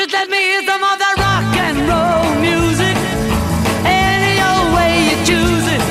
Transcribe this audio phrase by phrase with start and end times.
[0.00, 2.96] Just let me hear some of that rock and roll music.
[3.84, 5.82] Any old way you choose it.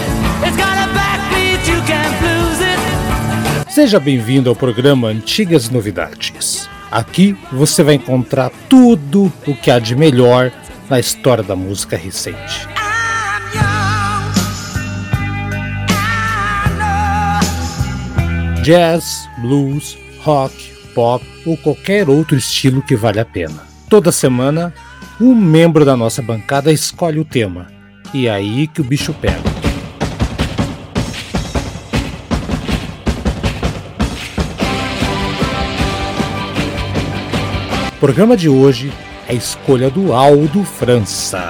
[0.47, 3.71] It's got a backbeat, you can't lose it.
[3.71, 6.67] Seja bem-vindo ao programa Antigas Novidades.
[6.89, 10.51] Aqui você vai encontrar tudo o que há de melhor
[10.89, 12.67] na história da música recente.
[18.63, 23.68] Jazz, blues, rock, pop ou qualquer outro estilo que vale a pena.
[23.89, 24.71] Toda semana,
[25.19, 27.65] um membro da nossa bancada escolhe o tema.
[28.13, 29.41] E é aí que o bicho pega.
[37.87, 38.93] O programa de hoje
[39.27, 41.49] é a escolha do Aldo França.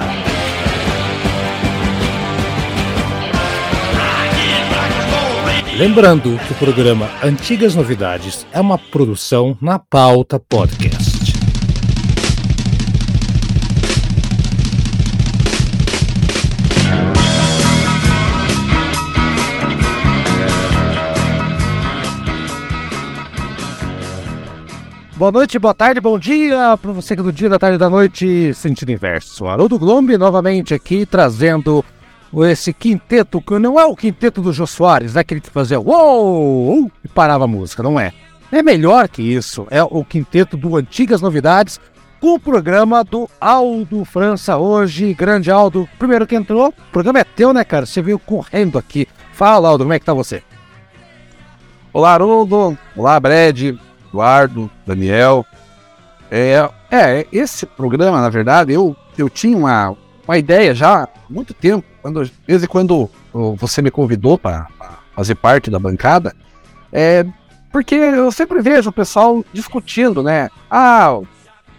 [5.76, 10.89] Lembrando que o programa Antigas Novidades é uma produção na pauta podcast.
[25.20, 28.54] Boa noite, boa tarde, bom dia para você que do dia, da tarde, da noite,
[28.54, 29.46] sentido inverso.
[29.46, 31.84] Haroldo Glombi novamente aqui trazendo
[32.44, 35.22] esse quinteto, que não é o quinteto do Jô Soares, né?
[35.22, 38.14] Que ele fazia uou e parava a música, não é.
[38.50, 41.78] É melhor que isso, é o quinteto do Antigas Novidades,
[42.18, 45.12] com o programa do Aldo França hoje.
[45.12, 47.84] Grande Aldo, primeiro que entrou, o programa é teu, né, cara?
[47.84, 49.06] Você veio correndo aqui.
[49.34, 50.42] Fala, Aldo, como é que tá você?
[51.92, 52.78] Olá, Haroldo.
[52.96, 53.76] Olá, Brad,
[54.10, 55.46] Eduardo, Daniel.
[56.30, 61.54] É, é, esse programa, na verdade, eu, eu tinha uma, uma ideia já há muito
[61.54, 64.66] tempo, quando, desde quando você me convidou para
[65.14, 66.34] fazer parte da bancada,
[66.92, 67.24] é,
[67.72, 70.50] porque eu sempre vejo o pessoal discutindo, né?
[70.70, 71.20] Ah,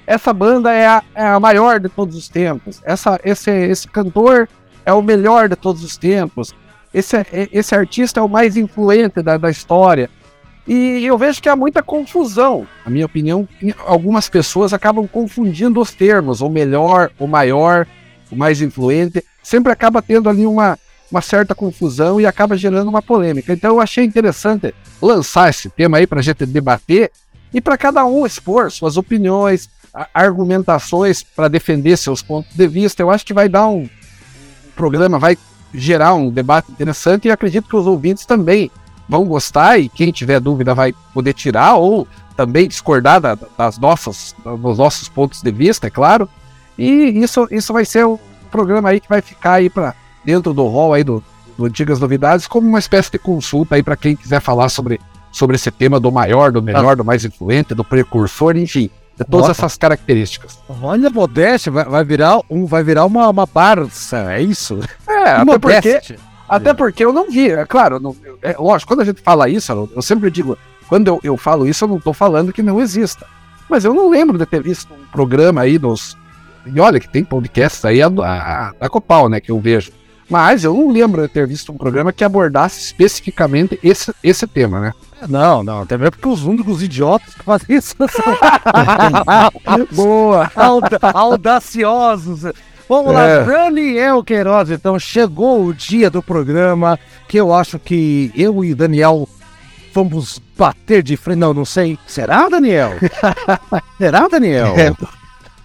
[0.08, 4.48] essa banda é a, é a maior de todos os tempos, essa, esse, esse cantor
[4.86, 6.54] é o melhor de todos os tempos,
[6.94, 7.16] esse,
[7.52, 10.10] esse artista é o mais influente da, da história.
[10.67, 12.67] E eu vejo que há muita confusão.
[12.86, 13.48] Na minha opinião,
[13.86, 17.88] algumas pessoas acabam confundindo os termos, o melhor, o maior,
[18.32, 19.23] o mais influente.
[19.42, 20.77] Sempre acaba tendo ali uma,
[21.10, 23.52] uma certa confusão e acaba gerando uma polêmica.
[23.54, 27.11] Então eu achei interessante lançar esse tema aí para a gente debater
[27.54, 29.70] e para cada um expor suas opiniões,
[30.14, 33.02] argumentações para defender seus pontos de vista.
[33.02, 33.89] Eu acho que vai dar um
[34.76, 35.38] programa, vai
[35.73, 38.70] gerar um debate interessante e acredito que os ouvintes também
[39.11, 44.33] vão gostar e quem tiver dúvida vai poder tirar ou também discordar da- das nossas,
[44.61, 46.30] dos nossos pontos de vista, é claro.
[46.77, 46.89] E
[47.22, 48.17] isso, isso vai ser um
[48.49, 51.22] programa aí que vai ficar aí para dentro do hall aí do,
[51.58, 54.99] do Antigas Novidades como uma espécie de consulta aí para quem quiser falar sobre,
[55.30, 59.49] sobre esse tema do maior, do melhor, do mais influente, do precursor, enfim, de todas
[59.49, 59.61] Nossa.
[59.66, 60.58] essas características.
[60.82, 64.80] Olha, modéstia, vai, vai virar, um, vai virar uma, uma barça, é isso?
[65.05, 66.30] É, até porque, Modéstia.
[66.56, 69.72] Até porque eu não vi, é claro, não- é lógico, quando a gente fala isso,
[69.72, 70.58] eu, eu sempre digo,
[70.89, 73.26] quando eu, eu falo isso, eu não tô falando que não exista.
[73.70, 76.17] Mas eu não lembro de ter visto um programa aí nos.
[76.66, 79.92] E olha que tem podcasts aí a- a- da Copal, né, que eu vejo.
[80.30, 84.80] Mas eu não lembro de ter visto um programa que abordasse especificamente esse, esse tema,
[84.80, 84.94] né?
[85.28, 88.08] Não, não, até mesmo porque os únicos idiotas que fazem isso são
[89.92, 90.50] Boa!
[90.56, 92.44] auda- audaciosos.
[92.87, 93.43] Vamos lá, É.
[93.45, 99.27] Daniel Queiroz, então chegou o dia do programa que eu acho que eu e Daniel
[99.93, 101.37] vamos bater de frente.
[101.39, 101.97] Não, não sei.
[102.05, 102.92] Será, Daniel?
[103.97, 104.75] Será, Daniel?
[104.77, 104.93] É,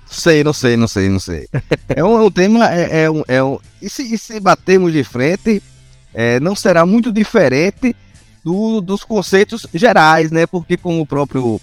[0.06, 1.48] sei, não sei, não sei, não sei.
[1.88, 3.58] É um, é um tema, é, é um, é um.
[3.82, 5.62] E se, e se batermos de frente,
[6.14, 7.94] é, não será muito diferente
[8.44, 10.46] do- dos conceitos gerais, né?
[10.46, 11.60] Porque como o próprio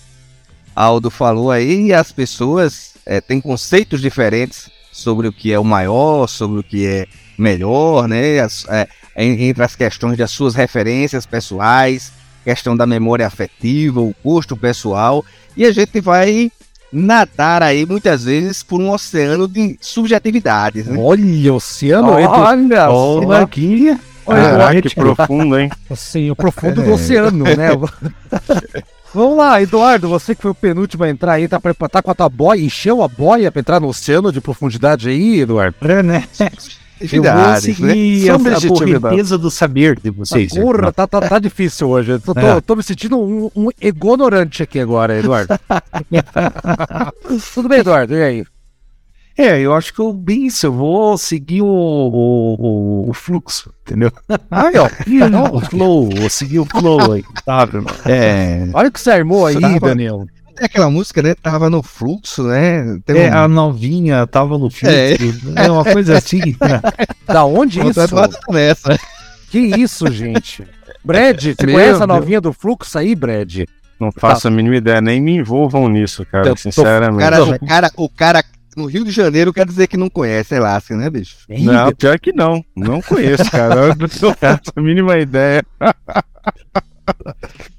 [0.75, 6.27] Aldo falou aí, as pessoas é, têm conceitos diferentes sobre o que é o maior,
[6.27, 7.05] sobre o que é
[7.37, 8.39] melhor, né?
[8.39, 8.87] As- é,
[9.17, 12.13] en- entre as questões das suas referências pessoais,
[12.45, 15.25] questão da memória afetiva, o gosto pessoal,
[15.57, 16.51] e a gente vai
[16.91, 20.95] nadar aí muitas vezes por um oceano de subjetividades, né?
[20.99, 22.89] Olha, oceano entre Olha!
[22.91, 23.43] Olha só.
[23.43, 23.97] aqui.
[24.25, 25.69] Caraca, que profundo, hein?
[25.89, 27.69] Assim, o profundo do oceano, né?
[29.13, 32.09] Vamos lá, Eduardo, você que foi o penúltimo a entrar aí, tá, prepa- tá com
[32.09, 35.75] a tua boia, encheu a boia pra entrar no oceano de profundidade aí, Eduardo?
[35.81, 36.23] É, né?
[36.39, 37.93] Eu vou Atividades, né?
[37.93, 40.53] seguir a, a correnteza do saber de vocês.
[40.53, 42.17] Porra, tá, tá, tá difícil hoje.
[42.19, 42.61] Tô, tô- É.
[42.61, 45.53] tô me sentindo um, um ignorante aqui agora, Eduardo.
[47.53, 48.15] Tudo bem, Eduardo?
[48.15, 48.45] E aí?
[49.37, 52.55] É, eu acho que eu bem isso, eu vou seguir o, o,
[53.05, 54.11] o, o fluxo, entendeu?
[54.51, 54.87] Aí, ó.
[55.57, 57.79] o flow, vou seguir o flow aí, sabe?
[58.05, 60.25] É, Olha o que você armou aí, Tava- Daniel.
[60.55, 61.33] Tem aquela música, né?
[61.33, 62.99] Tava no fluxo, né?
[63.05, 64.87] Tem É, um- a novinha tava no fluxo.
[64.95, 65.13] É.
[65.65, 66.37] É, uma coisa assim.
[66.61, 66.79] né?
[67.25, 67.99] Da onde isso?
[68.51, 68.99] nessa.
[69.49, 70.63] Que isso, gente?
[71.03, 72.19] Brad, você Meu conhece a Deus.
[72.19, 73.63] novinha do fluxo aí, Brad?
[73.99, 77.19] Não faço a mínima ideia, nem me envolvam nisso, cara, Eu tô- sinceramente.
[77.19, 78.43] cara, o, cara, o cara
[78.75, 81.35] no Rio de Janeiro quer dizer que não conhece Elástico, né, bicho?
[81.49, 82.63] Não, pior que não.
[82.75, 83.75] Não conheço, cara.
[83.87, 85.63] Eu não faço a mínima ideia.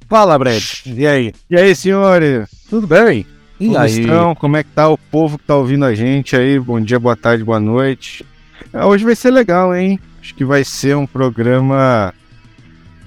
[0.09, 0.63] Fala, Brad.
[0.87, 1.33] E aí?
[1.51, 2.49] E aí, senhores?
[2.69, 3.27] Tudo bem?
[3.59, 4.01] E Como aí?
[4.01, 4.35] estão?
[4.35, 6.59] Como é que tá o povo que tá ouvindo a gente aí?
[6.59, 8.25] Bom dia, boa tarde, boa noite.
[8.73, 9.99] Ah, Hoje vai ser legal, hein?
[10.21, 12.13] Acho que vai ser um programa.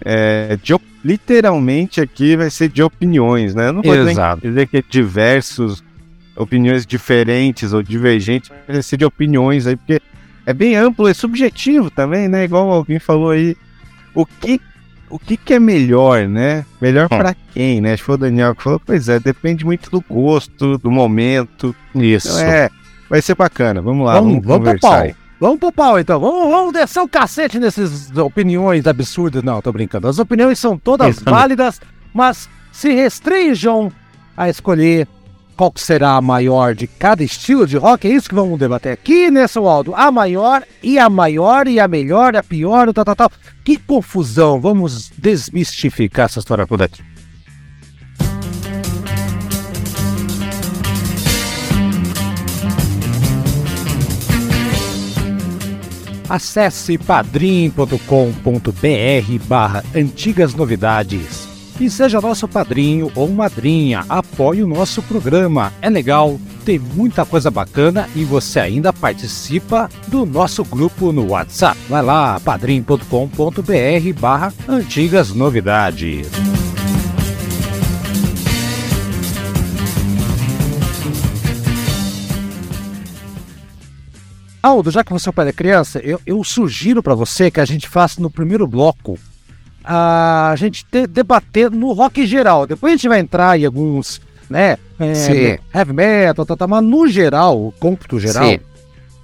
[0.04, 0.74] é, de
[1.04, 3.70] literalmente aqui vai ser de opiniões, né?
[3.70, 4.42] Eu não vou Exato.
[4.42, 5.82] dizer que é diversos,
[6.38, 8.52] opiniões diferentes ou divergentes,
[8.84, 10.02] ser de opiniões aí, porque
[10.46, 12.46] é bem amplo, é subjetivo também, né?
[12.46, 13.56] Igual alguém falou aí.
[14.16, 14.62] O que,
[15.10, 16.66] o que, que é melhor, né?
[16.82, 17.18] Melhor Hum.
[17.18, 17.94] pra quem, né?
[17.94, 21.76] Acho que foi o Daniel que falou, pois é, depende muito do gosto, do momento.
[21.94, 22.30] Isso.
[22.30, 22.70] Então é,
[23.10, 23.82] vai ser bacana.
[23.82, 25.02] Vamos lá, vamos vamos, vamos pro conversar pau.
[25.02, 25.16] aí.
[25.40, 26.20] Vamos pro pau, então.
[26.20, 29.44] Vamos, vamos descer o cacete nessas opiniões absurdas.
[29.44, 30.08] Não, tô brincando.
[30.08, 31.80] As opiniões são todas Isso válidas,
[32.14, 33.92] mas se restringam
[34.36, 35.08] a escolher
[35.58, 38.08] qual será a maior de cada estilo de rock.
[38.08, 39.96] É isso que vamos debater aqui, né, seu Aldo?
[39.96, 43.32] A maior e a maior e a melhor, a pior, o tal, tal, tal.
[43.66, 44.62] Que confusão.
[44.62, 47.02] Vamos desmistificar essa história toda aqui.
[56.30, 57.98] Acesse padrim.com.br
[59.48, 61.47] barra antigas novidades
[61.80, 64.06] e seja nosso padrinho ou madrinha.
[64.10, 65.72] Apoie o nosso programa.
[65.82, 71.78] É legal, tem muita coisa bacana e você ainda participa do nosso grupo no WhatsApp.
[71.88, 73.04] Vai lá, padrim.com.br
[74.20, 76.28] barra antigas novidades.
[84.62, 87.62] Aldo, já que você é o pai da criança, eu, eu sugiro para você que
[87.62, 89.18] a gente faça no primeiro bloco
[89.90, 92.68] a gente te- debater no rock geral.
[92.68, 94.20] Depois a gente vai entrar em alguns,
[94.50, 94.78] né?
[95.00, 95.58] é, Sim.
[95.74, 98.60] heavy metal, tá, tá, mas no geral, o cômputo geral, Sim.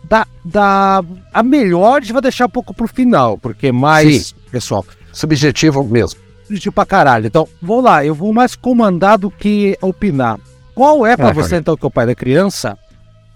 [0.07, 4.85] da, da, a melhor a gente vai deixar um pouco pro final, porque mais, pessoal,
[5.11, 6.19] Subjetivo mesmo.
[6.49, 7.27] de pra caralho.
[7.27, 10.39] Então, vou lá, eu vou mais comandar do que opinar.
[10.75, 12.77] Qual é pra Ah, você, então, que é o pai da criança,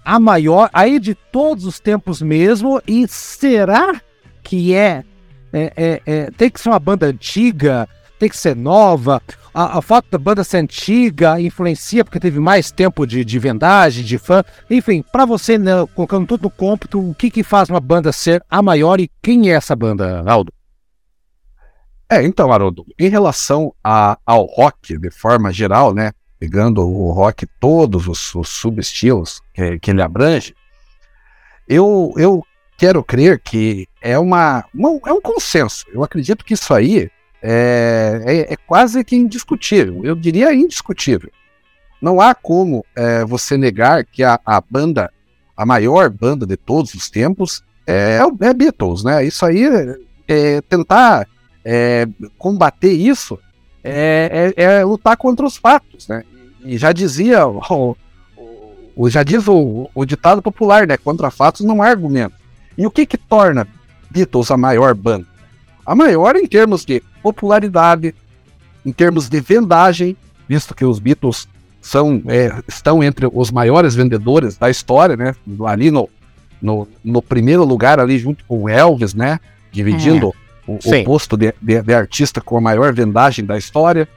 [0.04, 4.00] a maior, aí de todos os tempos mesmo, e será
[4.42, 5.02] que é,
[5.52, 9.22] é, é, é, tem que ser uma banda antiga, tem que ser nova,
[9.54, 14.04] a, a fato da banda ser antiga influencia porque teve mais tempo de, de vendagem,
[14.04, 17.80] de fã, enfim, pra você, né, colocando tudo no cômputo, o que que faz uma
[17.80, 20.52] banda ser a maior e quem é essa banda, Aldo?
[22.10, 26.12] É, então, Haroldo, em relação a- ao rock, de forma geral, né?
[26.38, 30.54] Pegando o rock, todos os, os subestilos que, que ele abrange,
[31.68, 32.42] eu, eu
[32.78, 35.84] quero crer que é, uma, uma- é um consenso.
[35.92, 37.10] Eu acredito que isso aí
[37.42, 40.00] é, é, é quase que indiscutível.
[40.04, 41.30] Eu diria indiscutível.
[42.00, 45.10] Não há como é, você negar que a, a banda,
[45.56, 49.24] a maior banda de todos os tempos, é, o- é Beatles, né?
[49.24, 49.96] Isso aí é,
[50.28, 51.26] é tentar
[51.64, 52.06] é,
[52.38, 53.38] combater isso
[53.82, 56.22] é, é- é lutar contra os fatos, né?
[56.64, 57.96] E já dizia o, o-
[58.94, 60.96] o- já diz o, o ditado popular, né?
[60.96, 62.34] Contra fatos não há argumento.
[62.78, 63.66] E o que que torna
[64.10, 65.26] Beatles a maior banda?
[65.84, 68.14] A maior em termos de popularidade,
[68.86, 70.16] em termos de vendagem,
[70.48, 71.48] visto que os Beatles
[71.80, 75.34] são, é, estão entre os maiores vendedores da história, né?
[75.66, 76.08] Ali no,
[76.62, 79.40] no, no primeiro lugar, ali junto com o Elvis, né?
[79.72, 80.32] Dividindo
[80.66, 81.02] o, o Sim.
[81.04, 84.08] posto de, de- de artista com a maior vendagem da história.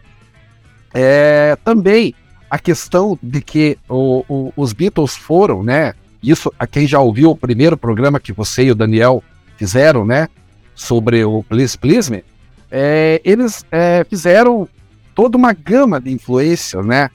[0.94, 2.14] É, também
[2.50, 5.94] a questão de que o- o- os Beatles foram, né?
[6.22, 9.24] Isso, a quem já ouviu o primeiro programa que você e o Daniel
[9.58, 10.28] fizeram, né?
[10.76, 12.24] Sobre o Please Please Me,
[12.70, 14.68] é, eles é, fizeram
[15.14, 17.10] toda uma gama de influências, né?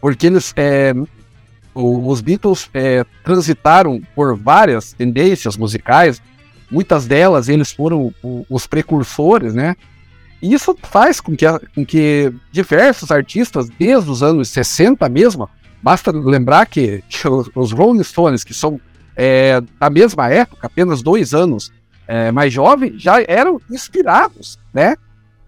[0.00, 0.94] Porque eles, é,
[1.74, 6.22] o- os Beatles é, transitaram por várias tendências musicais,
[6.70, 9.74] muitas delas eles foram o- os precursores, né?
[10.40, 15.48] E isso faz com que, com que diversos artistas, desde os anos 60 mesmo,
[15.82, 17.02] basta lembrar que
[17.54, 18.80] os, Rolling Stones, que são
[19.16, 21.72] é, da mesma época, apenas dois anos
[22.08, 24.96] é, mais jovens, já eram inspirados, né?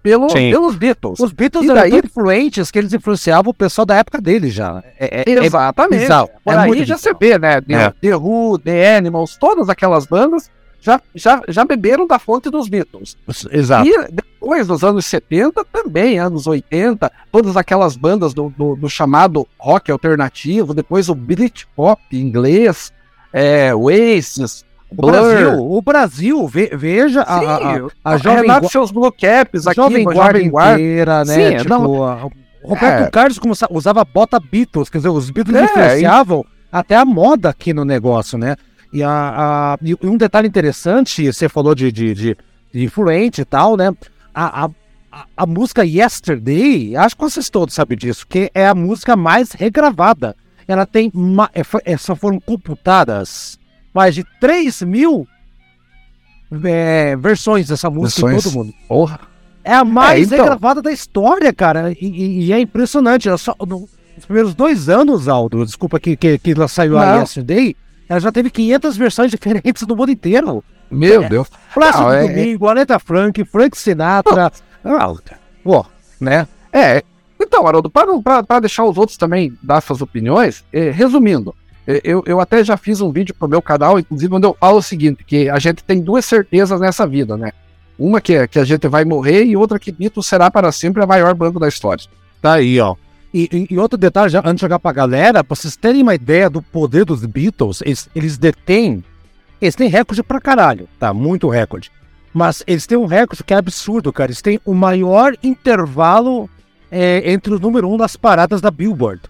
[0.03, 0.51] Pelo, Sim.
[0.51, 1.21] pelos Beatles.
[1.21, 4.83] Os Beatles E eram daí- influentes que eles influenciavam o pessoal da época deles já.
[4.99, 6.01] É, é- é Exatamente.
[6.01, 6.29] bizarro.
[6.45, 7.61] Por É aí muito já você vê, né?
[7.61, 7.91] The, É.
[8.01, 10.51] The Who, The Animals, todas aquelas bandas
[10.83, 13.17] já, já, já beberam da fonte dos Beatles.
[13.51, 13.89] Exato.
[13.89, 19.47] E depois, nos anos 70, também, anos 80, todas aquelas bandas do, do, do chamado
[19.59, 22.93] rock alternativo, depois o Britpop inglês,
[23.33, 25.13] é, Oasis, O Blur.
[25.13, 29.67] Brasil, o Brasil, ve- veja a, a, a, a Jovem Renato Gua- seus Blue Caps
[29.67, 30.81] aqui, Jovem Guarda Guarda.
[30.81, 31.35] inteira, né?
[31.53, 32.29] Sim, tipo, não- a-
[32.65, 33.11] Roberto É.
[33.11, 37.85] Carlos usava bota Beatles, quer dizer, os Beatles É, influenciavam até a moda aqui no
[37.85, 38.55] negócio, né?
[38.93, 39.11] E, a,
[39.75, 42.37] a- e um detalhe interessante, você falou de, de, de,
[42.73, 43.91] de influente e tal, né?
[44.35, 44.71] A, a,
[45.11, 49.53] a- a música Yesterday, acho que vocês todos sabem disso, que é a música mais
[49.53, 50.37] regravada.
[50.69, 53.59] Ela tem, ma- é, é, só foram computadas
[53.95, 55.27] mais de 3 mil
[56.65, 58.45] é, versões dessa música em Versões.
[58.55, 58.75] todo mundo.
[58.89, 59.21] Porra.
[59.65, 60.39] É a mais É, então.
[60.45, 61.93] regravada da história, cara.
[61.93, 63.29] E, e- e é impressionante.
[63.29, 67.07] Ela só, no- nos primeiros dois anos, Aldo, desculpa que, que, que ela saiu a
[67.07, 67.21] Não.
[67.21, 67.77] Yesterday,
[68.13, 70.63] ela já teve 500 versões diferentes no mundo inteiro.
[70.91, 71.29] Meu É.
[71.29, 71.49] Deus.
[71.73, 74.53] Plácido Não, é- Domingo, Aretha Frank, Frank Sinatra.
[74.85, 75.15] Ah,
[75.65, 75.87] pô,
[76.21, 76.47] né?
[76.73, 77.03] É.
[77.41, 81.55] Então, Haroldo, para deixar os outros também dar suas opiniões, eh, resumindo,
[81.87, 84.79] eh, eu, eu até já fiz um vídeo pro meu canal, inclusive, onde eu falo
[84.79, 87.51] o seguinte, que a gente tem duas certezas nessa vida, né?
[87.99, 91.03] Uma que, é que a gente vai morrer e outra que Beatles será para sempre
[91.03, 92.05] a maior banda da história.
[92.41, 92.95] Tá aí, ó.
[93.33, 96.51] E, e- outro detalhe, já, antes de jogar pra galera, pra vocês terem uma ideia
[96.51, 99.03] do poder dos Beatles, eles, eles detêm.
[99.61, 101.15] Eles têm recorde pra caralho, tá?
[101.15, 101.91] Muito recorde.
[102.35, 104.31] Mas eles têm um recorde que é absurdo, cara.
[104.31, 106.49] Eles têm o maior intervalo
[106.91, 109.23] é, entre o número um das paradas da Billboard.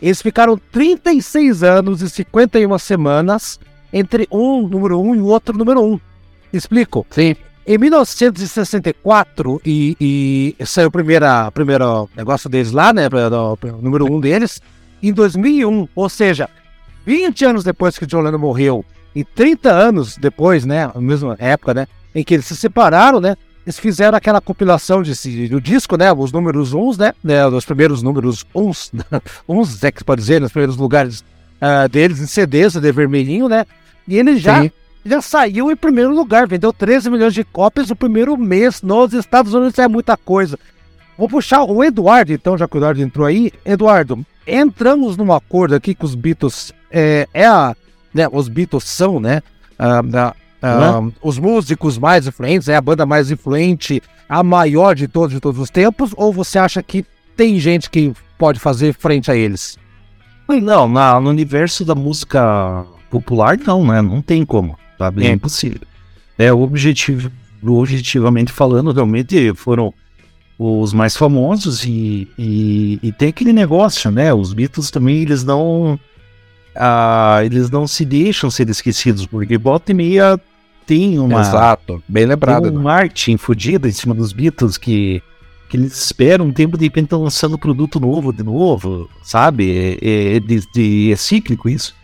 [0.00, 3.58] Eles ficaram 36 anos e 51 semanas
[3.92, 5.98] entre um número um e o outro número um.
[6.52, 7.06] Explico?
[7.10, 7.34] Sim.
[7.70, 13.08] Em 1964, e, e saiu o primeiro, primeiro negócio deles lá, né?
[13.08, 14.58] O número um deles.
[15.02, 16.48] Em 2001, ou seja,
[17.04, 18.82] 20 anos depois que John Lennon morreu,
[19.14, 20.90] e 30 anos depois, né?
[20.94, 21.86] Na mesma época, né?
[22.14, 23.36] Em que eles se separaram, né?
[23.66, 26.10] Eles fizeram aquela compilação do disco, né?
[26.10, 27.12] Os números uns, né?
[27.22, 28.90] né os primeiros números uns,
[29.46, 31.22] uns, é que pode dizer, nos primeiros lugares
[31.60, 33.66] ah, deles, em CDs, de vermelhinho, né?
[34.06, 34.70] E ele já Sim.
[35.04, 39.54] Já saiu em primeiro lugar, vendeu 13 milhões de cópias no primeiro mês nos Estados
[39.54, 40.58] Unidos, é muita coisa.
[41.16, 43.50] Vou puxar o Eduardo, então, já que o Eduardo entrou aí.
[43.64, 47.74] Eduardo, entramos num acordo aqui que os Beatles é, é a.
[48.14, 49.42] Né, os Beatles são, né?
[49.78, 55.08] ah, ah, ah, Os músicos mais influentes, é a banda mais influente, a maior de
[55.08, 57.04] todos de todos os tempos, ou você acha que
[57.36, 59.76] tem gente que pode fazer frente a eles?
[60.48, 64.00] Não, na- no universo da música popular, não, né?
[64.00, 64.78] Não tem como.
[64.98, 65.24] Sabe?
[65.24, 65.32] É É.
[65.32, 65.80] impossível.
[66.36, 67.30] É, o objetivo,
[67.64, 69.92] objetivamente falando, realmente foram
[70.58, 74.34] os mais famosos e, e, e tem aquele negócio, né?
[74.34, 75.98] Os Beatles também, eles não.
[76.74, 80.40] Ah, eles não se deixam ser esquecidos, porque volta e meia
[80.86, 81.40] tem uma.
[81.40, 82.02] Exato.
[82.08, 82.64] Bem lembrado.
[82.68, 85.20] Tem um marketing fudido em cima dos Beatles que,
[85.68, 89.98] que eles esperam um tempo de repente estão lançando produto novo de novo, sabe?
[90.00, 91.94] É, é, de- de- é cíclico isso.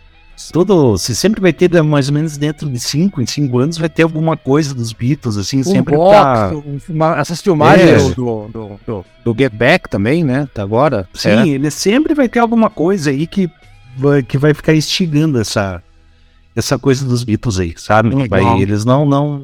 [0.51, 3.87] Todo, você sempre vai ter mais ou menos dentro de 5 em 5 anos vai
[3.89, 6.51] ter alguma coisa dos Beatles, assim, Um sempre box, tá.
[6.55, 8.13] um- uma- essas filmagens É.
[8.15, 10.47] do, do, do, do Get Back também, né?
[10.53, 11.07] Tá agora.
[11.13, 11.47] Sim, É.
[11.47, 13.49] ele sempre vai ter alguma coisa aí que
[13.97, 15.81] vai, que vai ficar instigando essa,
[16.55, 18.13] essa coisa dos Beatles aí, sabe?
[18.13, 18.27] Legal.
[18.43, 19.05] Vai, eles não.
[19.05, 19.41] não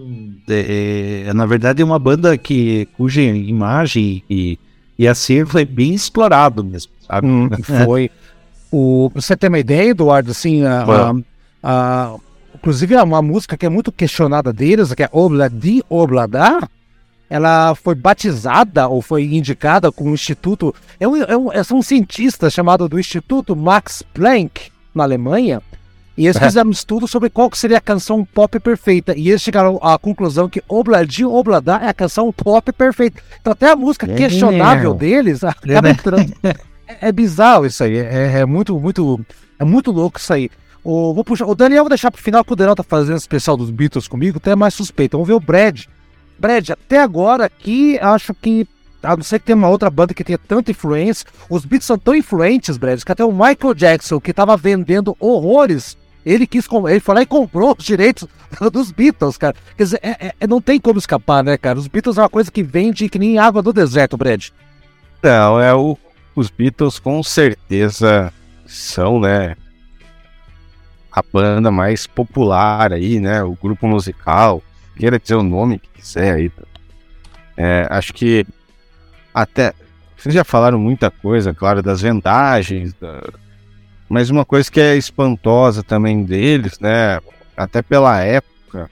[0.50, 4.60] é, é, na verdade, é uma banda que, cuja imagem e,
[5.00, 7.28] e acervo é bem explorado mesmo, sabe?
[7.28, 7.50] Hum,
[7.86, 8.12] foi.
[8.72, 11.14] O, pra você ter uma ideia, Eduardo, assim, a, a,
[11.64, 12.16] a-
[12.56, 16.68] inclusive é uma música que é muito questionada deles, que é Obladi Oblada,
[17.30, 20.74] ela foi batizada ou foi indicada com o Instituto.
[21.00, 25.62] É um, é um, é um cientista chamado do Instituto Max Planck, na Alemanha,
[26.18, 26.40] e eles É.
[26.46, 29.14] fizeram um estudo sobre qual seria a canção pop perfeita.
[29.18, 33.22] E eles chegaram à conclusão que Obladi Oblada é a canção pop perfeita.
[33.40, 34.16] Então, até a música É.
[34.16, 35.90] questionável deles acaba né?
[35.92, 36.34] entrando.
[37.02, 37.98] É, é bizarro isso aí.
[37.98, 39.20] É, é muito, muito.
[39.60, 40.50] É muito louco isso aí.
[40.84, 43.56] O, vou puxar, o Daniel vou deixar pro final, que o Daniel tá fazendo especial
[43.56, 45.16] dos Beatles comigo, até mais suspeito.
[45.16, 45.84] Vamos ver o Brad.
[46.40, 48.68] Brad, até agora aqui, acho que.
[49.04, 51.26] A não ser que tenha uma outra banda que tenha tanta influência.
[51.50, 55.98] Os Beatles são tão influentes, Brad, que até o Michael Jackson, que tava vendendo horrores,
[56.24, 58.28] ele quis ele foi lá e comprou os direitos
[58.72, 59.56] dos Beatles, cara.
[59.76, 61.80] Quer dizer, é- é- é- não tem como escapar, né, cara?
[61.80, 64.50] Os Beatles é uma coisa que vende que nem água do deserto, Brad.
[65.24, 65.98] Não, é o,
[66.36, 68.32] os Beatles com certeza
[68.66, 69.56] são, né?
[71.12, 73.44] A banda mais popular aí, né?
[73.44, 74.62] O grupo musical,
[74.96, 76.52] queira dizer o nome que quiser aí.
[77.58, 78.46] É, acho que
[79.34, 79.74] até
[80.16, 83.24] vocês já falaram muita coisa, claro, das vendagens, da-
[84.08, 87.20] mas uma coisa que é espantosa também deles, né?
[87.58, 88.90] Até pela época,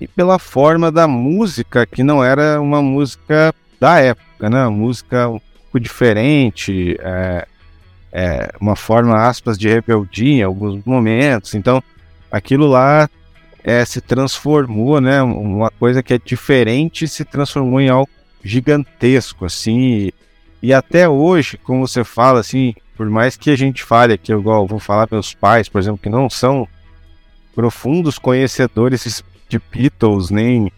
[0.00, 4.68] e pela forma da música, que não era uma música da época, né?
[4.68, 5.28] Música
[5.70, 7.46] pouco diferente, é,
[8.12, 11.54] é, uma forma, aspas, de rebeldia em alguns momentos.
[11.54, 11.82] Então,
[12.30, 13.08] aquilo lá
[13.62, 15.22] é, se transformou, né?
[15.22, 18.10] Uma coisa que é diferente se transformou em algo
[18.42, 20.10] gigantesco, assim.
[20.60, 24.66] E, até hoje, como você fala, assim, por mais que a gente fale aqui, igual
[24.66, 26.66] vou falar meus pais, por exemplo, que não são
[27.54, 30.72] profundos conhecedores de Beatles, nem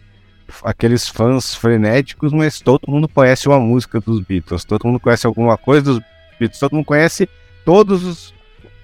[0.63, 5.57] aqueles fãs frenéticos, mas todo mundo conhece uma música dos Beatles, todo mundo conhece alguma
[5.57, 6.01] coisa dos
[6.39, 7.27] Beatles, todo mundo conhece
[7.65, 8.33] todos os,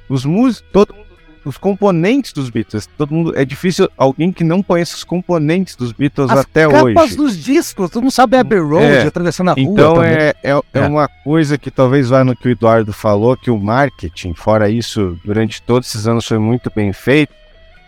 [0.08, 1.10] os músicos, todo mundo
[1.46, 2.86] os componentes dos Beatles.
[2.98, 6.84] Todo mundo é difícil alguém que não conheça os componentes dos Beatles As até capas
[7.06, 7.16] hoje.
[7.16, 9.02] dos discos, todo mundo sabe Abbey Road, É.
[9.04, 9.64] atravessando a rua.
[9.64, 10.82] Então é, é, é É.
[10.86, 15.18] uma coisa que talvez vá no que o Eduardo falou, que o marketing, fora isso,
[15.24, 17.34] durante todos esses anos foi muito bem feito,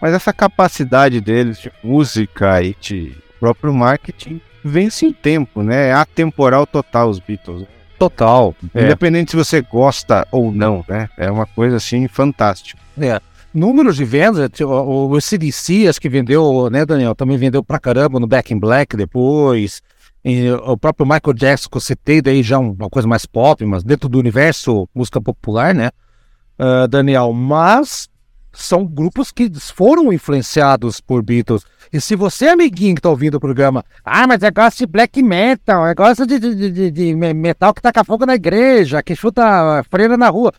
[0.02, 5.88] mas essa capacidade deles de música e de próprio marketing vence em tempo, né?
[5.90, 7.66] É atemporal total os Beatles.
[7.98, 8.56] total.
[8.74, 8.86] É.
[8.86, 11.10] Independente se você gosta ou não, né?
[11.18, 12.80] É uma coisa assim fantástica.
[13.00, 13.20] É.
[13.54, 17.14] Números de vendas, o, o, CDC, acho que vendeu, né, Daniel?
[17.16, 19.82] Também vendeu pra caramba no Back in Black depois.
[20.24, 23.66] E o próprio Michael Jackson, que eu citei, daí já um- uma coisa mais pop,
[23.66, 25.90] mas dentro do universo música popular, né,
[26.60, 27.34] ah, Daniel?
[27.34, 28.08] Mas
[28.54, 31.64] são grupos que foram influenciados por Beatles.
[31.92, 35.22] E se você, amiguinho que tá ouvindo o programa, ah, mas é gosta de black
[35.22, 39.04] metal, é gosta de, de, de- de- de me- metal que taca fogo na igreja,
[39.04, 40.54] que chuta freira na rua.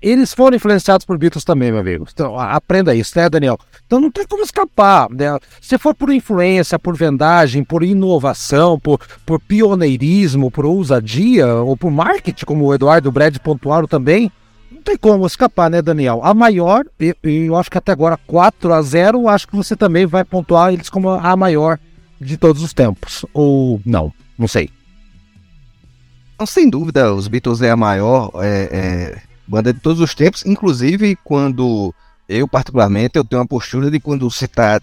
[0.00, 2.04] Eles foram influenciados por Beatles também, meu amigo.
[2.12, 3.56] Então, aprenda isso, né, Daniel?
[3.86, 5.08] Então não tem como escapar.
[5.08, 5.38] Né?
[5.60, 11.88] Se for por influência, por vendagem, por inovação, por, por pioneirismo, por ousadia, ou por
[11.92, 14.28] marketing, como o Eduardo Brad pontuaram também,
[14.72, 16.20] não tem como escapar, né, Daniel?
[16.22, 20.06] A maior, e eu acho que até agora 4 a 0 acho que você também
[20.06, 21.78] vai pontuar eles como a maior
[22.20, 23.24] de todos os tempos.
[23.32, 24.70] Ou não, não sei.
[26.34, 30.44] Então, sem dúvida, os Beatles é a maior é, é, banda de todos os tempos.
[30.44, 31.94] Inclusive, quando
[32.28, 34.80] eu, particularmente, eu tenho uma postura de quando se está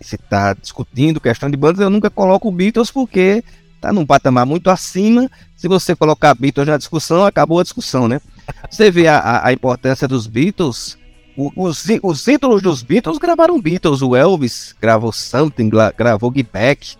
[0.00, 3.42] se tá discutindo questão de bandas, eu nunca coloco Beatles porque
[3.80, 5.30] tá num patamar muito acima.
[5.56, 8.20] Se você colocar Beatles na discussão, acabou a discussão, né?
[8.70, 10.96] Você vê a, a- importância dos Beatles.
[11.36, 14.02] o- Os, os ídolos dos Beatles gravaram Beatles.
[14.02, 16.96] O Elvis gravou Something, gra- gravou Get Back.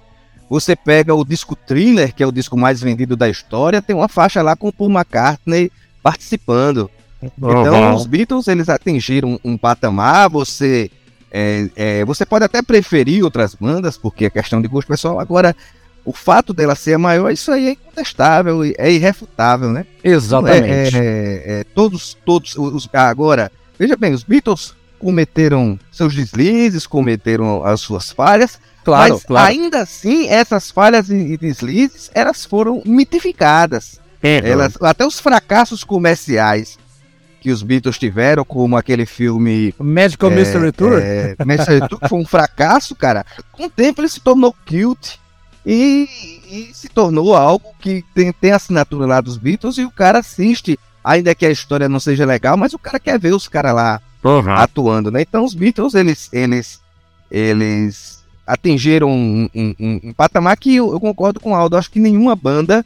[0.48, 4.08] Você pega o disco Thriller, que é o disco mais vendido da história, tem uma
[4.08, 5.70] faixa lá com o Paul McCartney
[6.02, 6.90] participando.
[7.22, 10.28] Então, os Beatles eles atingiram um patamar.
[10.28, 10.90] Você
[11.32, 15.18] é, é, você pode até preferir outras bandas, porque é questão de gosto pessoal.
[15.18, 15.56] Agora,
[16.04, 19.86] o fato dela ser a maior, isso aí é incontestável, é irrefutável, né?
[20.02, 20.96] Exatamente.
[20.96, 22.88] É, é, é, todos, todos os.
[22.92, 29.48] Agora, veja bem, os Beatles cometeram seus deslizes, cometeram as suas falhas, claro, mas claro.
[29.48, 34.00] ainda assim, essas falhas e deslizes, elas foram mitificadas.
[34.22, 36.78] Elas, até os fracassos comerciais
[37.42, 40.98] que os Beatles tiveram, como aquele filme Magical é, Mystery Tour?
[40.98, 43.26] é, Mystery Tour, que foi um fracasso, cara.
[43.52, 45.20] Com o tempo ele se tornou cute
[45.66, 46.08] e,
[46.50, 50.18] e se tornou algo que tem, tem a assinatura lá dos Beatles e o cara
[50.18, 53.74] assiste, ainda que a história não seja legal, mas o cara quer ver os caras
[53.74, 54.00] lá
[54.62, 55.22] atuando, né?
[55.22, 56.80] Então os Beatles, eles, eles,
[57.30, 61.90] eles atingiram um, um- um- um patamar que eu, eu concordo com o Aldo, acho
[61.90, 62.84] que nenhuma banda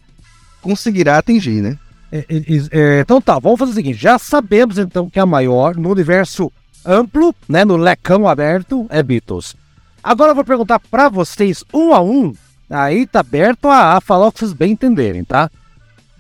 [0.63, 1.79] conseguirá atingir, né?
[2.11, 5.77] É, é, é, então tá, vamos fazer o seguinte: já sabemos então que a maior
[5.77, 6.51] no universo
[6.85, 9.55] amplo, né, no lecão aberto, é Beatles.
[10.03, 12.33] Agora eu vou perguntar pra vocês, um a um,
[12.71, 15.51] aí tá aberto a, a falar o que vocês bem entenderem, tá?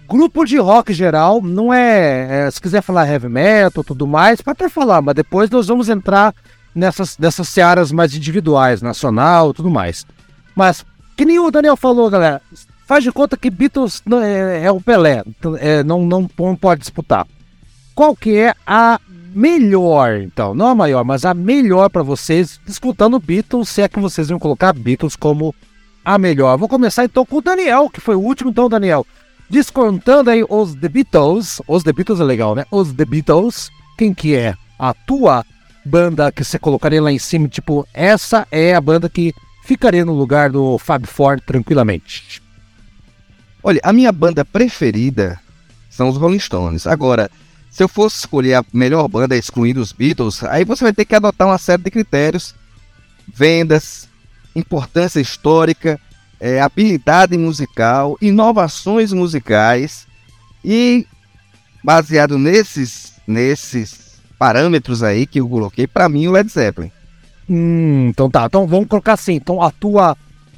[0.09, 4.57] Grupo de rock geral, não é, é, Se quiser falar heavy metal tudo mais, pode
[4.57, 6.35] até falar, mas depois nós vamos entrar
[6.75, 10.07] nessas, nessas searas mais individuais, nacional tudo mais.
[10.57, 10.85] Mas,
[11.17, 12.41] que nem o Daniel falou, galera,
[12.87, 16.81] faz de conta que Beatles é, é o Pelé, então, é, não, não, não pode
[16.81, 17.27] disputar.
[17.95, 18.99] Qual que é a
[19.35, 20.55] melhor, então?
[20.55, 24.39] Não a maior, mas a melhor pra vocês, disputando Beatles, se é que vocês iam
[24.39, 25.55] colocar Beatles como
[26.09, 26.57] a melhor.
[26.57, 29.07] Vou começar então com o Daniel, que foi o último, então, Daniel.
[29.51, 32.65] Descontando aí os The Beatles, os The Beatles é legal, né?
[32.71, 33.69] Os The Beatles,
[33.99, 35.45] quem que é a tua
[35.85, 37.47] banda que você colocaria lá em cima?
[37.47, 42.43] Tipo, essa é a banda que ficaria no lugar do Fab Four tranquilamente.
[43.63, 45.39] Olha, a minha banda preferida
[45.91, 46.87] são os Rolling Stones.
[46.87, 47.31] Agora,
[47.71, 51.15] se eu fosse escolher a melhor banda excluindo os Beatles, aí você vai ter que
[51.15, 52.55] adotar uma série de critérios:
[53.31, 54.08] vendas,
[54.55, 55.99] importância histórica,
[56.41, 60.07] eh, habilidade musical, inovações musicais
[60.65, 61.07] e
[61.83, 64.09] baseado nesses nesses
[64.39, 66.91] parâmetros aí que eu coloquei, para mim o Led Zeppelin.
[67.49, 68.47] Hum, então tá.
[68.47, 69.35] Então vamos colocar assim.
[69.35, 70.17] Então a tua,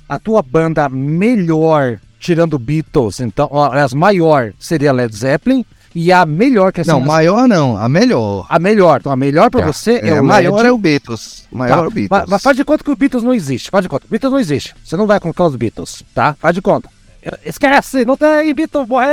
[0.09, 5.64] a tua banda melhor, tirando Beatles, então, as maior seria Led Zeppelin.
[5.94, 8.46] E a melhor que assim, Não, as- maior não, a melhor.
[8.48, 9.00] a melhor.
[9.00, 9.66] Então a melhor pra Tá.
[9.72, 10.68] você é, É, o maior Led.
[10.68, 11.44] é o Beatles.
[11.50, 12.09] Maior Tá, é o Beatles.
[12.11, 13.70] Mas, mas faz de conta que o Beatles não existe.
[13.70, 14.07] Faz de conta.
[14.07, 14.74] O Beatles não existe.
[14.85, 16.35] Você não vai colocar os Beatles, tá?
[16.38, 16.88] Faz de conta.
[17.44, 19.09] Esquece, não tem Beatles, morreu.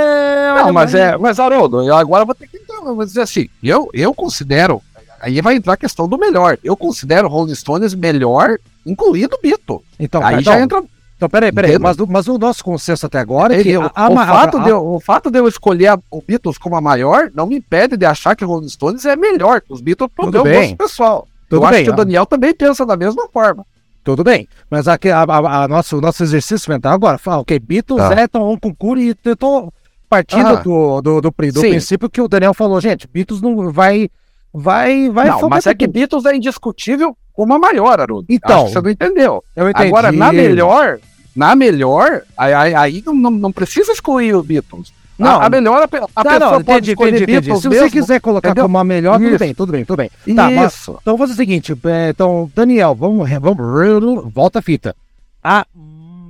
[0.65, 3.89] Não, mas é, mas Haroldo, eu agora vou ter que eu vou dizer assim, eu,
[3.91, 4.81] eu considero,
[5.19, 6.57] aí vai entrar a questão do melhor.
[6.63, 9.81] Eu considero Rolling Stones melhor, incluído Beatles.
[9.99, 10.81] Então, aí então, já entra
[11.17, 11.77] Então, peraí, peraí.
[11.79, 14.63] Mas, o- mas o nosso consenso até agora é que a, a, o, fato a-
[14.63, 17.97] de, eu- o fato de eu escolher o Beatles como a maior não me impede
[17.97, 20.61] de achar que o Rolling Stones é melhor que os Beatles pro Tudo meu bem.
[20.61, 21.27] gosto pessoal.
[21.49, 23.65] Tudo eu bem, acho que o Daniel também pensa da mesma forma.
[24.03, 27.97] Tudo bem, mas aqui, a, a- nosso, o nosso exercício mental agora, fala, ok, Beatles
[27.99, 28.13] Tá.
[28.13, 29.73] é tão um concurso e eu tô
[30.07, 30.55] partindo Ah.
[30.55, 34.07] do, do, do, do princípio que o Daniel falou, gente, Beatles não vai,
[34.53, 35.27] vai, vai...
[35.29, 38.25] não, mas é que Beatles é indiscutível como a maior, Haroldo.
[38.27, 38.55] Então.
[38.57, 39.43] Acho que você não entendeu.
[39.55, 39.87] eu entendi.
[39.87, 40.99] Agora, na melhor,
[41.35, 44.91] na melhor, aí, aí, aí não, não, não precisa excluir os Beatles.
[45.19, 45.39] Não.
[45.41, 47.41] a, a melhor, a, a Tá, pessoa não, pode entendi, escolher entendi, entendi.
[47.41, 47.85] Beatles Se mesmo.
[47.85, 48.63] você quiser colocar entendeu?
[48.65, 49.39] como a melhor, tudo Isso.
[49.39, 50.11] bem, tudo bem, tudo bem.
[50.35, 50.97] Tá, mas, Isso.
[51.01, 54.95] então vou fazer o seguinte, é, então, Daniel, vamos, vamos, volta a fita.
[55.43, 55.65] A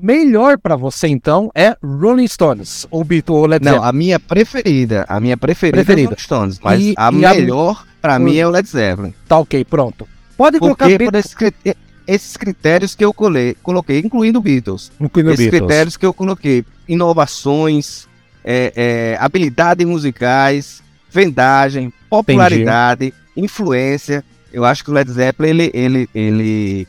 [0.02, 3.90] melhor pra você, então, é Rolling Stones, ou Beatles, ou Led Não, Zeppelin.
[3.90, 5.06] a minha preferida.
[5.10, 6.02] A minha preferida, Preferida.
[6.02, 6.60] é o Rolling Stones.
[6.64, 9.14] Mas E- a e a- melhor, pra mim, é o Led Zeppelin.
[9.28, 10.08] Tá ok, pronto.
[10.38, 14.92] Pode colocar Porque Beatles por esses, esses critérios que eu coloquei, coloquei incluindo Beatles.
[15.00, 15.50] no esses Beatles.
[15.50, 16.64] critérios que eu coloquei.
[16.88, 18.08] Inovações,
[18.46, 24.24] é, é, habilidades musicais, vendagem, popularidade, influência.
[24.54, 26.88] Eu acho que o Led Zeppelin, ele, ele, ele,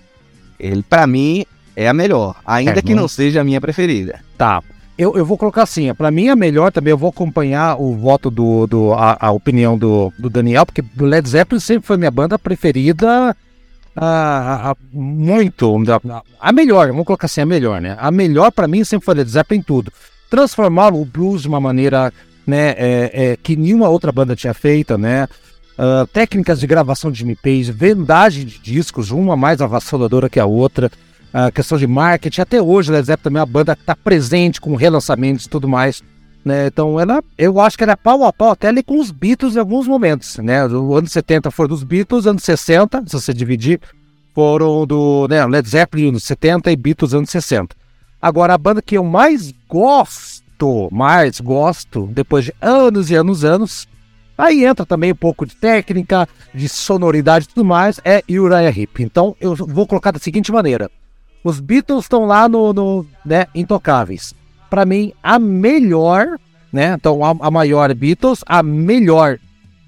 [0.60, 2.36] ele para mim, é a melhor.
[2.46, 4.20] Ainda É, que não- não seja a minha preferida.
[4.36, 4.62] Tá.
[4.98, 8.30] Eu, eu vou colocar assim, pra mim a melhor também, eu vou acompanhar o voto
[8.30, 12.10] do, do a, a opinião do, do Daniel, porque o Led Zeppelin sempre foi minha
[12.10, 13.36] banda preferida
[13.96, 17.96] ah, ah, muito, a, a melhor, vamos colocar assim, a melhor, né?
[17.98, 19.92] A melhor pra mim sempre foi Led Zeppelin em tudo.
[20.28, 22.12] Transformaram o blues de uma maneira,
[22.46, 25.28] né, é, é, que nenhuma outra banda tinha feito, né?
[25.78, 30.90] Ah, técnicas de gravação de MPs, vendagem de discos, uma mais avassaladora que a outra
[31.32, 32.40] a questão de marketing.
[32.40, 35.68] Até hoje, Led Zeppelin também é uma banda que está presente com relançamentos e tudo
[35.68, 36.02] mais.
[36.44, 36.66] Né?
[36.66, 39.56] Então, ela, eu acho que ela é pau a pau até ali com os Beatles
[39.56, 40.36] em alguns momentos.
[40.38, 40.66] Né?
[40.66, 43.80] O anos 70 foram dos Beatles, anos 60, se você dividir,
[44.34, 47.76] foram do né, Led Zeppelin anos 70 e Beatles anos 60.
[48.20, 53.86] Agora, a banda que eu mais gosto, mais gosto, depois de anos e anos anos,
[54.36, 59.02] aí entra também um pouco de técnica, de sonoridade e tudo mais, é Uriah Heep.
[59.02, 60.90] Então, eu vou colocar da seguinte maneira.
[61.48, 64.34] Os Beatles estão lá no, no né, Intocáveis.
[64.68, 66.38] Pra mim, a melhor,
[66.70, 66.92] né?
[66.92, 69.38] Então, a, a maior é Beatles, a melhor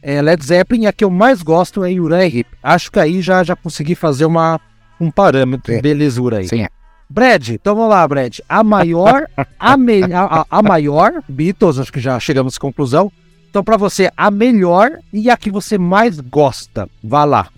[0.03, 2.47] é Led Zeppelin e a que eu mais gosto é Uriah Heep.
[2.63, 4.59] Acho que aí já, já consegui fazer uma,
[4.99, 5.83] um parâmetro, Sim.
[5.83, 6.49] belezura aí.
[6.49, 6.67] Sim.
[7.11, 8.39] Brad, então vamos lá, Brad.
[8.49, 9.27] A maior,
[9.59, 13.13] a, me, a, a- maior, Beatles, acho que já chegamos à conclusão.
[13.51, 16.89] Então, pra você, a melhor e a que você mais gosta.
[17.05, 17.49] Vá lá.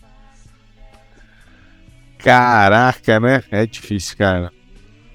[2.23, 3.43] Caraca, né?
[3.51, 4.51] É difícil, cara.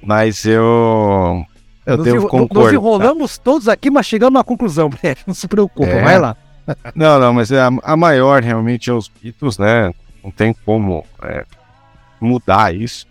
[0.01, 1.43] Mas eu.
[1.85, 2.65] Eu Nos devo concordar.
[2.65, 5.17] Nós enrolamos todos aqui, mas chegamos à conclusão, Brad.
[5.25, 6.03] Não se preocupa, É.
[6.03, 6.35] vai lá.
[6.93, 9.93] Não, não, mas a, a maior realmente é os Beatles, né?
[10.21, 11.45] Não tem como é,
[12.19, 13.07] mudar isso.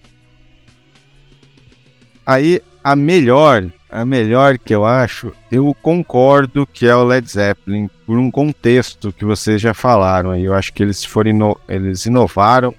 [2.26, 7.88] Aí, a melhor, a melhor que eu acho, eu concordo que é o Led Zeppelin,
[8.04, 10.44] por um contexto que vocês já falaram aí.
[10.44, 12.74] Eu acho que eles foram ino- eles inovaram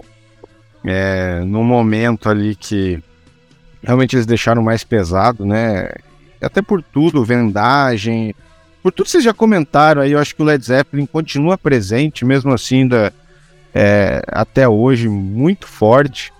[0.86, 3.02] é, num momento ali que
[3.84, 5.90] realmente eles deixaram mais pesado, né?
[6.42, 8.34] Até por tudo, vendagem,
[8.84, 12.24] por tudo que vocês já comentaram aí, eu acho que o Led Zeppelin continua presente,
[12.24, 13.14] mesmo assim, ainda,
[13.74, 16.32] é, até hoje, muito forte.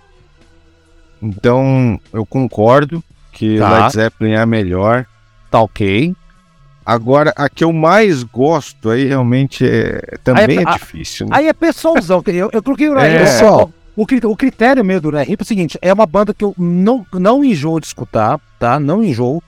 [1.20, 3.68] Então, eu concordo que Tá.
[3.70, 5.04] o Led Zeppelin é a melhor.
[5.50, 6.14] Tá ok.
[6.86, 11.26] Agora, a que eu mais gosto aí, realmente, é, também Aí, é a- difícil.
[11.26, 11.36] Né?
[11.36, 12.22] Aí é pessoalzão.
[12.26, 13.18] Eu, eu coloquei o É.
[13.18, 13.70] Pessoal.
[13.98, 17.04] O, o critério meu do Heep é o seguinte: é uma banda que eu não,
[17.12, 18.78] não enjoo de escutar, tá?
[18.78, 19.42] Não enjoo.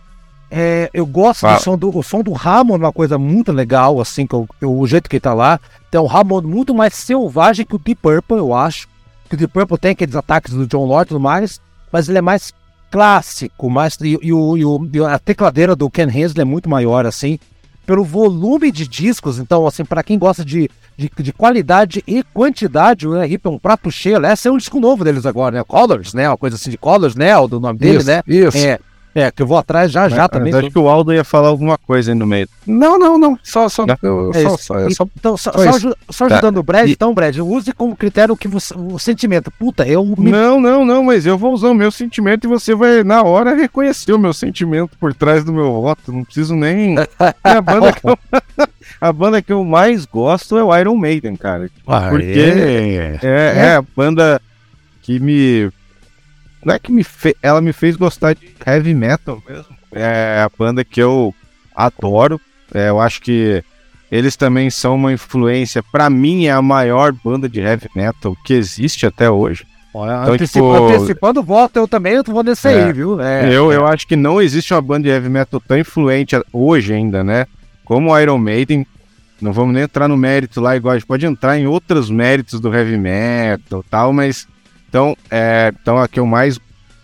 [0.50, 1.58] É, eu gosto Fala.
[1.58, 4.76] do som do o som do Hammond, uma coisa muito legal, assim, que eu- eu-
[4.76, 5.60] o jeito que ele tá lá.
[5.88, 8.88] Tem um Hammond muito mais selvagem que o Deep Purple, eu acho.
[9.28, 11.60] Que o Deep Purple tem aqueles ataques do John Lord e tudo mais,
[11.92, 12.52] mas ele é mais
[12.90, 17.38] clássico, mais, e, e e e a tecladeira do Ken Hensley é muito maior, assim,
[17.90, 19.40] pelo volume de discos.
[19.40, 23.58] Então, assim, para quem gosta de, de, de qualidade e quantidade, o Hip é um
[23.58, 24.24] prato cheio.
[24.24, 25.64] Esse é um disco novo deles agora, né?
[25.64, 26.28] Colors, né?
[26.28, 27.36] Uma coisa assim de Colors, né?
[27.36, 28.22] O do nome dele, Isso, né?
[28.28, 28.58] isso.
[28.58, 28.78] É.
[29.14, 30.54] É, que eu vou atrás já, já Mas também.
[30.54, 32.48] acho que o Aldo ia falar alguma coisa aí no meio.
[32.64, 33.36] Não, não, não.
[33.42, 33.96] Só, só, Não.
[34.02, 35.76] eu, É só, só, é só Então, só, só só isso.
[35.88, 36.34] aju- só Tá.
[36.36, 39.50] ajudando o Brad, E- então, Brad, use como critério que você, o sentimento.
[39.50, 42.72] Puta, eu me Não, não, não, mas eu vou usar o meu sentimento e você
[42.72, 46.12] vai, na hora, reconhecer o meu sentimento por trás do meu voto.
[46.12, 46.94] Não preciso nem.
[46.94, 46.98] E
[47.42, 48.18] a, banda que eu...
[49.00, 51.68] a banda que eu mais gosto é o Iron Maiden, cara.
[52.10, 53.18] Porque é.
[53.22, 54.40] é, é a banda
[55.02, 55.68] que me.
[56.64, 57.34] Não é que me fe...
[57.42, 59.66] ela me fez gostar de heavy metal mesmo.
[59.92, 61.34] É a banda que eu
[61.74, 62.40] adoro.
[62.72, 63.62] É, eu acho que
[64.10, 65.82] eles também são uma influência.
[65.82, 69.64] Pra mim, é a maior banda de heavy metal que existe até hoje.
[69.92, 72.84] Olha, Então, antecipa- tipo- antecipando o voto, eu também eu vou nesse É.
[72.84, 73.20] aí, viu?
[73.20, 76.92] É, eu, eu acho que não existe uma banda de heavy metal tão influente hoje
[76.94, 77.46] ainda, né?
[77.84, 78.86] Como o Iron Maiden.
[79.40, 82.60] Não vamos nem entrar no mérito lá, igual a gente pode entrar em outros méritos
[82.60, 84.46] do heavy metal e tal, mas.
[84.90, 86.58] Então, é, então a que eu mais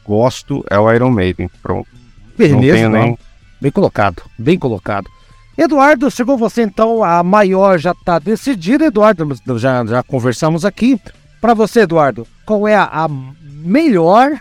[0.04, 1.48] gosto é o Iron Maiden.
[1.62, 1.88] Pronto.
[2.36, 3.16] beleza, nem.
[3.60, 5.08] Bem colocado, bem colocado.
[5.56, 11.00] Eduardo, chegou você então, a maior já tá decidida, Eduardo, já, já conversamos aqui.
[11.40, 13.08] Pra você, Eduardo, qual é a, a
[13.42, 14.38] melhor,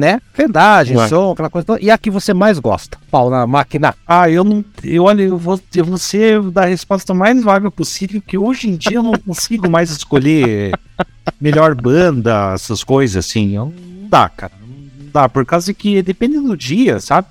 [0.00, 0.20] né?
[0.36, 1.06] Vendagem, Ué.
[1.08, 2.98] som, aquela coisa toda, e a que você mais gosta?
[3.10, 3.94] Pau na máquina.
[4.06, 4.64] Ah, eu não.
[4.82, 8.76] Eu, olha, eu vou, eu vou ser da resposta mais vaga possível, que hoje em
[8.76, 10.72] dia eu não consigo mais escolher
[11.40, 13.54] melhor banda, essas coisas assim.
[13.54, 14.52] Eu- Não dá, cara.
[14.60, 17.28] Não dá, por causa que depende do dia, sabe?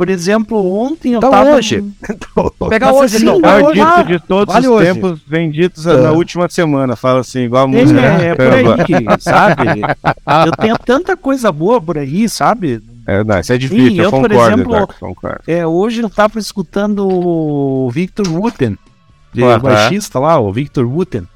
[0.00, 1.50] Por exemplo, ontem eu Então tava.
[1.56, 1.84] hoje.
[2.70, 3.36] Pega Mas hoje, assim, então.
[3.36, 3.80] É Vai o hoje.
[3.84, 4.94] dito de todos vale os hoje.
[4.94, 6.96] tempos vendidos na última semana.
[6.96, 8.00] Fala assim, igual a É, música.
[8.00, 9.62] é, por aí, sabe?
[10.46, 12.82] Eu tenho tanta coisa boa por aí, sabe?
[13.06, 15.40] É, não, isso é difícil, Sim, eu, eu, por concordo, exemplo, Eduardo, concordo.
[15.46, 18.78] É, hoje eu tava escutando o Victor Wooten,
[19.34, 19.58] de Aham.
[19.58, 21.28] baixista lá, o Victor Wooten,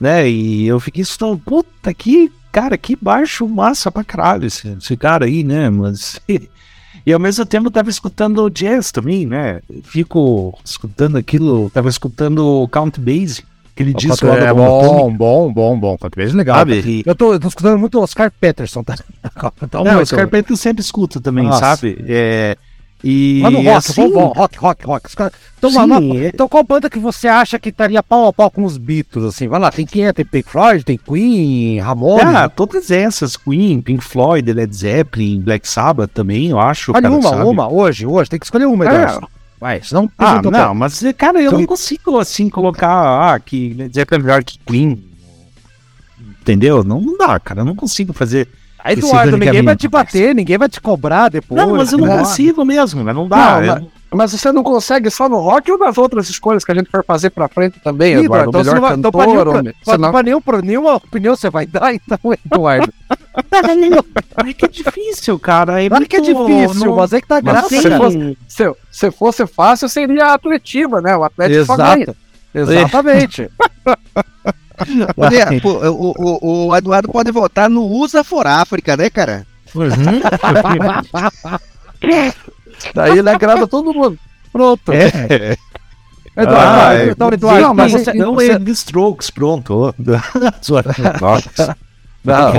[0.00, 0.28] né?
[0.30, 5.24] E eu fiquei escutando, puta, que cara, que baixo massa pra caralho esse, esse cara
[5.24, 5.68] aí, né?
[5.70, 6.20] Mas.
[7.06, 9.60] E ao mesmo tempo eu tava escutando jazz também, né?
[9.84, 15.78] Fico escutando aquilo, tava escutando o Count Basie, aquele disco lá é bom, bom, bom,
[15.78, 15.96] bom.
[15.98, 16.56] Quanto vezes legal.
[16.56, 17.04] sabe?
[17.06, 18.96] Eu tô, eu tô escutando muito o Oscar Peterson, tá?
[19.62, 20.16] Então, Não, muito.
[20.16, 21.60] carpete eu sempre escuto também, Nossa.
[21.60, 21.96] sabe?
[22.08, 22.56] É,
[23.08, 25.08] e Mas no rock, assim, bom, rock, rock, rock.
[25.56, 28.64] Então, Sim, é- então, qual banda que você acha que estaria pau a pau com
[28.64, 29.46] os Beatles, assim?
[29.46, 30.12] Vai lá, tem quem é?
[30.12, 32.24] Tem Pink Floyd, tem Queen, Ramones.
[32.26, 36.90] Ah, todas essas, Queen, Pink Floyd, Led Zeppelin, Black Sabbath também, eu acho.
[36.92, 37.42] Olha uma, sabe?
[37.44, 38.28] uma, hoje, hoje.
[38.28, 38.88] Tem que escolher uma, É.
[38.88, 39.28] Eduardo.
[39.60, 40.10] Vai, senão...
[40.18, 44.24] Ah, não, mas, cara, eu Então- não consigo, assim, colocar, ah, que Led Zeppelin é
[44.24, 45.02] melhor que Queen.
[46.40, 46.84] Entendeu?
[46.84, 48.48] Não, não dá, cara, eu não consigo fazer.
[48.92, 51.60] Eduardo, ninguém vai te bater, ninguém vai te cobrar depois.
[51.60, 52.18] Não, mas eu não né?
[52.18, 53.12] consigo mesmo, né?
[53.12, 53.36] Não dá.
[53.60, 53.84] Não, eu- mas,
[54.32, 57.04] mas você não consegue só no rock ou nas outras escolhas que a gente for
[57.04, 58.48] fazer pra frente também, Ih, Eduardo?
[58.50, 60.22] então, o você melhor não vai, então pra, cantor, nenhum, ou- pra, você não- pra
[60.22, 62.18] nenhum, pra nenhuma opinião você vai dar, então,
[62.52, 62.92] Eduardo.
[64.46, 65.82] É que é difícil, cara.
[65.82, 67.68] É Claro que é muito- difícil, não- mas é que tá graça.
[67.68, 71.16] se fosse- Se, se fosse fácil, seria a Atletiva, né?
[71.16, 72.14] O Atlético só ganha.
[72.54, 72.72] Exato.
[72.72, 73.50] Exatamente.
[75.14, 79.46] Podia- pô, o, o, o Eduardo pode votar no USA for África, né, cara?
[82.94, 84.18] Daí ele agrada todo mundo.
[84.52, 84.92] Pronto.
[84.92, 85.56] É.
[86.36, 87.10] Eduardo, Ah, Eduardo, é.
[87.12, 89.94] então, Eduardo, Não, mas você- não você- é The Strokes, pronto.
[91.20, 91.76] Nossa.
[92.24, 92.52] Não,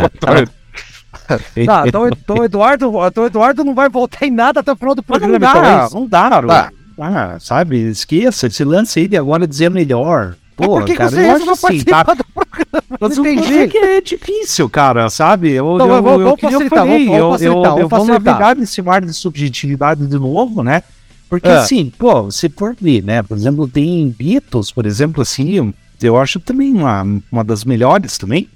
[1.85, 5.03] então, então, Eduardo, então Eduardo não vai voltar em nada até o final do não
[5.03, 5.95] programa, então, é dá, isso?
[5.95, 6.71] não dá, Tá.
[6.99, 7.77] Ah, sabe?
[7.89, 10.35] Esqueça esse lance aí de agora dizer melhor.
[10.57, 12.03] Pô, Por que, que cara, você eu resolveu acho assim, tá?
[12.03, 12.83] do programa?
[12.99, 13.67] Mas Não entendi.
[13.67, 15.51] que é difícil, cara, sabe?
[15.51, 17.87] Eu, Então, eu, vamos- eu, que nem eu facilitar, falei, vamos- eu, facilitar, eu, eu
[17.87, 18.23] vou facilitar.
[18.33, 20.81] navegar nesse mar de subjetividade de novo, né?
[21.29, 21.59] Porque Ah.
[21.59, 23.21] assim, pô, se for ver, né?
[23.21, 28.49] Por exemplo, tem Beatles, por exemplo, assim, eu acho também uma, uma das melhores também.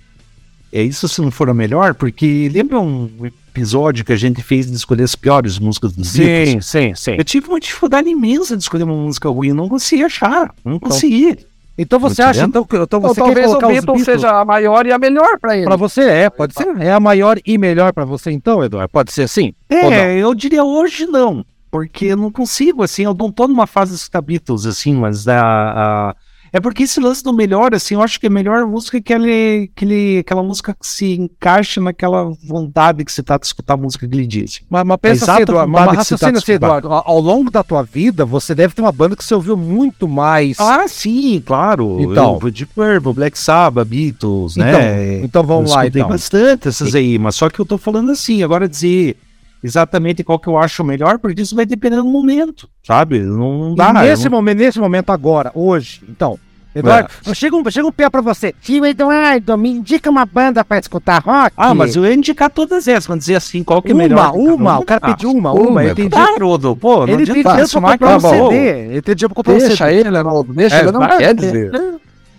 [0.73, 4.65] É isso se não for a melhor, porque lembra um episódio que a gente fez
[4.65, 6.65] de escolher as piores músicas dos Beatles?
[6.65, 7.11] sim, sim.
[7.17, 10.79] Eu tive uma dificuldade imensa de escolher uma música ruim, eu não consegui achar, não
[10.79, 11.37] consegui.
[11.77, 14.45] Então você acha então, que então Ou você quer talvez o Beatles Beatles seja a
[14.45, 15.65] maior e a melhor pra ele.
[15.65, 19.11] pra você é, pode ser, é a maior e melhor pra você então, Eduardo, pode
[19.11, 19.53] ser assim?
[19.69, 19.91] Ou?
[19.91, 23.95] É, eu diria hoje não, porque eu não consigo, assim, eu não tô numa fase
[23.95, 26.15] escutar Beatles, assim, mas a, a-
[26.53, 29.71] é porque esse lance do melhor, assim, eu acho que a melhor música é aquele,
[29.73, 34.05] aquele, aquela música que se encaixa naquela vontade que você tá de escutar a música
[34.05, 34.61] que ele diz.
[34.69, 36.65] Mas, mas pensa assim, Eduardo, mas que você tá raciocina assim, escutar.
[36.77, 40.09] Eduardo, ao, longo da tua vida, você deve ter uma banda que você ouviu muito
[40.09, 40.59] mais.
[40.59, 42.01] Ah, sim, claro.
[42.01, 42.37] Então.
[42.41, 45.23] Eu, Deep Purple, Black Sabbath, Beatles, então, né?
[45.23, 46.09] então vamos eu lá, então.
[46.09, 49.15] bastante essas aí, mas só que eu tô falando assim, agora dizer
[49.63, 53.19] exatamente qual que eu acho melhor, porque isso vai depender do momento, sabe?
[53.19, 53.87] Não, não E dá.
[53.89, 56.37] eu nesse não- momento, nesse momento agora, hoje, então,
[56.73, 58.55] Eduardo, chega, um, chega um pé pra você.
[58.61, 61.51] Tio Eduardo, me indica uma banda pra escutar rock.
[61.57, 64.31] Ah, mas eu ia indicar todas essas, vamos dizer assim, qual que é uma, melhor.
[64.33, 66.09] uma, o cara Ah, pediu uma, uma, eu entendi.
[66.11, 68.19] Tá, Rodo, pô, não Ele adianta pediu pra comprar um.
[68.21, 68.55] CD.
[68.89, 69.67] Ele pediu pra comprar um CD.
[69.67, 70.53] Deixa ele, Haroldo.
[70.53, 70.91] Deixa É, ele.
[70.93, 71.71] Não quer dizer.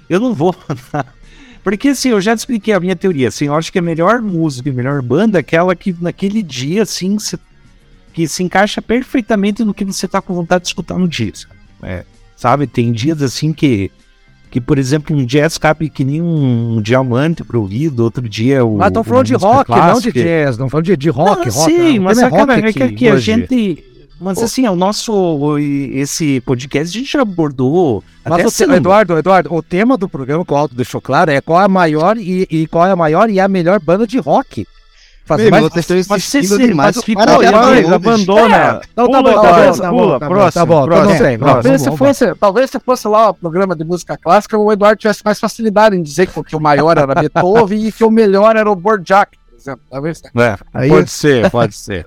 [0.09, 0.55] Eu não vou.
[1.62, 3.29] Porque assim, eu já te expliquei a minha teoria.
[3.29, 6.83] Assim, eu acho que a melhor música, a melhor banda é aquela que naquele dia,
[6.83, 7.38] assim, se-
[8.12, 11.33] que se encaixa perfeitamente no que você tá com vontade de escutar no dia.
[11.35, 11.55] Sabe?
[11.83, 12.05] É,
[12.37, 12.66] sabe?
[12.66, 13.90] Tem dias assim que,
[14.51, 18.79] que, por exemplo, um jazz cabe que nem um diamante pro ouvido, outro dia o.
[18.79, 20.12] Mas estão falando de rock, não de clássica.
[20.22, 20.59] jazz.
[20.59, 21.72] Não falando de, de rock, Não, rock.
[21.72, 22.03] Sim, não.
[22.05, 23.85] mas é, cara, rock é que aqui a gente.
[24.23, 25.59] Mas assim, o nosso.
[25.59, 28.03] Esse podcast a gente já abordou.
[28.25, 31.31] Mas até o te- Eduardo, Eduardo, o tema do programa que o Aldo deixou claro
[31.31, 34.07] é qual é a maior e, e qual é a maior e a melhor banda
[34.07, 34.67] de rock.
[35.25, 36.97] Faz Meu mais- vocês estão mas insistindo você- demais.
[36.97, 38.81] mas ficou demais, abandona.
[38.93, 41.39] Então tá bom, tá bom, tá bom, tá bom, próximo, tá bom, próximo.
[41.39, 45.23] Talvez se, fosse, talvez se fosse lá o programa de música clássica, o Eduardo tivesse
[45.25, 48.75] mais facilidade em dizer que, o maior era Beethoven e que o melhor era o
[48.75, 49.81] Borjak, por exemplo.
[49.89, 50.23] Talvez.
[50.75, 50.89] É.
[50.89, 52.07] Pode ser, pode ser.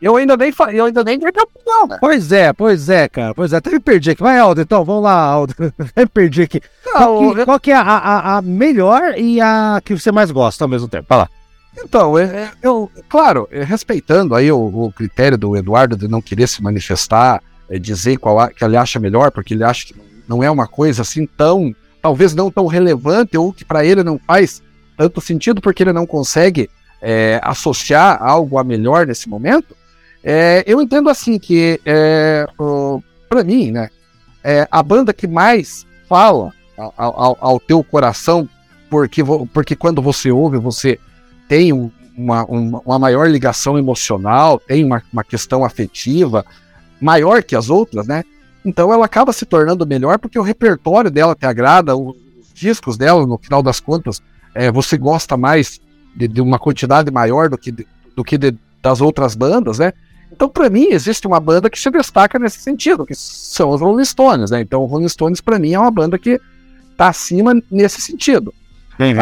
[0.00, 1.30] Eu ainda nem, fa- eu ainda nem dei
[1.88, 1.98] né?
[2.00, 3.34] Pois é, pois é, cara.
[3.34, 4.22] Pois é, até me perdi aqui.
[4.22, 5.54] Vai, Aldo, então, vamos lá, Aldo.
[5.96, 6.60] Me perdi aqui.
[6.84, 10.64] Qual que, qual que é a, a, a melhor e a que você mais gosta
[10.64, 11.06] ao mesmo tempo?
[11.08, 11.28] Vai lá.
[11.84, 16.22] Então, é- é- eu, claro, é, respeitando aí o, o critério do Eduardo de não
[16.22, 19.96] querer se manifestar, é, dizer qual a- que ele acha melhor, porque ele acha que
[20.28, 24.18] não é uma coisa assim tão, talvez não tão relevante, ou que para ele não
[24.26, 24.62] faz
[24.96, 26.68] tanto sentido, porque ele não consegue
[27.00, 29.76] é, associar algo a melhor nesse momento.
[30.22, 32.46] É, eu entendo assim que, é,
[33.28, 33.88] para mim, né,
[34.42, 38.48] é, a banda que mais fala ao, ao- ao teu coração,
[38.90, 40.98] porque, porque quando você ouve, você
[41.48, 46.44] tem um- uma, uma, uma maior ligação emocional, tem uma, uma questão afetiva
[47.00, 48.24] maior que as outras, né?
[48.64, 52.16] Então ela acaba se tornando melhor porque o repertório dela te agrada, os
[52.54, 54.20] discos dela, no final das contas,
[54.52, 55.80] é, você gosta mais
[56.16, 59.92] de, de uma quantidade maior do que, de- do que de- das outras bandas, né?
[60.30, 64.04] Então, para mim, existe uma banda que se destaca nesse sentido, que são os Rolling
[64.04, 64.60] Stones, né?
[64.60, 66.40] Então, o Rolling Stones, para mim, é uma banda que
[66.96, 68.52] tá acima nesse sentido.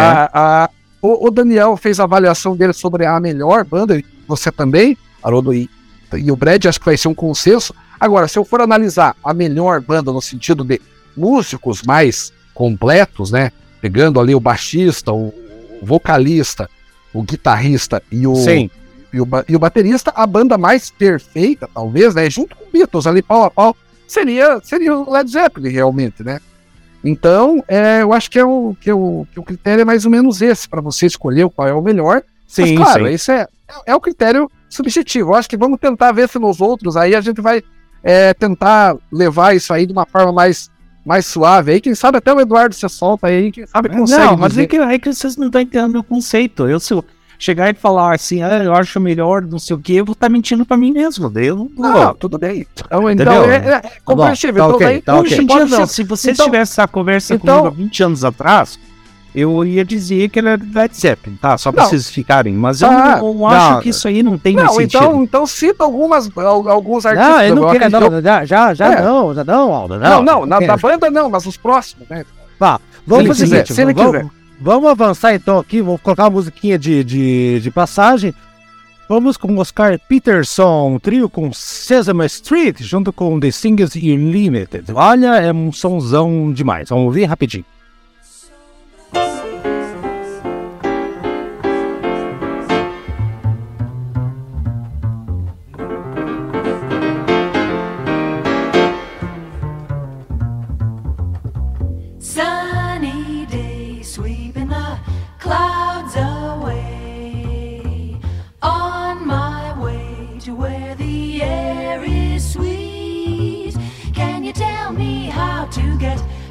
[0.01, 4.51] A- a- o, o Daniel fez a avaliação dele sobre a melhor banda, e você
[4.51, 5.71] também, Haroldo e,
[6.16, 7.75] e o Brad, acho que vai ser um consenso.
[8.01, 10.81] Agora, se eu for analisar a melhor banda no sentido de
[11.16, 13.53] músicos mais completos, né?
[13.81, 16.69] Pegando ali o baixista, o, o vocalista,
[17.12, 18.71] o guitarrista e o, Sim.
[19.17, 22.29] E o, e o baterista, a banda mais perfeita, talvez, né?
[22.29, 23.77] Junto com o Beatles ali, pau a pau,
[24.07, 26.39] seria, seria o Led Zeppelin, realmente, né?
[27.03, 30.11] Então, é, eu acho que, é o, que, o, que o critério é mais ou
[30.11, 32.23] menos esse, para você escolher qual é o melhor.
[32.45, 33.13] Mas, Sim, claro, sim.
[33.13, 35.31] isso é, é, é o critério subjetivo.
[35.31, 37.63] Eu acho que vamos tentar ver se nos outros aí a gente vai
[38.03, 40.71] é, tentar levar isso aí de uma forma mais,
[41.05, 41.73] mais suave.
[41.73, 44.25] Aí, quem sabe até o Eduardo se solta aí, quem sabe consegue.
[44.25, 44.63] Não, mas dizer.
[44.63, 46.69] é que, é que vocês não estão entendendo o meu conceito.
[46.69, 47.05] Eu, se eu
[47.38, 50.29] chegar e falar assim, ah, eu acho melhor, não sei o quê, eu vou estar
[50.29, 51.29] mentindo pra mim mesmo.
[51.31, 52.66] Daí eu não Não, tudo bem.
[52.72, 53.44] Então, então Entendeu?
[53.51, 54.55] é, é compreensível.
[54.55, 55.44] tá então, ok, daí, tá Hoje ok.
[55.44, 55.87] em dia, pode não.
[55.87, 58.79] Se você Então- tivesse essa conversa então- comigo há 20 anos atrás,
[59.35, 61.59] eu ia dizer que ele era Led Zeppelin, tá?
[61.59, 61.90] Só pra Não.
[61.90, 62.55] vocês ficarem.
[62.55, 63.81] Mas eu Ah, não, não acho não.
[63.83, 64.96] que isso aí não tem Não, sentido.
[65.05, 67.49] então, então cita algumas, al- alguns artistas.
[67.51, 69.03] Não, não eu quer, acredito- não, já, já, já É.
[69.03, 70.22] não, já não, Aldo, Não, não.
[70.40, 72.25] não, na, da banda não, mas os próximos, né?
[73.07, 74.22] Vamos fazer o seguinte, se ele vamos, quiser.
[74.25, 74.46] vamos
[74.88, 78.35] avançar então aqui, vou colocar uma musiquinha de, de, de passagem.
[79.09, 84.90] Vamos com Oscar Peterson, um trio com Sesame Street, junto com The Singers Unlimited.
[84.92, 86.88] Olha, é um sonzão demais.
[86.88, 87.64] Vamos ouvir rapidinho.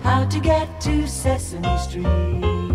[0.06, 2.75] How to get to Sesame Street?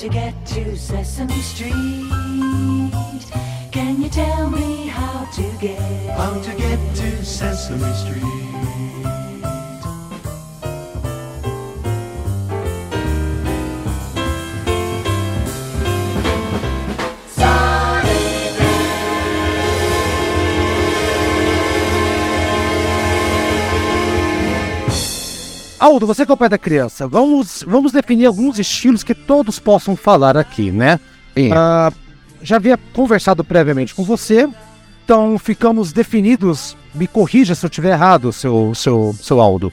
[0.00, 1.72] to get to Sesame Street?
[3.70, 5.78] Can you tell me how to get,
[6.16, 9.29] how to get to Sesame Street?
[25.90, 29.58] Aldo, você que é o pai da criança, vamos, vamos definir alguns estilos que todos
[29.58, 30.98] possam falar aqui, né?
[31.36, 31.50] Sim.
[31.52, 31.92] Ah,
[32.42, 34.48] já havia conversado previamente com você,
[35.04, 36.76] então ficamos definidos.
[36.94, 39.72] Me corrija se eu estiver errado, seu, seu, seu Aldo.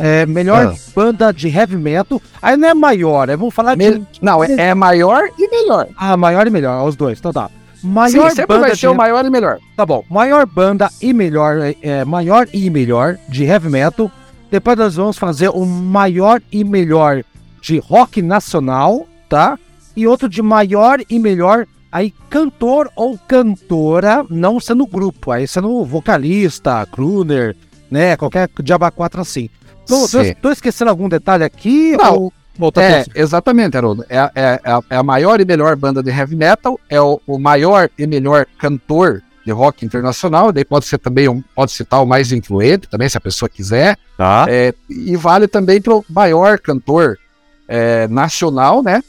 [0.00, 0.78] É, melhor Ah.
[0.94, 2.20] banda de heavy metal.
[2.40, 3.90] Aí não é maior, é, vamos falar de.
[3.98, 5.88] Me- Não, é, é maior e melhor.
[5.96, 7.50] Ah, maior e melhor, os dois, então tá.
[7.80, 9.58] Sim, Maior sempre banda vai de ser o maior e melhor.
[9.76, 10.04] Tá bom.
[10.10, 14.10] Maior banda e melhor, é, é, maior e melhor de heavy metal.
[14.50, 17.22] Depois nós vamos fazer o maior e melhor
[17.60, 19.58] de rock nacional, tá?
[19.96, 25.84] E outro de maior e melhor aí cantor ou cantora, não sendo grupo, aí sendo
[25.84, 27.56] vocalista, crooner,
[27.90, 28.16] né?
[28.16, 29.50] Qualquer diaba 4 assim.
[29.86, 31.96] Tô, tô, tô esquecendo algum detalhe aqui?
[31.96, 32.14] Não.
[32.14, 32.32] Ou...
[32.58, 34.04] Volta É, exatamente, Haroldo.
[34.08, 37.20] É, a- é, é é a maior e melhor banda de heavy metal, é o,
[37.24, 42.02] o maior e melhor cantor de rock internacional, daí pode ser também, um, pode citar
[42.02, 43.96] o mais influente também, se a pessoa quiser.
[44.16, 44.44] Tá?
[44.46, 47.18] É, e vale também para o maior cantor
[47.66, 49.02] é, nacional, né?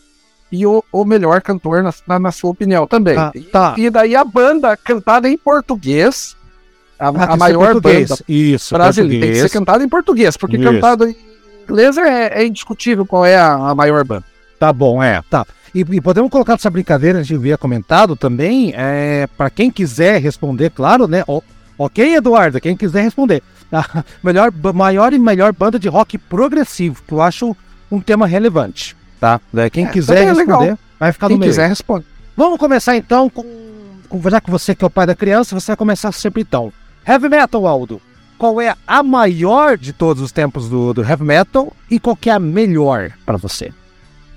[0.52, 3.16] E o, o melhor cantor, na, na, na sua opinião, também.
[3.16, 3.76] Tá, E- tá.
[3.78, 6.36] E daí a banda cantada em português,
[6.98, 9.26] a, Ah, a ser maior banda Isso, brasileira.
[9.26, 10.66] Tem que ser cantada em português, porque Isso.
[10.66, 11.16] cantado em
[11.68, 14.24] inglês é, é indiscutível qual é a, a maior banda.
[14.58, 15.46] Tá bom, é, tá.
[15.74, 20.20] E, e podemos colocar essa brincadeira, a gente havia comentado também, é, para quem quiser
[20.22, 21.24] responder, claro, né?
[21.28, 21.43] O-
[21.78, 23.41] ok, Eduardo, quem quiser responder.
[23.72, 27.55] A melhor, maior e melhor banda de rock progressivo, que eu acho
[27.91, 29.39] um tema relevante, tá?
[29.53, 31.51] Daí Quem É, quiser é responder, vai ficar Quem no meio.
[31.51, 32.05] quiser responde.
[32.36, 33.43] Vamos começar então com,
[34.07, 34.30] com.
[34.30, 36.72] Já que você que é o pai da criança, você vai começar sempre então.
[37.07, 38.01] Heavy Metal, Aldo.
[38.38, 42.30] Qual é a maior de todos os tempos do, do Heavy Metal e qual que
[42.30, 43.74] é a melhor para você?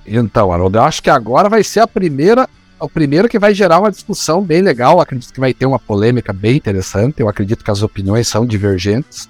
[0.06, 2.48] Então, Haroldo, eu acho que agora vai ser a primeira,
[2.78, 4.94] o primeiro que vai gerar uma discussão bem legal.
[4.94, 7.20] Eu acredito que vai ter uma polêmica bem interessante.
[7.20, 9.28] Eu acredito que as opiniões são divergentes.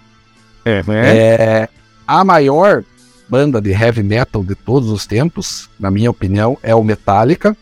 [0.65, 0.83] É,
[1.17, 1.69] É,
[2.07, 2.85] a maior
[3.29, 7.57] banda de heavy metal de todos os tempos, na minha opinião, é o Metallica.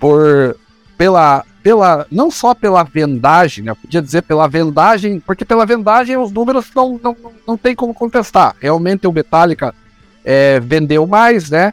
[0.00, 0.56] Por
[0.96, 3.72] pela pela não só pela vendagem, né?
[3.72, 7.92] Eu podia dizer pela vendagem, porque pela vendagem os números não, não, não tem como
[7.92, 8.56] contestar.
[8.60, 9.74] Realmente o Metallica
[10.30, 11.72] é, vendeu mais, né?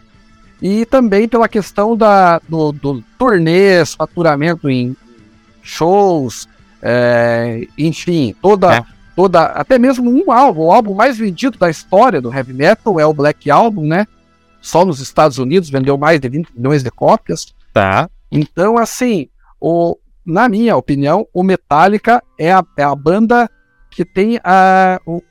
[0.62, 4.96] E também pela questão da, do, do turnês, faturamento em
[5.62, 6.48] shows,
[6.82, 12.34] é, enfim, toda, toda, até mesmo um álbum, o álbum mais vendido da história do
[12.34, 14.08] heavy metal é o Black Album, né?
[14.62, 17.54] Só nos Estados Unidos vendeu mais de 20 milhões de cópias.
[17.74, 18.10] Tá.
[18.32, 19.28] Então, assim,
[19.60, 23.50] o, na minha opinião, o Metallica é a, é a banda
[23.92, 25.02] que tem a.
[25.06, 25.22] O,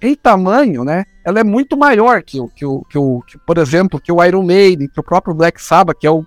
[0.00, 1.04] em tamanho, né?
[1.24, 4.24] Ela é muito maior que o, que o, que o que, por exemplo, que o
[4.24, 6.24] Iron Maiden, que o próprio Black Sabbath, que é o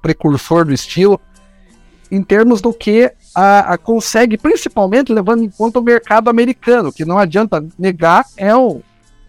[0.00, 1.20] precursor do estilo,
[2.10, 7.04] em termos do que a, a consegue, principalmente levando em conta o mercado americano, que
[7.04, 8.82] não adianta negar, é o,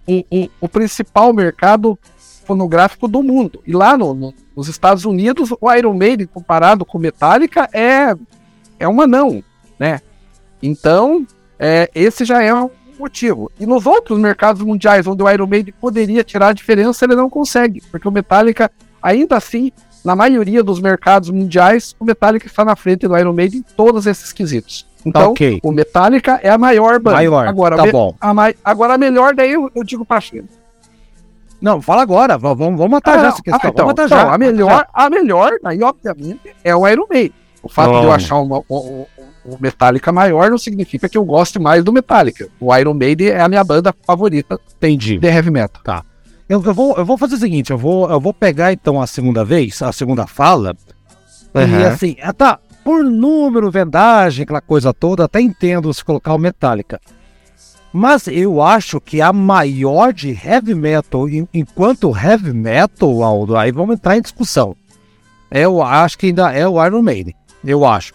[0.06, 1.98] o, o, principal mercado
[2.46, 3.62] fonográfico do mundo.
[3.66, 8.14] E lá no, no- nos Estados Unidos, o Iron Maiden, comparado com Metallica, é,
[8.78, 9.42] é um anão,
[9.80, 10.02] né?
[10.62, 11.26] Então,
[11.58, 12.70] é, esse já é um
[13.04, 13.52] motivo.
[13.60, 17.30] E nos outros mercados mundiais, onde o Iron Maiden poderia tirar a diferença, ele não
[17.30, 19.72] consegue, porque o Metallica, ainda assim,
[20.04, 24.06] na maioria dos mercados mundiais, o Metallica está na frente do Iron Maiden em todos
[24.08, 24.86] esses quesitos.
[25.06, 25.60] Então, ok.
[25.62, 27.18] o Metallica é a maior banda.
[27.18, 28.16] Maior, Agora, tá bom.
[28.22, 30.48] A mai- agora a melhor, daí eu, eu digo pra China.
[31.62, 32.38] Não, fala agora.
[32.38, 33.60] Vamos, vamos matar já essa questão.
[33.64, 34.34] Ah, então, então, já.
[34.34, 37.34] a melhor, a melhor, aí, obviamente, é o Iron Maiden.
[37.62, 38.14] O fato de eu Oh.
[38.14, 39.08] achar uma- o,
[39.46, 42.48] o- Metallica maior não significa que eu goste mais do Metallica.
[42.60, 45.18] O Iron Maiden é a minha banda favorita Entendi.
[45.18, 46.04] de heavy metal.
[46.50, 49.08] Eu, eu vou, eu vou fazer o seguinte, eu vou, eu vou pegar então a
[49.08, 50.76] segunda vez, a segunda fala,
[51.56, 51.88] e Aham.
[51.88, 57.00] assim, ah, tá, por número, vendagem, aquela coisa toda, até entendo se colocar o Metallica.
[57.94, 63.72] Mas eu acho que a maior de heavy metal, en- enquanto heavy metal, Aldo, aí
[63.72, 64.76] vamos entrar em discussão.
[65.52, 68.14] Eu acho que ainda é o Iron Maiden, eu acho.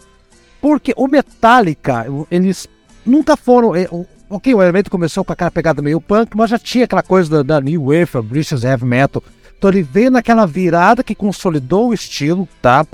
[0.61, 2.67] Porque o Metallica, o- eles
[3.05, 3.69] nunca foram.
[3.91, 7.37] o- Ok, o Maiden começou com aquela pegada meio punk, mas já tinha aquela coisa
[7.43, 9.23] da, da New Wave, a British Heavy Metal.
[9.57, 12.85] Então ele veio naquela virada que consolidou o estilo, tá?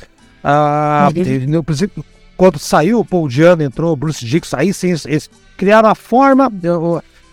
[0.44, 2.06] Ah, teve- no princípio,
[2.38, 5.96] quando saiu o Paul Diano, entrou o Bruce Dixon, aí sim eles, eles criaram a
[5.96, 6.50] forma,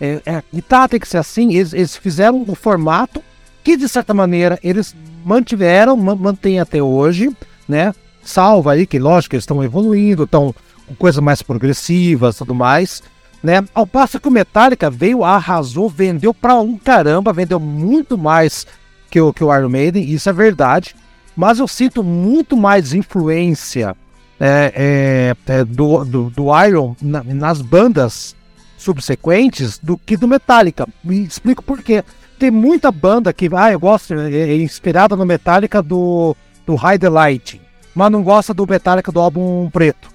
[0.01, 3.23] é, é, e tá, tem que ser assim, eles, eles fizeram um formato
[3.63, 7.29] que de certa maneira eles mantiveram, ma- mantêm até hoje,
[7.69, 7.93] né?
[8.23, 10.55] Salva aí que lógico eles estão evoluindo, estão
[10.87, 13.03] com coisas mais progressivas, tudo mais,
[13.41, 13.63] né?
[13.73, 18.65] Ao passo que o Metallica veio, arrasou, vendeu pra um caramba, vendeu muito mais
[19.09, 20.95] que o, que o Iron Maiden, isso é verdade.
[21.35, 23.95] Mas eu sinto muito mais influência
[24.39, 28.35] é, é, é, do, do, do Iron na- nas bandas
[28.77, 30.87] subsequentes do que do Metallica.
[31.03, 32.03] Me explico por quê.
[32.37, 36.99] Tem muita banda que, ah, eu gosto, é, é inspirada no Metallica do, do High
[37.09, 37.61] Light,
[37.93, 40.09] mas não gosta do Metallica do álbum preto.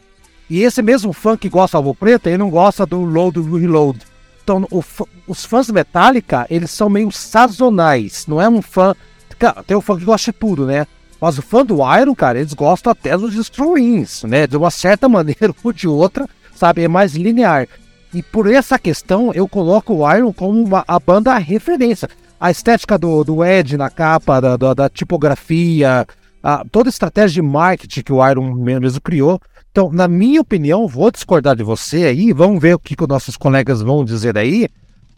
[0.51, 4.01] E esse mesmo fã que gosta do álbum preto, ele não gosta do Load Reload.
[4.43, 4.83] Então, o
[5.29, 8.27] os fãs do Metallica, eles são meio sazonais.
[8.27, 8.95] Não é um fã.
[9.39, 10.87] Cara, tem o fã que gosta de tudo, né?
[11.21, 14.47] Mas o fã do Iron, cara, eles gostam até dos Destroyings, né?
[14.47, 16.83] De uma certa maneira ou de outra, sabe?
[16.83, 17.69] É mais linear.
[18.13, 22.09] E por essa questão, eu coloco o Iron como uma, a banda referência.
[22.41, 26.07] A estética do, do Ed na capa, da, da, da tipografia,
[26.43, 29.41] a- toda a estratégia de marketing que o Iron mesmo criou.
[29.71, 33.09] Então, na minha opinião, vou discordar de você aí, vamos ver o que, que os
[33.09, 34.69] nossos colegas vão dizer aí.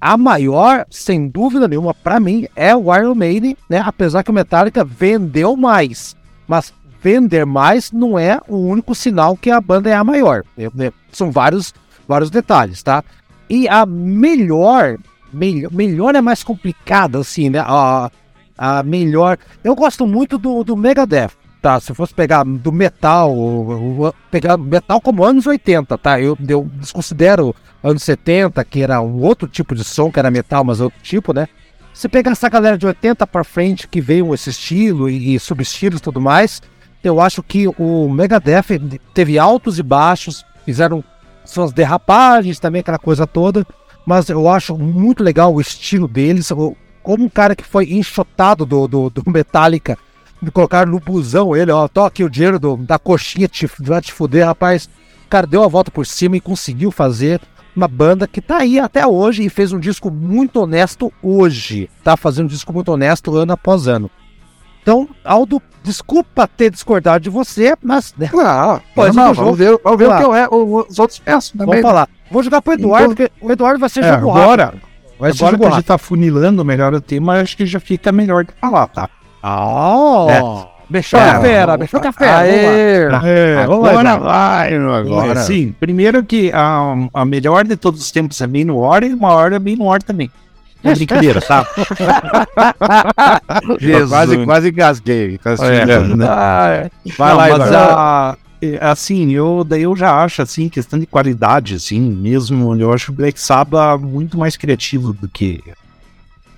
[0.00, 3.82] A maior, sem dúvida nenhuma, pra mim, é o Iron Maiden, né?
[3.84, 6.16] Apesar que o Metallica vendeu mais.
[6.48, 10.42] Mas vender mais não é o único sinal que a banda é a maior.
[10.56, 11.72] Eu- né, São vários,
[12.08, 13.02] vários detalhes, tá?
[13.48, 14.96] E a melhor,
[15.32, 17.58] melhor, melhor é mais complicada, assim, né?
[18.60, 19.38] A melhor.
[19.64, 21.30] Eu gosto muito do, do Megadeth,
[21.62, 21.80] tá?
[21.80, 23.34] Se eu fosse pegar do metal,
[24.30, 26.20] pegar metal como anos 80, tá?
[26.20, 30.62] Eu, eu desconsidero anos 70, que era um outro tipo de som, que era metal,
[30.62, 31.48] mas outro tipo, né?
[31.94, 35.98] Se pegar essa galera de 80 pra frente que veio esse estilo e, e subestilos
[35.98, 36.60] e tudo mais,
[37.02, 41.02] eu acho que o Megadeth teve altos e baixos, fizeram
[41.46, 43.66] suas derrapagens também, aquela coisa toda,
[44.04, 46.50] mas eu acho muito legal o estilo deles,
[47.02, 49.96] como um cara que foi enxotado do, do, do Metallica,
[50.40, 54.00] me colocaram no busão ele, ó, tô aqui o dinheiro do- da coxinha, te, vai
[54.00, 54.88] te fuder, rapaz.
[55.26, 57.40] O cara deu a volta por cima e conseguiu fazer
[57.76, 61.88] uma banda que tá aí até hoje e fez um disco muito honesto hoje.
[62.02, 64.10] Tá fazendo um disco muito honesto ano após ano.
[64.82, 69.98] Então, Aldo, desculpa ter discordado de você, mas né, Ah, Pode não, vamos ver, vamos
[69.98, 71.66] ver o que eu é, os outros peçam também.
[71.76, 72.08] vamos falar.
[72.30, 74.82] Vou jogar pro Eduardo, porque o Eduardo vai ser É, jogo agora, rápido.
[75.20, 78.44] Vai agora que a gente tá funilando melhor o tema, acho que já fica melhor
[78.44, 79.08] de falar, tá?
[79.42, 82.38] Ah, Mexeu É, a fera, mexeu a fera.
[82.38, 85.38] Aê, É, Agora vai, agora.
[85.38, 89.04] É, sim, primeiro que a, a melhor de todos os tempos é bem no War
[89.04, 90.28] e uma hora é bem no War também.
[90.82, 91.64] É brincadeira, tá?
[94.08, 95.36] Quase, quase engasguei.
[95.38, 95.90] Tá assistindo.
[95.90, 96.26] É, né?
[96.26, 97.76] Ah, Vai Não, lá, mas Eduardo.
[97.76, 98.49] a, é,
[98.80, 103.14] assim, eu, daí eu já acho, assim, questão de qualidade, assim, mesmo, eu acho o
[103.14, 105.62] Black Sabbath muito mais criativo do que,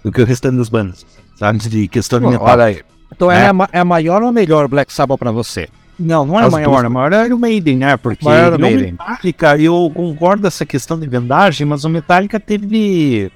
[0.05, 1.59] do que o restante das bandas, sabe?
[1.59, 2.46] De questão de metal.
[2.46, 2.80] olha aí.
[3.14, 3.44] Então É.
[3.44, 5.68] é, a é a maior ou melhor Black Sabbath pra você?
[5.98, 7.96] Não, não é As maior, duas- a maior é o Maiden, né?
[7.96, 8.92] Porque Maior é o Maiden.
[8.92, 13.30] Metallica, eu concordo essa questão de vendagem, mas o Metallica teve...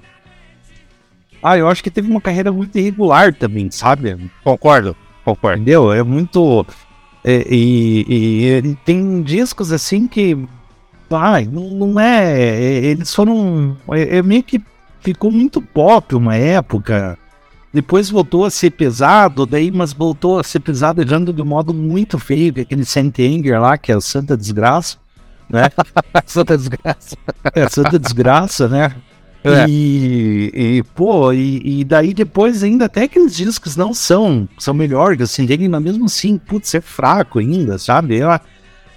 [1.43, 4.17] Ah, eu acho que teve uma carreira muito irregular também, sabe?
[4.43, 5.59] Concordo, concordo.
[5.59, 5.93] Entendeu?
[5.93, 6.67] É muito.
[7.29, 10.39] É, e, e ele tem discos assim que.
[11.11, 13.77] Ai, não, não é, é, Eles foram.
[13.91, 14.63] É, é meio que
[15.01, 17.19] ficou muito pop uma época.
[17.73, 21.75] Depois voltou a ser pesado, daí, mas voltou a ser pesado já de um modo
[21.75, 24.97] muito feio, que é aquele Saint Anger lá, que é o Santa Desgraça,
[25.51, 25.69] né?
[26.25, 27.17] Santa desgraça.
[27.55, 28.95] É, Santa Desgraça, né?
[29.49, 29.67] É.
[29.69, 35.21] E, e, pô, e, e daí depois ainda até aqueles discos não são, são melhores,
[35.21, 38.17] assim, dele, mas mesmo assim, putz, é fraco ainda, sabe?
[38.17, 38.29] Eu,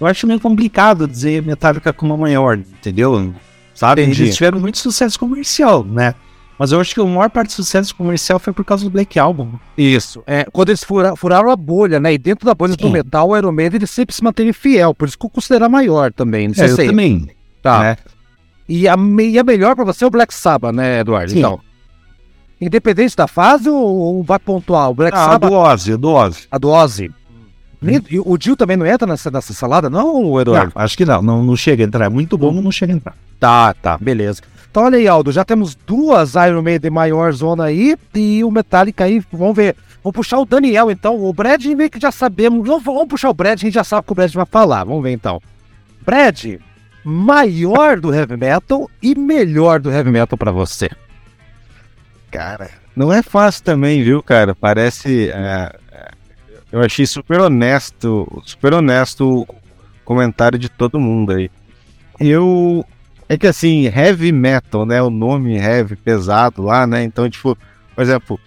[0.00, 3.32] eu acho meio complicado dizer Metallica como a maior, entendeu?
[3.74, 4.02] Sabe?
[4.02, 4.24] Entendi.
[4.24, 6.14] Eles tiveram muito sucesso comercial, né?
[6.58, 9.18] Mas eu acho que a maior parte do sucesso comercial foi por causa do Black
[9.18, 9.52] Album.
[9.78, 10.22] Isso.
[10.26, 12.12] É, quando eles fura- furaram a bolha, né?
[12.12, 12.92] E dentro da bolha do Sim.
[12.92, 14.94] metal, o Iron Maiden ele sempre se manteve fiel.
[14.94, 16.48] Por isso que eu considero a maior também.
[16.48, 17.28] Não sei É, eu se é- também.
[17.62, 17.80] Tá.
[17.80, 17.96] né?
[18.70, 21.32] E, a, e a melhor pra você é o Black Sabbath, né, Eduardo?
[21.32, 21.38] Sim.
[21.40, 21.58] Então.
[22.60, 24.90] Independente da fase ou, ou vai pontuar?
[24.90, 26.46] O Black Ah, Sabbath, do Ozzy, do Ozzy.
[26.50, 27.10] a do Ozzy.
[28.24, 30.72] O Dio também não entra nessa, nessa salada, não, Eduardo?
[30.76, 32.04] Não, acho que não, não, não chega a entrar.
[32.04, 33.14] É muito bom, mas não chega a entrar.
[33.40, 34.42] Tá, tá, beleza.
[34.70, 39.04] Então olha aí, Aldo, já temos duas Iron Maiden maior zona aí e o Metallica
[39.04, 39.74] aí, vamos ver.
[40.04, 43.58] Vamos puxar o Daniel então, o Brad meio que já sabemos, vamos puxar o Brad,
[43.58, 45.42] a gente já sabe o que o Brad vai falar, vamos ver então.
[46.06, 46.58] Brad,
[47.04, 50.90] maior do Heavy Metal e melhor do Heavy Metal pra você.
[52.30, 54.54] Cara, não é fácil também, viu, cara?
[54.54, 55.30] Parece.
[55.30, 56.10] é, é,
[56.70, 59.46] eu achei super honesto, super honesto o
[60.04, 61.50] comentário de todo mundo aí.
[62.18, 62.84] Eu.
[63.28, 65.00] É que assim, heavy metal, né?
[65.00, 67.04] O nome heavy, pesado lá, né?
[67.04, 67.56] Então, tipo,
[67.94, 68.40] por exemplo,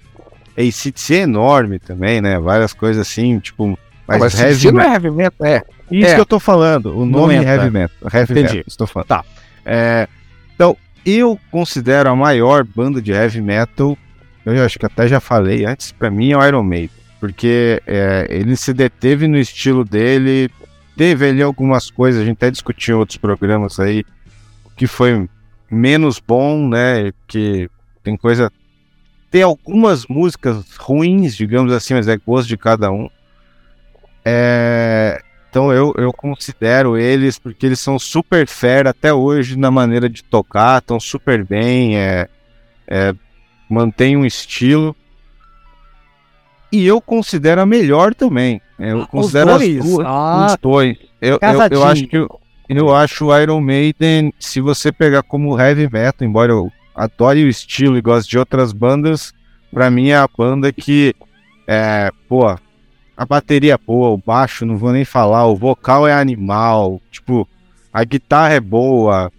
[0.57, 2.39] ACDC é enorme também, né?
[2.39, 3.77] Várias coisas assim, tipo.
[4.07, 5.63] Mas, Mas heavy não é heavy metal, é.
[5.99, 6.15] Isso É.
[6.15, 7.49] que eu tô falando, o nome entra.
[7.55, 7.97] heavy metal.
[8.13, 8.55] Heavy Entendi.
[8.57, 9.07] metal, estou falando.
[9.07, 9.23] Tá.
[9.65, 10.07] É,
[10.55, 10.75] então,
[11.05, 13.97] eu considero a maior banda de heavy metal,
[14.45, 16.89] eu acho que até já falei antes, pra mim é o Iron Maiden.
[17.19, 20.49] Porque é, ele se deteve no estilo dele,
[20.97, 24.03] teve ali algumas coisas, a gente até discutiu em outros programas aí,
[24.75, 25.29] que foi
[25.71, 27.11] menos bom, né?
[27.27, 27.69] Que
[28.03, 28.51] tem coisa.
[29.31, 33.09] Tem algumas músicas ruins, digamos assim, mas é gosto de cada um.
[34.25, 35.19] É,
[35.49, 40.23] então eu, eu considero eles porque eles são super fera até hoje na maneira de
[40.23, 42.27] tocar, estão super bem, é,
[42.87, 43.13] é,
[43.69, 44.95] mantém um estilo.
[46.71, 48.59] E eu considero a melhor também.
[48.79, 49.83] é, Eu considero as dois?
[49.83, 50.97] duas, Ah, os dois.
[51.21, 52.17] Eu, eu, eu acho que
[52.69, 57.47] eu, acho o Iron Maiden, se você pegar como heavy metal, embora eu adore o
[57.49, 59.33] estilo e goste de outras bandas,
[59.71, 61.13] pra mim é a banda que
[61.67, 62.57] é, pô,
[63.15, 67.47] a bateria é boa, o baixo, não vou nem falar, o vocal é animal, tipo,
[67.91, 69.31] a guitarra é boa.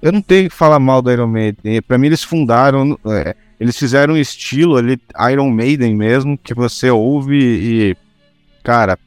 [0.00, 1.82] Eu não tenho que falar mal do Iron Maiden.
[1.82, 4.98] Pra mim, eles fundaram, é, eles fizeram um estilo ali,
[5.30, 7.96] Iron Maiden mesmo, que você ouve e,
[8.62, 8.98] cara,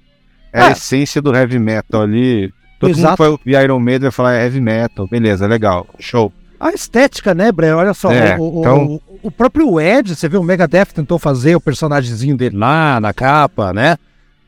[0.53, 0.71] é a É.
[0.71, 2.51] essência do heavy metal ali.
[2.79, 3.17] Todo mundo Exato.
[3.17, 6.31] vai ouvir Iron Maiden e vai falar "É heavy metal, beleza, legal, show.
[6.59, 7.71] A estética, né, Bre?
[7.71, 11.19] Olha só, É, o, o- então- o- o próprio Ed, você viu, o Megadeth tentou
[11.19, 13.97] fazer o personagemzinho dele lá na capa, né?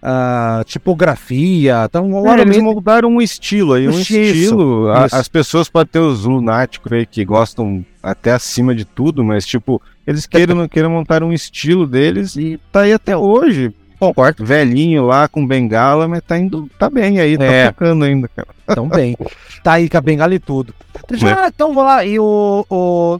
[0.02, 4.90] Ah, tipografia, então É, eles Maiden- mudaram um estilo aí, um Isso, estilo.
[4.90, 9.46] A- as pessoas podem ter os lunáticos aí que gostam até acima de tudo, mas
[9.46, 13.74] tipo, eles queiram queiram montar um estilo deles e tá aí até hoje.
[14.00, 14.46] Concordo.
[14.46, 17.68] Velhinho lá com bengala, mas tá indo, tá bem aí, tá É.
[17.68, 18.48] tocando ainda, cara.
[18.68, 19.18] Então bem.
[19.62, 20.74] Tá aí com a bengala e tudo.
[21.12, 21.18] É.
[21.18, 22.06] Já, então vamos lá.
[22.06, 23.20] E o, o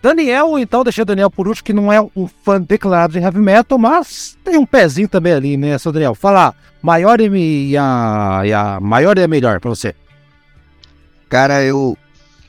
[0.00, 3.40] Daniel, então, deixei o Daniel por último, que não é um fã declarado de heavy
[3.40, 6.14] metal, mas tem um pezinho também ali, né, seu Daniel?
[6.14, 9.94] Fala, maior e, a, e a maior e a melhor pra você.
[11.28, 11.96] Cara, eu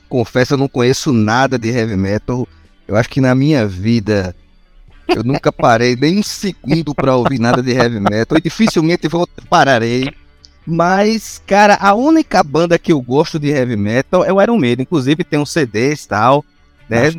[0.08, 2.46] confesso, eu não conheço nada de heavy metal.
[2.86, 4.34] Eu acho que na minha vida
[5.16, 9.28] eu nunca parei nem um segundo pra ouvir nada de heavy metal e dificilmente vou
[9.48, 10.08] pararei.
[10.66, 14.84] Mas, cara, a única banda que eu gosto de heavy metal é o Iron Maiden.
[14.84, 16.44] Inclusive tem um CDs e tal,
[16.88, 17.12] né?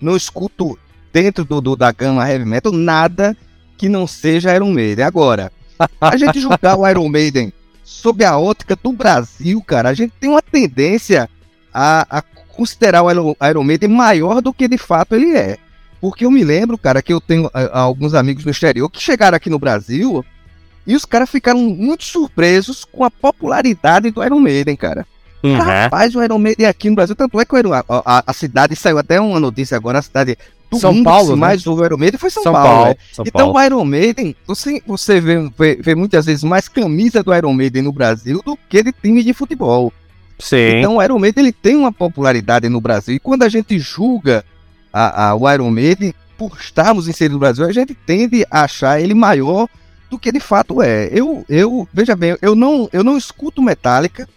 [0.00, 0.78] Não escuto
[1.12, 3.36] dentro do, do- da gama heavy metal nada
[3.76, 5.04] que não seja Iron Maiden.
[5.04, 5.50] Agora,
[6.00, 10.30] a gente julgar o Iron Maiden sob a ótica do Brasil, cara, a gente tem
[10.30, 11.28] uma tendência
[11.72, 13.10] a, a considerar o
[13.50, 15.58] Iron Maiden maior do que de fato ele é.
[16.04, 19.34] Porque eu me lembro, cara, que eu tenho ah, alguns amigos no exterior que chegaram
[19.36, 20.22] aqui no Brasil
[20.86, 25.06] e os caras ficaram muito surpresos com a popularidade do Iron Maiden, cara.
[25.56, 28.32] Rapaz, o Iron Maiden aqui no Brasil, tanto é que o Iron- a, a- a
[28.34, 30.36] cidade saiu até uma notícia agora, a cidade
[30.70, 31.40] do São mundo Paulo, que né?
[31.40, 32.84] mais ouve o Iron Maiden foi São, Paulo.
[32.90, 32.96] né?
[33.10, 37.34] São Então o Iron Maiden, você, você vê, vê, vê muitas vezes mais camisa do
[37.34, 39.90] Iron Maiden no Brasil do que de time de futebol.
[40.38, 40.78] Sim.
[40.78, 43.14] Então o Iron Maiden ele tem uma popularidade no Brasil.
[43.14, 44.44] E quando a gente julga
[44.94, 49.00] a, a- o Iron Maiden, por estarmos inseridos no Brasil, a gente tende a achar
[49.00, 49.68] ele maior
[50.08, 51.08] do que de fato é.
[51.10, 54.28] Eu, eu veja bem, eu não, eu não escuto Metallica,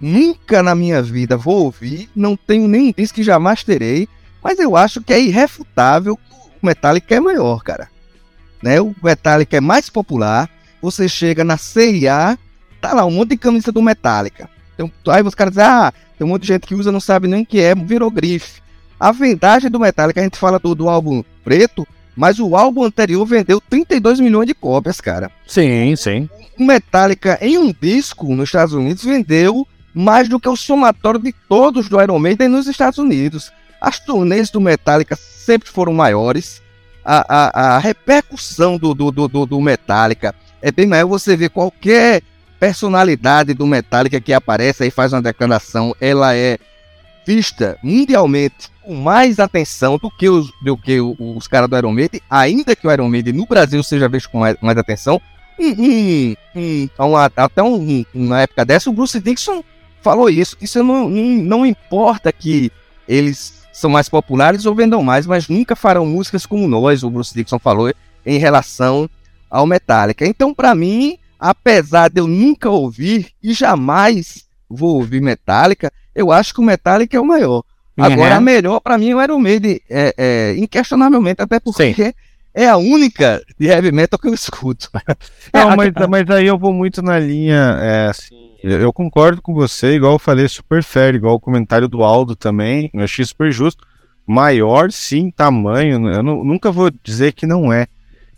[0.00, 4.08] nunca na minha vida vou ouvir, não tenho nenhum disco que jamais terei,
[4.42, 6.22] mas eu acho que é irrefutável que
[6.62, 7.88] o Metallica é maior, cara.
[8.62, 8.80] Né?
[8.80, 10.48] O Metallica é mais popular,
[10.80, 12.38] você chega na CIA,
[12.80, 14.48] tá lá um monte de camisa do Metallica.
[14.74, 17.26] Então, aí os caras dizem, ah, tem um monte de gente que usa, não sabe
[17.28, 18.60] nem o que é, virou grife.
[19.04, 21.86] A vendagem do Metallica, a gente fala do, do álbum preto,
[22.16, 25.30] mas o álbum anterior vendeu 32 milhões de cópias, cara.
[25.46, 26.26] Sim, sim.
[26.58, 31.34] O Metallica, em um disco nos Estados Unidos, vendeu mais do que o somatório de
[31.46, 33.52] todos do Iron Maiden nos Estados Unidos.
[33.78, 36.62] As turnês do Metallica sempre foram maiores.
[37.04, 41.08] A, a, a repercussão do, do, do, do- do Metallica é bem maior.
[41.08, 42.22] Você vê qualquer
[42.58, 46.58] personalidade do Metallica que aparece e faz uma declaração, ela é
[47.26, 52.20] vista mundialmente com mais atenção do que os, do que os caras do Iron Maiden,
[52.28, 55.20] ainda que o Iron Maiden no Brasil seja visto com mais, mais atenção.
[56.54, 59.62] Então, até um, na época dessa, o Bruce Dixon
[60.02, 60.56] falou isso.
[60.60, 62.70] Isso não, não, importa que
[63.08, 67.34] eles são mais populares ou vendam mais, mas nunca farão músicas como nós, o Bruce
[67.34, 67.92] Dixon falou,
[68.24, 69.08] em relação
[69.50, 70.26] ao Metallica.
[70.26, 76.54] Então, pra mim, apesar de eu nunca ouvir e jamais vou ouvir Metallica, eu acho
[76.54, 77.62] que o Metallica é o maior.
[77.96, 82.12] Agora, a melhor pra mim é o Iron Maiden, é, é, inquestionavelmente, até porque
[82.52, 84.90] é a única de heavy metal que eu escuto.
[85.54, 89.54] Não, É, mas, mas aí eu vou muito na linha, é, assim, eu concordo com
[89.54, 93.52] você, igual eu falei, super fair, igual o comentário do Aldo também, eu achei super
[93.52, 93.86] justo.
[94.26, 97.86] Maior, sim, tamanho, eu nu- nunca vou dizer que não é.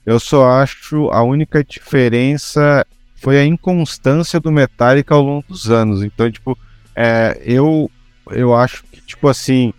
[0.04, 2.84] Eu só acho a única diferença
[3.16, 6.02] foi a inconstância do Metallica ao longo dos anos.
[6.02, 6.58] Então, tipo,
[6.96, 7.90] é, eu,
[8.30, 9.72] eu acho que, tipo assim,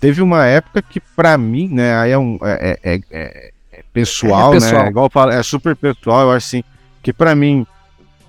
[0.00, 4.52] teve uma época que pra mim, né, aí é um é, é- é- é pessoal,
[4.52, 4.84] É pessoal.
[4.84, 6.64] né, igual eu falo, é super pessoal, eu acho assim,
[7.02, 7.66] que pra mim,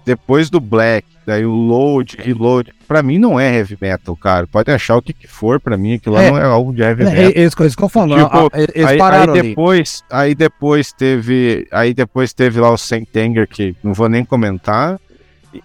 [0.05, 4.71] depois do Black, daí o Load, Reload, pra mim não é heavy metal, cara, pode
[4.71, 6.31] achar o que, que for pra mim, aquilo lá É.
[6.31, 7.31] não é algo de heavy É, metal.
[7.35, 8.15] é, isso que eu falo.
[8.17, 9.49] Tipo, eles aí, pararam aí ali.
[9.49, 14.97] depois, aí depois teve, aí depois teve lá o Sentenger que não vou nem comentar.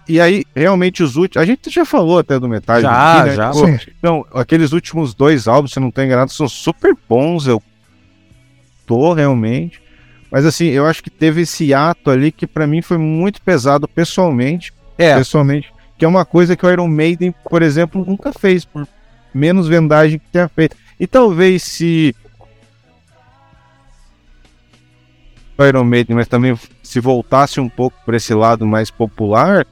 [0.07, 3.35] E, aí realmente os últimos, a gente já falou até do Metallica, Já, aqui, né?
[3.35, 3.51] já.
[3.51, 3.67] Pô,
[3.99, 7.61] Então, aqueles últimos dois álbuns, se não tô enganado, são super bons, eu
[8.85, 9.81] tô realmente.
[10.31, 13.87] Mas assim, eu acho que teve esse ato ali que pra mim foi muito pesado
[13.87, 15.15] pessoalmente, É.
[15.15, 18.87] pessoalmente, que é uma coisa que o Iron Maiden, por exemplo, nunca fez, por
[19.33, 20.75] menos vendagem que tenha feito.
[20.99, 22.15] E talvez se
[25.57, 29.65] o Iron Maiden, mas também se voltasse um pouco para esse lado mais popular,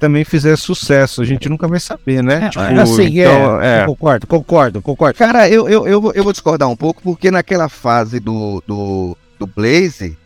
[0.00, 1.22] também fizesse sucesso.
[1.22, 2.48] A gente nunca vai saber, né?
[2.48, 3.84] Tipo, É, assim, então, é, é.
[3.86, 5.18] Concordo, concordo, concordo.
[5.18, 9.16] Cara, eu, eu, eu, vou- eu vou discordar um pouco, porque naquela fase do, do,
[9.38, 10.16] do Blaze,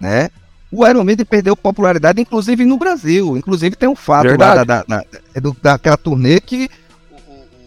[0.00, 0.30] né?
[0.70, 3.36] O Iron Maiden perdeu popularidade, inclusive no Brasil.
[3.36, 4.64] Inclusive tem um fato lá Verdade.
[4.66, 5.04] da, da, da-
[5.34, 6.70] é daquela turnê que.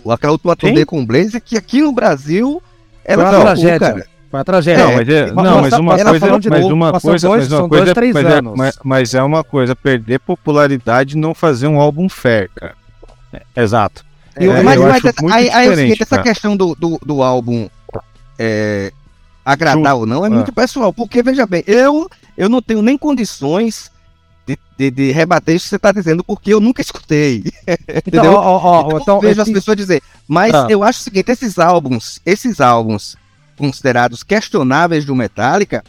[0.04, 0.58] o- Aquela última Sim.
[0.60, 2.62] turnê com o Blaze, que aqui no Brasil
[3.04, 3.80] ela Foi uma tragédia.
[3.80, 4.08] cara.
[4.36, 4.86] Foi uma tragédia.
[4.86, 6.12] Não, mas, é, não, mas uma coisa,
[6.50, 9.14] mas novo, uma coisa, dois- mas uma são coisa, dois, três mas, é, mas, mas
[9.14, 12.76] é uma coisa perder popularidade e não fazer um álbum fair, cara.
[13.56, 14.04] Exato.
[14.36, 17.70] É, mas eu mas acho aí, aí é seguinte, essa questão do, do, do álbum
[18.38, 18.92] é,
[19.46, 20.00] agradar Justo.
[20.00, 20.32] ou não é Ah.
[20.32, 20.92] muito pessoal.
[20.92, 23.90] Porque, veja bem, eu, eu não tenho nem condições
[24.46, 27.44] de, de, de rebater isso que você está dizendo, porque eu nunca escutei.
[27.88, 28.34] Então, Entendeu?
[28.34, 30.02] ó, ó, ó, Então, então, eu vejo as esse- pessoas dizer.
[30.28, 30.68] Mas Ah.
[30.70, 33.16] eu acho o seguinte, esses álbuns, esses álbuns
[33.58, 35.84] considerados questionáveis do Metallica,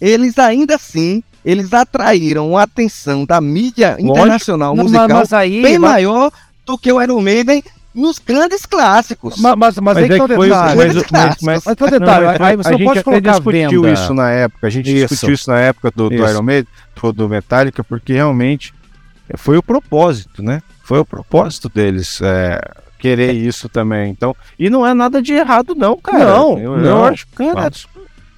[0.00, 5.62] eles ainda assim, eles atraíram a atenção da mídia internacional Não, musical mas, mas aí.
[5.62, 6.30] bem mas, maior
[6.64, 7.62] do que o Iron Maiden
[7.94, 9.36] nos grandes clássicos.
[9.40, 10.76] mas, mas, mas aí que tá o é que foi- detalhe.
[10.76, 13.82] mas, Mas- mas, mas, Mas detalhe, mas aí você a não gente pode colocar discutiu
[13.82, 13.92] venda.
[13.92, 15.08] isso na época, a gente Isso.
[15.08, 16.14] discutiu isso na época do, do.
[16.14, 16.68] Iron Maiden,
[17.02, 18.72] do, do Metallica, porque realmente
[19.36, 20.62] foi o propósito, né?
[20.84, 22.60] Foi o propósito deles é,
[23.00, 24.10] querer isso também.
[24.10, 26.24] Então, e não é nada de errado não, cara.
[26.24, 26.90] Não, eu, não.
[26.90, 27.70] eu acho, cara,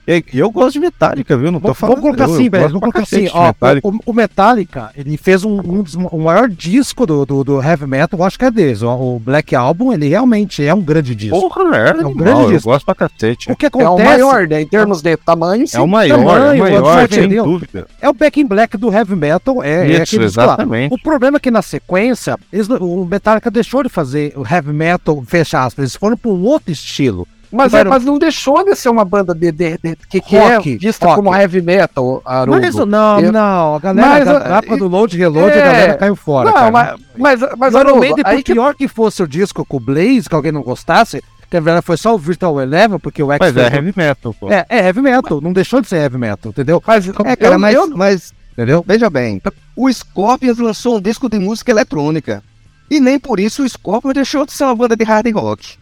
[0.06, 1.52] e eu gosto de Metallica, viu?
[1.52, 1.96] Não tô Vamos, falando.
[2.00, 2.64] vamos colocar eu- assim, eu velho.
[2.64, 3.46] Vamos colocar assim, ó.
[3.46, 3.88] Metallica.
[3.88, 7.86] O, o Metallica, ele fez um, um dos o maior disco do, do, do heavy
[7.86, 8.82] metal, eu acho que é deles.
[8.82, 11.38] O, o Black Album, ele realmente é um grande disco.
[11.40, 12.68] Porra, é, um animal, grande eu disco.
[12.70, 13.50] gosto pra cacete.
[13.52, 14.62] O que É acontece o maior, né?
[14.62, 15.76] Em termos de tamanho, sim.
[15.76, 17.44] É o maior, tamanho, é o maior, sem entendeu?
[17.44, 17.86] dúvida.
[18.00, 19.62] é o Back in Black do heavy metal.
[19.62, 20.46] É, é Isso, aquele disco lá.
[20.46, 20.94] exatamente.
[20.94, 25.22] O problema é que na sequência, eles o Metallica deixou de fazer o heavy metal,
[25.26, 27.26] fecha aspas, eles foram para um outro estilo.
[27.52, 30.56] Mas, é, mas não deixou de ser uma banda de, de- de- que, que é
[30.56, 31.16] Rock, vista rock.
[31.16, 32.60] como heavy metal, Haroldo.
[32.62, 35.64] Mas não, Eu- não, a galera, Mas, da- na época do Load Reload, é, a
[35.66, 36.46] galera caiu fora.
[36.46, 36.70] Não, cara.
[36.70, 37.00] mas,
[37.40, 40.50] mas, mas Haroldo, aí que pior que fosse o disco com o Blaze, que alguém
[40.50, 43.74] não gostasse, que na verdade foi só o Virtual Eleven, porque o X Mas é
[43.76, 44.50] heavy metal, pô.
[44.50, 46.82] é, é heavy metal, não deixou de ser heavy metal, entendeu?
[46.86, 48.82] Mas, É, cara, eu- mas, eu- mas Entendeu?
[48.86, 49.42] veja bem,
[49.76, 52.42] o Scorpions lançou um disco de música eletrônica.
[52.90, 55.76] E nem por isso o Scorpions deixou de ser uma banda de hard rock.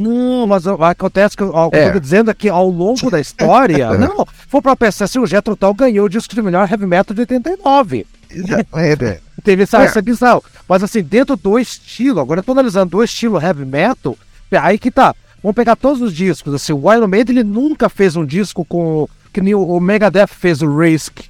[0.00, 1.88] Não, mas acontece que ó, É.
[1.88, 5.26] eu tô dizendo é que ao longo da história, não, for pra pensar assim, o
[5.26, 8.06] Jethro Tull ganhou o disco de melhor heavy metal de 89.
[8.30, 9.04] Exatamente.
[9.04, 9.20] é.
[9.44, 9.84] Teve essa, É.
[9.84, 10.42] essa visão.
[10.68, 14.16] Mas assim, dentro do estilo, agora eu tô analisando do estilo heavy metal,
[14.52, 15.14] aí que tá.
[15.42, 19.08] vamos pegar todos os discos, assim, o Iron Maiden ele nunca fez um disco com
[19.32, 21.20] que nem o Megadeth fez o Risk,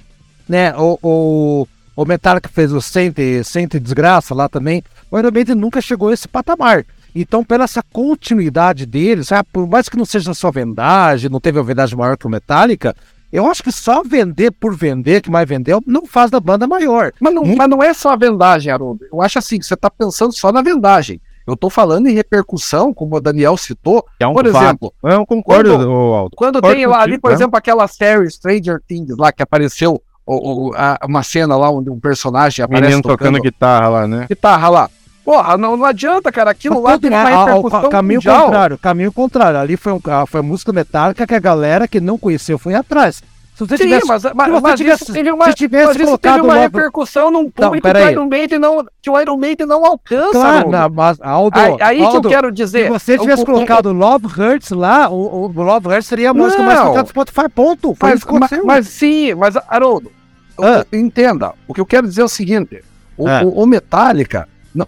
[0.49, 0.73] né?
[0.77, 1.65] O,
[2.07, 3.15] Metallica fez o Saint,
[3.45, 4.83] Saint Desgraça lá também.
[5.11, 6.83] O Iron Maiden nunca chegou a esse patamar.
[7.13, 11.57] Então, pela essa continuidade deles, sabe, por mais que não seja só vendagem, não teve
[11.59, 12.95] uma vendagem maior que o Metallica,
[13.31, 17.11] eu acho que só vender por vender, que mais vendeu, não faz da banda maior.
[17.19, 19.05] Mas não, mas não é só a vendagem, Haroldo.
[19.11, 21.19] Eu acho assim, que você está pensando só na vendagem.
[21.47, 24.05] Eu estou falando em repercussão, como o Daniel citou.
[24.19, 24.63] É um por fato.
[24.63, 26.35] exemplo, Eu concordo, Quando- Aldo.
[26.37, 27.35] quando Concordo tem lá ali, por né?
[27.35, 31.89] exemplo, aquela série Stranger Things lá que apareceu o- o- a- uma cena lá onde
[31.89, 34.25] um personagem aparece Menino tocando guitarra lá, né?
[34.29, 34.89] guitarra lá.
[35.23, 36.49] Porra, não, não adianta, cara.
[36.51, 38.45] Aquilo lá teve né, uma ao repercussão caminho mundial.
[38.45, 39.59] contrário, caminho contrário.
[39.59, 42.73] Ali foi, um, ah, foi a música metálica que a galera que não conheceu foi
[42.73, 43.21] atrás.
[43.55, 45.95] Se você Sim, tivesse, mas, se você mas tivesse- isso teve uma, se tivesse mas
[46.07, 48.07] isso teve uma logo- repercussão num público que, peraí.
[48.07, 50.31] o Iron Maiden não, que o Iron Maiden não alcança.
[50.31, 52.85] Claro, não, mas Aldo, aí aí que eu Aldo, quero dizer.
[52.85, 56.33] se você tivesse o- o- colocado Love Hurts lá, o, o Love Hurts seria a
[56.33, 56.87] música mais Não.
[56.87, 57.93] tocada do Spotify, ponto.
[57.93, 60.11] Foi Mas, que mas, mas sim, mas Haroldo,
[60.57, 60.83] o- Ah.
[60.91, 61.53] entenda.
[61.67, 62.83] O que eu quero dizer é o seguinte:
[63.15, 63.41] o, Ah.
[63.43, 64.87] o- o Metallica não,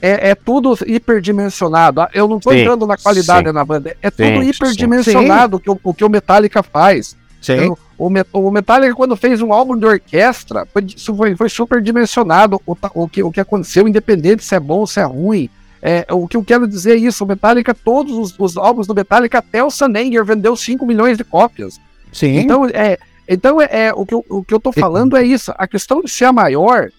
[0.00, 2.02] é, é tudo hiperdimensionado.
[2.02, 3.54] Ah, Eu não estou Sim, entrando na qualidade sim.
[3.54, 3.96] na banda.
[4.02, 4.50] É Sim, tudo sim.
[4.50, 7.16] hiperdimensionado o que o, o que o Metallica faz.
[7.40, 7.72] Sim.
[7.98, 12.60] O, o Metallica, quando fez um álbum de orquestra, foi, isso foi, foi super dimensionado
[12.66, 15.48] o, o, que, o que aconteceu, independente se é bom ou se é ruim.
[15.80, 18.94] É, o que eu quero dizer é isso: o Metallica, todos os, os álbuns do
[18.94, 21.78] Metallica, até o Sanenger vendeu 5 milhões de cópias.
[22.12, 22.38] Sim.
[22.38, 22.98] Então, é,
[23.28, 25.52] então é, é, o, que eu, o que eu tô falando é isso.
[25.56, 26.90] A questão de ser a maior,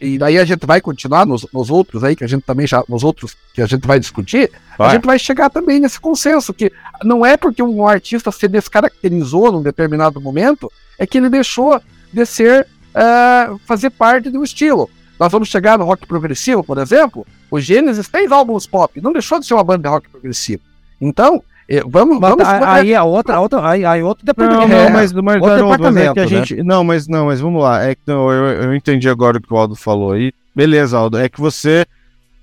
[0.00, 2.82] e daí a gente vai continuar nos, nos outros aí, que a gente também já.
[2.88, 4.90] Nos outros que a gente vai discutir, a Vai.
[4.92, 6.72] gente vai chegar também nesse consenso, que
[7.02, 11.80] não é porque um artista se descaracterizou num determinado momento, é que ele deixou
[12.12, 12.66] de ser.
[12.94, 14.88] ah, fazer parte do estilo.
[15.18, 17.26] Nós vamos chegar no rock progressivo, por exemplo.
[17.50, 20.62] O Genesis fez álbuns pop, não deixou de ser uma banda de rock progressivo.
[21.00, 22.18] Então, eh, vamos.
[22.20, 24.68] Mas vamos aí a outra, a outra, aí, aí outro Não, departamento.
[24.68, 26.28] não, É, mas, mas outro Haroldo, mas é departamento, que a né?
[26.28, 26.62] gente.
[26.62, 27.82] Não, mas não, mas vamos lá.
[27.84, 30.32] É que não, eu, eu entendi agora o que o Aldo falou aí.
[30.54, 31.18] Beleza, Aldo.
[31.18, 31.86] É que você,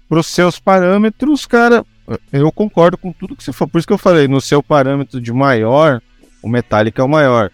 [0.10, 1.86] pros seus parâmetros, cara,
[2.32, 3.70] eu concordo com tudo que você falou.
[3.72, 6.02] Por isso que eu falei, no seu parâmetro de maior,
[6.42, 7.52] o Metallica é o maior.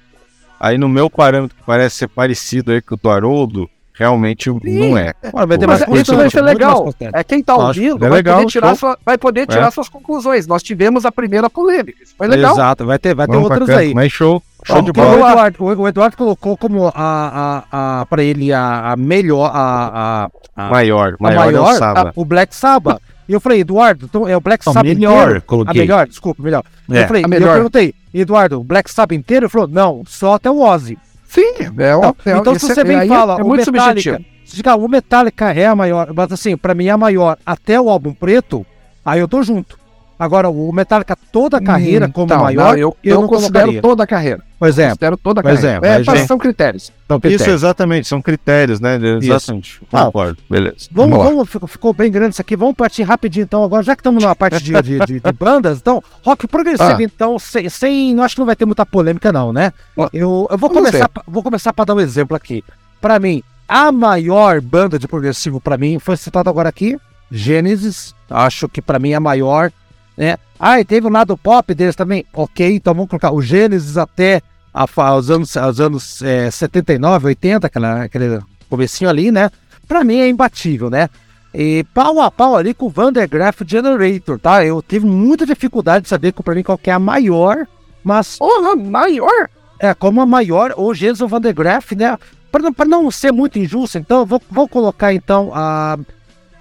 [0.59, 4.97] Aí no meu parâmetro, que parece ser parecido aí com o do Haroldo, realmente não
[4.97, 5.13] é.
[5.47, 6.93] Vai ter Mas mais isso vai ser legal.
[7.13, 9.71] É quem tá ouvindo é vai, legal, poder tirar sua- vai poder tirar É.
[9.71, 10.45] suas conclusões.
[10.47, 12.01] Nós tivemos a primeira polêmica.
[12.03, 12.53] Isso foi legal.
[12.53, 13.93] Exato, vai ter, vai ter Vamos outras aí.
[13.93, 14.41] Mas show.
[14.65, 15.11] Show de bola.
[15.15, 20.27] o, Eduardo, o- Eduardo colocou como a, a, a, para ele a, a melhor, a,
[20.55, 22.09] a, a, Maior, a maior, é o maior, Saba.
[22.09, 22.99] a- o Black Sabbath.
[23.29, 25.41] E eu falei, Eduardo, então é o Black Sabbath melhor, inteiro?
[25.45, 25.81] coloquei.
[25.81, 26.63] A melhor, desculpa, melhor.
[26.89, 27.47] É, eu falei, a melhor.
[27.49, 29.45] eu perguntei, Eduardo, o Black Sabbath inteiro?
[29.45, 30.97] Ele falou, não, só até o Ozzy.
[31.27, 33.71] Sim, é, Então, é- então se você é- vem e aí fala, é o muito
[33.71, 34.39] Metallica, subjetivo.
[34.45, 37.89] se o Metallica é a maior, mas assim, pra mim é a maior até o
[37.89, 38.65] álbum preto,
[39.05, 39.77] aí eu tô junto.
[40.19, 43.65] Agora, o Metallica toda a carreira como Então, maior, não, eu, eu, eu não considero
[43.65, 43.81] colocaria.
[43.81, 44.41] toda a carreira.
[44.57, 45.67] Por exemplo, Considero toda a carreira.
[45.67, 46.91] exemplo, é, mas, são critérios.
[47.05, 47.53] então, Isso, critério.
[47.53, 48.97] exatamente, são critérios, né?
[49.21, 49.79] Exatamente.
[49.93, 50.05] Ah.
[50.05, 50.87] Concordo, beleza.
[50.91, 52.55] Vamos, Vamos vamos, ficou, ficou bem grande isso aqui.
[52.55, 53.63] Vamos partir rapidinho então.
[53.63, 56.97] Agora, já que estamos na parte de, de, de- de bandas, então, rock progressivo, Ah.
[57.03, 58.15] então, sem, sem.
[58.15, 59.71] Não acho que não vai ter muita polêmica, não, né?
[59.95, 62.63] Ó, Eu, eu vou vamos começar, vou começar para dar um exemplo aqui.
[62.99, 66.97] Pra mim, a maior banda de progressivo pra mim foi citada agora aqui,
[67.31, 68.15] Genesis.
[68.29, 69.71] Acho que pra mim é a maior,
[70.17, 70.37] né?
[70.59, 72.25] Ah, e teve o lado pop deles também.
[72.33, 74.41] Ok, então vamos colocar o Genesis até
[74.73, 78.39] a, fa- os anos, os anos é, 79, 80, aquela, aquele
[78.69, 79.49] comecinho ali, né?
[79.87, 81.09] Pra mim é imbatível, né?
[81.53, 84.65] E pau a pau ali com o Vandergraaf Generator, tá?
[84.65, 87.65] Eu tive muita dificuldade de saber pra mim qual que é a maior,
[88.03, 89.49] mas Porra, maior?
[89.79, 92.17] é como a maior, ou Gênesis ou Vandergraaf, né?
[92.51, 95.97] Para não, pra não ser muito injusto, então, vou, vou colocar então a,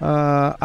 [0.01, 0.57] a,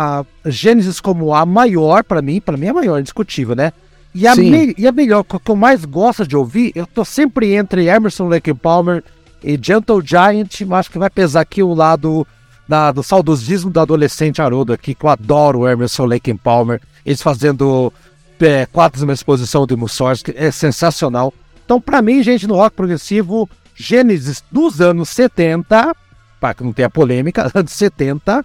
[0.44, 3.72] a Gênesis como a maior, pra mim, pra mim é a maior, indiscutível, né?
[4.14, 7.54] E a, me- e a melhor, que eu mais gosto de ouvir, eu tô sempre
[7.54, 9.04] entre Emerson, Lake Palmer
[9.44, 12.28] e Gentle Giant, mas acho que vai pesar aqui o lado
[12.68, 17.22] da- do saudosismo do adolescente Haroldo aqui, que eu adoro o Emerson, Lake Palmer, eles
[17.22, 17.92] fazendo
[18.40, 21.34] é, quadros numa exposição do Mussorgsky, é sensacional.
[21.64, 25.96] Então, pra mim, gente, no rock progressivo, Gênesis dos anos 70,
[26.42, 28.44] para que não tenha polêmica, anos 70,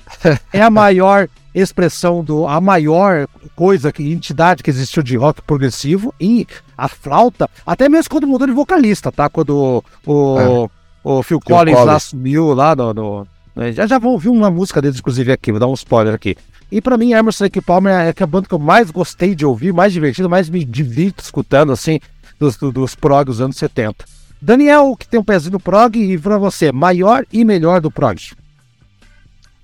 [0.53, 2.47] é a maior expressão do.
[2.47, 3.26] a maior
[3.57, 6.14] coisa, que entidade que existiu de rock progressivo.
[6.20, 9.28] E a flauta, até mesmo quando mudou de vocalista, tá?
[9.30, 10.68] Quando o,
[11.03, 12.03] o Phil Collins lá Collins.
[12.03, 12.92] sumiu lá no.
[12.94, 13.26] no-
[13.72, 16.36] já já vão ouvir uma música deles, inclusive, aqui, vou dar um spoiler aqui.
[16.70, 19.34] E pra mim, Emerson Lake Palmer é que é a banda que eu mais gostei
[19.34, 21.99] de ouvir, mais divertido, mais me divirto escutando, assim,
[22.38, 24.05] dos, do- dos prog dos anos 70.
[24.41, 28.20] Daniel, que tem um pezinho no prog, e pra você, maior e melhor do prog.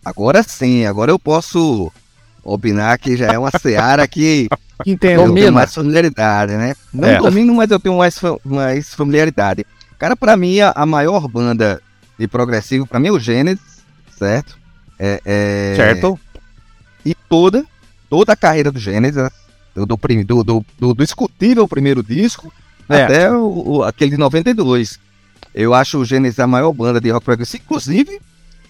[0.05, 1.91] Agora sim, agora eu posso
[2.43, 4.49] opinar que já é uma seara que
[4.85, 5.23] Entendo.
[5.23, 6.75] Eu tenho mais familiaridade, né?
[6.93, 7.19] Não É.
[7.19, 9.65] domino, mas eu tenho mais, mais familiaridade.
[9.97, 11.81] Cara, pra mim, a, a maior banda
[12.19, 13.85] de progressivo, pra mim, é o Gênesis,
[14.19, 14.59] certo?
[14.99, 16.19] É, é- Certo?
[17.05, 17.65] E toda,
[18.11, 19.31] toda a carreira do Gênesis,
[19.75, 22.53] do, do, do, do, do, do discutível primeiro disco,
[22.89, 23.03] É.
[23.05, 24.99] até o, o- aquele de 92.
[25.55, 27.63] Eu acho o Gênesis a maior banda de rock progressivo.
[27.65, 28.21] Inclusive,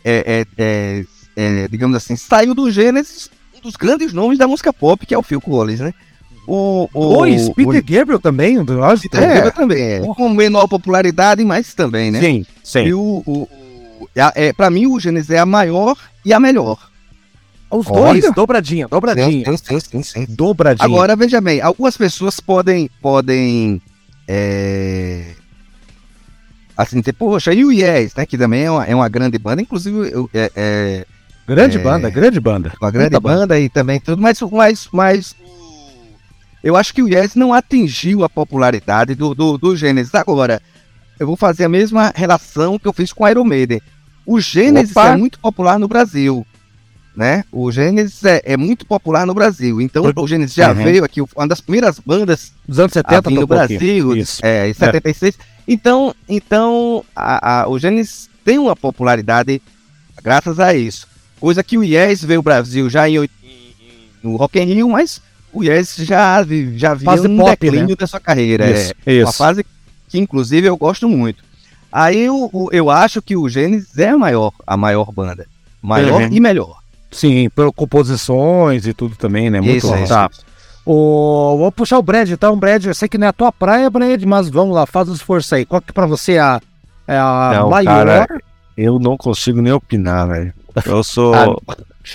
[0.04, 1.04] é, é- é-
[1.36, 5.18] é, digamos assim, saiu do Gênesis um dos grandes nomes da música pop, que é
[5.18, 5.94] o Phil Collins, né?
[6.46, 10.00] O, o, Pois, o- Peter Gabriel também, um do Peter Gabriel também é.
[10.00, 12.20] Com menor popularidade, mas também, né?
[12.20, 12.80] Sim, sim.
[12.86, 13.48] E o, o,
[14.16, 16.78] é, é, pra mim, o Gênesis é a maior e a melhor.
[17.70, 18.20] Os Olha.
[18.20, 19.44] dois, dobradinha, dobradinha.
[19.56, 20.26] Sim, sim, sim, sim.
[20.28, 20.84] Dobradinha.
[20.84, 23.80] Agora, veja bem, algumas pessoas podem, podem,
[24.28, 25.34] é...
[26.76, 29.62] assim, dizer, poxa, e o Yes, né, que também é uma, é uma grande banda,
[29.62, 31.06] inclusive eu- é, é
[31.46, 32.72] grande é- banda, grande banda.
[32.80, 35.36] uma grande Muita banda e também tudo, mas, mas, mas
[36.62, 40.14] eu acho que o Yes não atingiu a popularidade do, do, do Gênesis.
[40.14, 40.62] Agora,
[41.18, 43.80] eu vou fazer a mesma relação que eu fiz com o Iron Maiden.
[44.24, 45.08] O Gênesis Opa!
[45.08, 46.46] é muito popular no Brasil,
[47.14, 47.44] né?
[47.52, 49.80] O Gênesis é, é muito popular no Brasil.
[49.80, 50.82] Então, o Gênesis já Uhum.
[50.84, 53.46] veio aqui, uma das primeiras bandas Dos anos a 70 vir no.
[53.46, 54.40] Brasil, Isso.
[54.44, 55.38] é, em 76.
[55.68, 59.60] Então, então a, a- o Gênesis tem uma popularidade
[60.22, 61.06] graças a isso.
[61.38, 63.28] Coisa que o Yes veio ao Brasil já em,
[64.22, 65.20] no Rock in Rio, mas
[65.52, 66.44] o Yes já,
[66.76, 67.96] já Fase um pop, declínio né?
[67.96, 68.70] da sua carreira.
[68.70, 69.12] Isso, é.
[69.12, 69.26] isso.
[69.26, 69.66] Uma fase
[70.08, 71.42] que, inclusive, eu gosto muito.
[71.90, 75.46] Aí eu, eu acho que o Gênesis é a maior, a maior banda.
[75.82, 76.28] Maior Uhum.
[76.32, 76.80] e melhor.
[77.12, 79.60] Sim, por composições e tudo também, né?
[79.60, 79.96] Muito Isso, bom.
[80.02, 80.28] isso, Tá.
[80.84, 83.88] O, vou puxar o Brad, então, Brad, eu sei que não é a tua praia,
[83.88, 85.64] Brad, mas vamos lá, faz o esforço aí.
[85.64, 86.60] Qual que pra você é a,
[87.06, 88.06] é a Não, maior?
[88.06, 88.26] cara,
[88.76, 90.52] Eu não consigo nem opinar, velho.
[90.84, 91.62] Eu sou.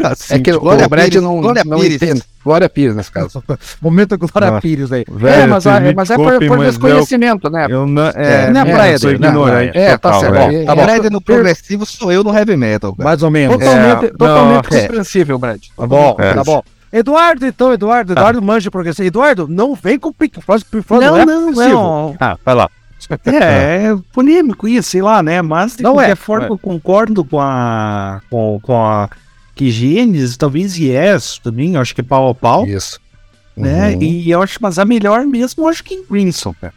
[0.03, 1.95] Assim, É que o Glória Brad Pires, não, Glória não Pires.
[1.95, 2.23] entende.
[2.43, 3.43] Glória Pires, nesse caso.
[3.81, 4.61] Momento Glória Nossa.
[4.61, 5.05] Pires aí.
[5.09, 7.67] velho, é, mas, é, mas é por, por desconhecimento, né?
[7.69, 9.71] Eu, não, é, É, não é praia dele, não é praia.
[9.73, 10.33] É, tá certo.
[10.33, 10.57] velho.
[10.61, 10.81] É, Tá bom.
[10.83, 12.95] Brad no progressivo sou eu no heavy metal.
[12.95, 13.09] cara.
[13.09, 13.57] Mais ou menos.
[13.57, 14.81] Totalmente, É, totalmente não, é.
[14.81, 15.61] compreensível, Brad.
[15.75, 16.33] Tá bom, É.
[16.33, 16.63] tá bom.
[16.91, 19.05] Eduardo, então, Eduardo, Eduardo manja progressivo.
[19.07, 21.73] Eduardo, não vem com o Pink Floyd, Pink Floyd Não, é não, progressivo.
[21.81, 22.15] não.
[22.19, 22.69] Ah, vai lá.
[23.25, 25.41] É, é polêmico isso, sei lá, né?
[25.41, 28.21] Mas de Não qualquer é, forma não eu concordo com a.
[28.29, 29.09] com, com a.
[29.57, 32.99] Que Gênesis, talvez Yes também, eu acho que é pau a pau, Isso.
[33.55, 33.95] né?
[33.95, 34.03] Uhum.
[34.03, 36.73] E eu acho, mas a melhor mesmo, eu acho que em Crimson, cara.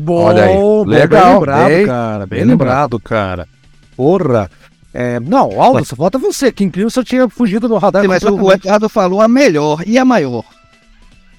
[0.00, 0.56] Bom, Olha aí.
[0.86, 2.26] Legal, bem lembrado, bem- cara.
[2.26, 3.48] Bem, bem lembrado, cara.
[3.96, 4.50] Porra.
[4.92, 8.02] É, não, Aldo, só falta você, que incrível se eu tinha fugido do radar.
[8.02, 8.64] Sim, mas o, o completamente.
[8.66, 10.44] Eduardo falou a melhor e a maior.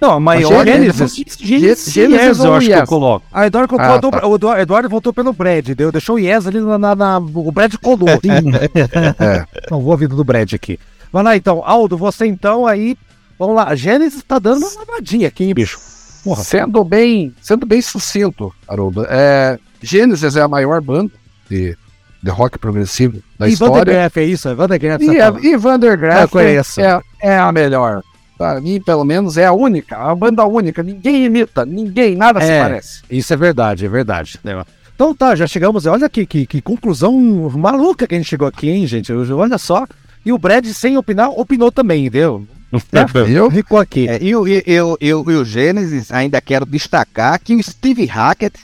[0.01, 1.15] Não, a maior Gênesis.
[1.39, 2.89] Gênesis, Gênesis Yes, eu acho que eu Yes?
[2.89, 3.25] coloco.
[3.31, 4.27] Ah, Eduardo, colocou Ah, do- tá.
[4.27, 7.73] o Eduardo, voltou pelo Brad, deu, deixou o Yes ali na, na- na- O Brad
[7.81, 8.09] colou.
[9.19, 9.45] É.
[9.71, 10.79] Não vou a vida do Brad aqui.
[11.11, 12.97] Vai lá então, Aldo, você então aí.
[13.39, 15.77] Vamos lá, a Gênesis tá dando uma lavadinha aqui, hein, bicho.
[16.23, 16.43] Porra.
[16.43, 21.11] Sendo bem, sendo bem sucinto, Haroldo, é, Gênesis é a maior banda
[21.49, 21.77] de,
[22.23, 23.75] de rock progressivo da e história.
[23.75, 24.49] Vandergraff, é isso?
[24.49, 25.03] É Vandergraff.
[25.05, 25.39] E, fala.
[25.45, 26.81] e Vandergraff Eu conheço.
[26.81, 28.01] é, é a melhor.
[28.37, 30.83] Pra mim, pelo menos, é a única, a banda única.
[30.83, 32.61] Ninguém imita, ninguém, nada se É.
[32.61, 33.01] parece.
[33.09, 34.37] Isso é verdade, é verdade.
[34.93, 35.85] Então tá, já chegamos.
[35.85, 37.13] Olha que, que, que conclusão
[37.57, 39.11] maluca que a gente chegou aqui, hein, gente?
[39.13, 39.85] Olha só.
[40.25, 42.47] E o Brad, sem opinar, opinou também, viu?
[43.25, 43.49] Viu?
[43.51, 44.07] Ficou aqui.
[44.09, 48.05] É, e, o- e- eu, eu, e o Gênesis ainda quero destacar que o Steve
[48.05, 48.59] Hackett,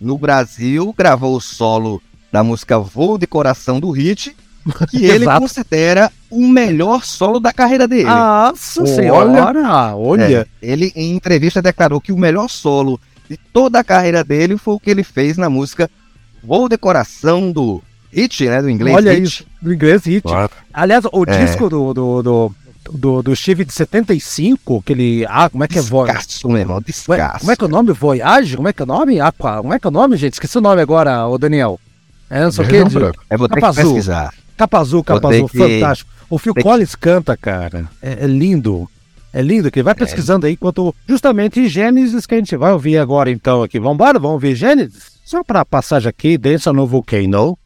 [0.00, 2.02] no Brasil, gravou o solo
[2.32, 4.34] da música Voo de Coração do Hit,
[4.90, 5.40] que ele Exato.
[5.40, 8.04] considera o melhor solo da carreira dele.
[8.04, 8.94] Nossa Olha.
[8.94, 9.96] senhora!
[9.96, 10.40] Olha!
[10.40, 14.74] É, ele, em entrevista, declarou que o melhor solo de toda a carreira dele foi
[14.74, 15.90] o que ele fez na música
[16.42, 18.60] Voo de Coração do Hit, né?
[18.62, 19.22] Do inglês Olha Hit.
[19.22, 20.22] isso, do inglês hit.
[20.22, 20.50] Claro.
[20.72, 21.44] Aliás, o É.
[21.44, 22.54] disco do, do, do,
[22.92, 25.26] do, do Steve de 75, que ele.
[25.28, 25.82] Ah, como é que é?
[25.82, 27.38] Descasso, meu irmão, Como é, descasso.
[27.40, 27.92] como é que é o nome?
[27.92, 28.56] Voyage?
[28.56, 29.20] Como é que é o nome?
[29.20, 29.56] Aqua?
[29.62, 30.34] Como é que é o nome, gente?
[30.34, 31.80] Esqueci o nome agora, o Daniel.
[32.30, 32.76] É, não sei o que.
[32.76, 34.32] Eu vou ter que pesquisar.
[34.56, 36.10] Capa azul, capa Vou ter azul, que- fantástico.
[36.30, 37.88] O Phil que- Collins canta, cara.
[38.00, 38.88] É, é lindo.
[39.32, 43.30] É lindo, que vai pesquisando aí enquanto justamente Gênesis que a gente vai ouvir agora
[43.30, 43.80] então aqui.
[43.80, 45.14] Vambora, vamos ouvir Gênesis?
[45.24, 47.58] Só pra passagem aqui, Dança no Volcano.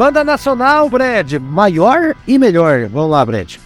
[0.00, 2.88] Banda Nacional, Brad, maior e melhor.
[2.88, 3.56] Vamos lá, Brad.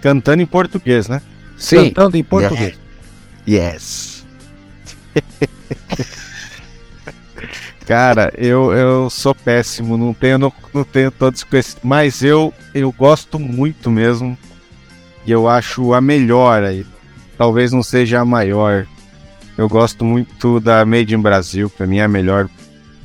[0.00, 1.20] Cantando em português, né?
[1.58, 1.90] Sim.
[1.90, 2.78] Cantando em português.
[3.46, 4.24] Yes.
[7.86, 12.90] Cara, eu, eu sou péssimo, não tenho, não, não tenho todos conhecidos, mas eu, eu
[12.90, 14.34] gosto muito mesmo.
[15.26, 16.86] E eu acho a melhor aí.
[17.36, 18.86] Talvez não seja a maior.
[19.58, 22.48] Eu gosto muito da Made in Brasil, pra mim é a melhor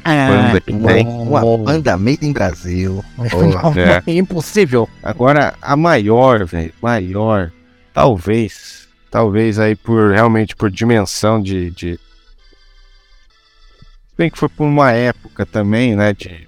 [0.08, 1.08] banda que tem.
[1.08, 3.04] Uma banda made in Brasil.
[3.16, 4.04] Porra.
[4.06, 4.12] É.
[4.12, 4.90] Impossível.
[5.04, 7.52] Agora, a maior, velho, maior,
[7.94, 12.00] talvez, talvez aí por, realmente por dimensão de, de...
[14.18, 16.48] Bem que foi por uma época também, né, de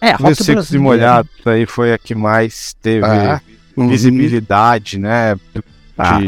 [0.00, 0.78] É, rock Secos e.
[0.78, 3.40] Molhados aí foi a que mais teve Ah,
[3.76, 5.62] visibilidade, né, de
[5.96, 6.20] Ah.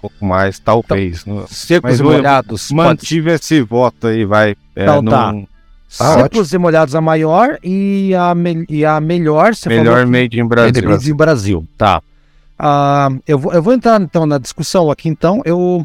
[0.00, 1.24] Um pouco mais, talvez.
[1.24, 2.68] no- Secos Mas e molhados.
[2.68, 4.56] pode- Mantive esse voto aí, vai.
[4.74, 5.32] É, Então tá.
[5.32, 5.46] num
[5.98, 10.10] Tá Secos e molhados a maior e a, me- e a melhor, você melhor falou
[10.10, 10.82] Made in Brasil.
[10.82, 11.14] Brasil.
[11.16, 12.00] Brasil, tá.
[12.58, 15.42] Ah, eu, vou, eu vou entrar então na discussão aqui, então.
[15.44, 15.84] Eu,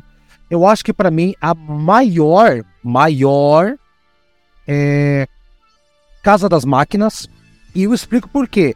[0.50, 3.74] eu acho que pra mim a maior, maior
[4.68, 5.28] é
[6.24, 7.28] Casa das Máquinas.
[7.74, 8.76] E eu explico por quê.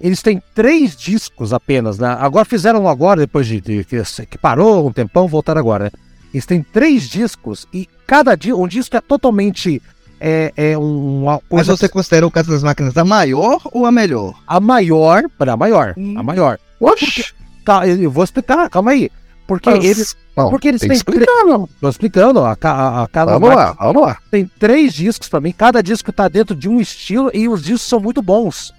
[0.00, 2.16] Eles têm três discos apenas, né?
[2.20, 5.84] Agora fizeram agora, depois de, de- que, que parou um tempão, voltaram agora.
[5.86, 5.90] né?
[6.32, 9.82] Eles têm três discos e cada dia, um disco é totalmente
[10.20, 13.86] é, é um- uma Mas coisa você considera o Casa das Máquinas a maior ou
[13.86, 14.34] a melhor?
[14.46, 16.14] a maior, para a maior, Hum.
[16.18, 16.58] a maior.
[16.80, 17.24] Oxi!
[17.64, 19.10] Tá, eu vou explicar, calma aí.
[19.46, 21.68] Porque Mas- eles, Bom, porque eles têm explicar, não.
[21.80, 24.18] tô explicando, a, a, a cada Vamos lá, vamos lá.
[24.30, 27.88] tem três discos pra mim, cada disco tá dentro de um estilo e os discos
[27.88, 28.74] são muito bons,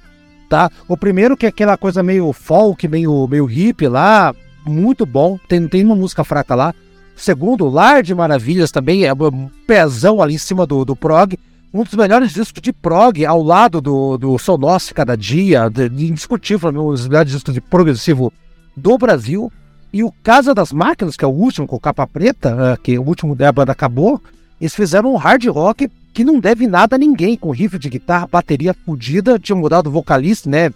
[0.49, 0.69] tá?
[0.87, 4.33] O primeiro que é aquela coisa meio folk, meio, meio hippie lá,
[4.65, 6.73] muito bom, tem, tem uma música fraca lá.
[7.15, 11.37] Segundo, Lar de Maravilhas também, é um pezão ali em cima do, do prog,
[11.73, 16.69] um dos melhores discos de prog ao lado do, do Sou Nosso Cada Dia, indiscutível,
[16.69, 18.33] um dos melhores discos de progressivo
[18.75, 19.51] do Brasil.
[19.91, 23.03] E o Casa das Máquinas, que é o último com capa preta, ah, que o
[23.03, 24.21] último da banda acabou,
[24.61, 25.89] eles fizeram um hard rock
[26.19, 29.91] que não deve nada a ninguém, com riff de guitarra, bateria fodida, tinha mudado o
[29.91, 30.69] vocalista, né?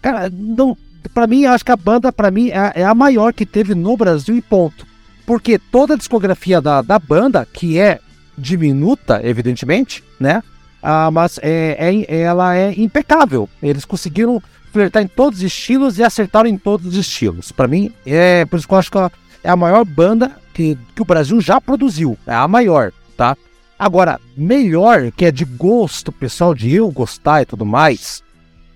[0.00, 0.74] Cara, não,
[1.12, 3.94] pra mim, acho que a banda, pra mim, é, é a maior que teve no
[3.94, 4.86] Brasil e ponto.
[5.26, 7.98] Porque toda a discografia da, da banda, que é
[8.38, 10.42] diminuta, evidentemente, né?
[10.82, 11.76] Ah, mas é,
[12.08, 13.46] é- ela é impecável.
[13.62, 14.42] Eles conseguiram
[14.72, 17.52] flertar em todos os estilos e acertaram em todos os estilos.
[17.52, 18.96] Pra mim, é por isso que eu acho que
[19.44, 22.16] é a maior banda que, que o Brasil já produziu.
[22.26, 23.36] É a maior, tá?
[23.80, 28.22] Agora, melhor, que é de gosto pessoal, de eu gostar e tudo mais.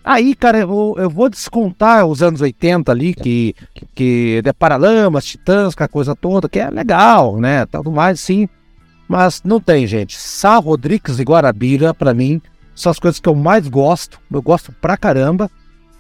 [0.03, 3.55] Aí, cara, eu, vou- eu vou descontar os anos 80 ali, que,
[3.95, 7.67] que é Paralamas, Titãs, com a coisa toda, que é legal, né?
[7.67, 8.49] Tudo mais, sim.
[9.07, 10.17] Mas não tem, gente.
[10.19, 12.41] Sá Rodrigues e Guarabira, pra mim,
[12.75, 14.19] são as coisas que eu mais gosto.
[14.33, 15.51] Eu gosto pra caramba.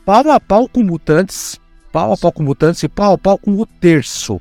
[0.07, 1.61] Pau a pau com Mutantes.
[1.93, 4.41] Pau a pau com Mutantes e pau a pau com o Terço.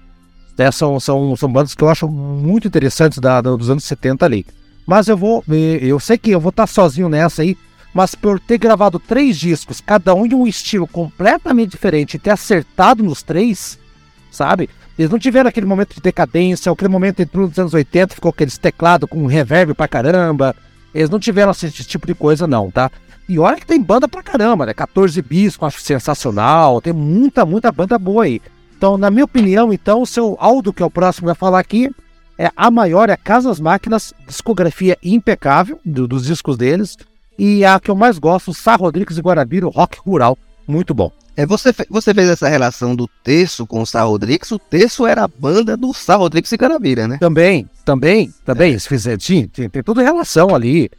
[0.57, 4.45] Né, são, são, são bandas que eu acho muito interessantes da, dos anos 70 ali.
[4.85, 5.43] Mas eu vou.
[5.81, 7.57] Eu sei que eu vou estar sozinho nessa aí.
[7.93, 12.31] Mas por ter gravado três discos, cada um de um estilo completamente diferente, e ter
[12.31, 13.77] acertado nos três,
[14.31, 14.67] sabe?
[14.97, 18.57] Eles não tiveram aquele momento de decadência, aquele momento entrou nos anos 80, ficou aqueles
[18.57, 20.55] teclados com reverb pra caramba.
[20.93, 22.91] Eles não tiveram esse, esse tipo de coisa, não, tá?
[23.29, 24.73] E olha que tem banda pra caramba, né?
[24.73, 26.81] 14 bis, eu acho sensacional.
[26.81, 28.41] Tem muita, muita banda boa aí.
[28.77, 31.89] Então, na minha opinião, então, o seu Aldo, que é o próximo a falar aqui,
[32.37, 36.97] é a maior, é a Casa das Máquinas, discografia impecável do- dos discos deles.
[37.37, 40.37] E a que eu mais gosto, Sá Rodrigues e Guarabira, o rock rural.
[40.67, 41.11] Muito bom.
[41.35, 44.51] É, você, fe- você fez essa relação do terço com o Sá Rodrigues.
[44.51, 47.17] O terço era a banda do Sá Rodrigues e Carabira, né?
[47.19, 48.71] Também, também, também.
[48.71, 50.91] Eles fizeram, sim, tem, tem toda relação ali.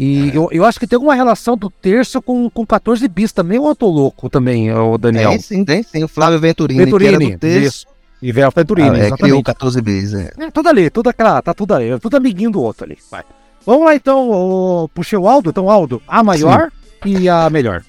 [0.00, 3.58] E eu, eu acho que tem alguma relação do terço com, com 14 bis também,
[3.58, 5.30] ou eu tô louco também, o Daniel?
[5.30, 6.04] Tem sim, tem sim.
[6.04, 7.66] O Flávio Venturini, que Venturini, do terço.
[7.66, 7.86] isso.
[8.22, 9.42] E Vel Venturini, Ah, é, criou exatamente.
[9.44, 10.30] 14 bis, é.
[10.38, 12.96] É, tudo ali, tudo aquela, tá tudo ali, tudo amiguinho do outro ali.
[13.10, 13.24] Vai.
[13.66, 16.70] Vamos lá então, o, puxei o Aldo, então Aldo, a maior
[17.04, 17.82] e a melhor.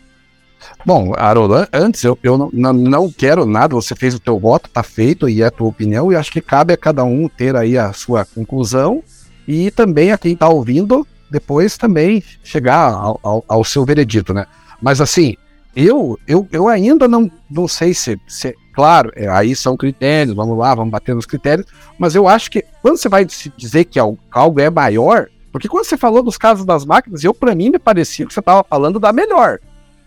[0.86, 4.38] Bom, Haroldo, an- antes eu, eu não, não, não quero nada, você fez o teu
[4.40, 7.30] voto, tá feito e é a tua opinião, e acho que cabe a cada um
[7.30, 9.02] ter aí a sua conclusão
[9.48, 14.46] e também a quem tá ouvindo depois também chegar ao, ao, ao seu veredito, né?
[14.82, 15.36] Mas assim,
[15.76, 20.58] eu, eu, eu ainda não, não sei se, se claro, é, aí são critérios, vamos
[20.58, 23.26] lá, vamos bater nos critérios, mas eu acho que quando você vai
[23.56, 27.56] dizer que algo, é maior, porque quando você falou dos casos das máquinas, eu para
[27.56, 29.60] mim me parecia que você estava falando da melhor.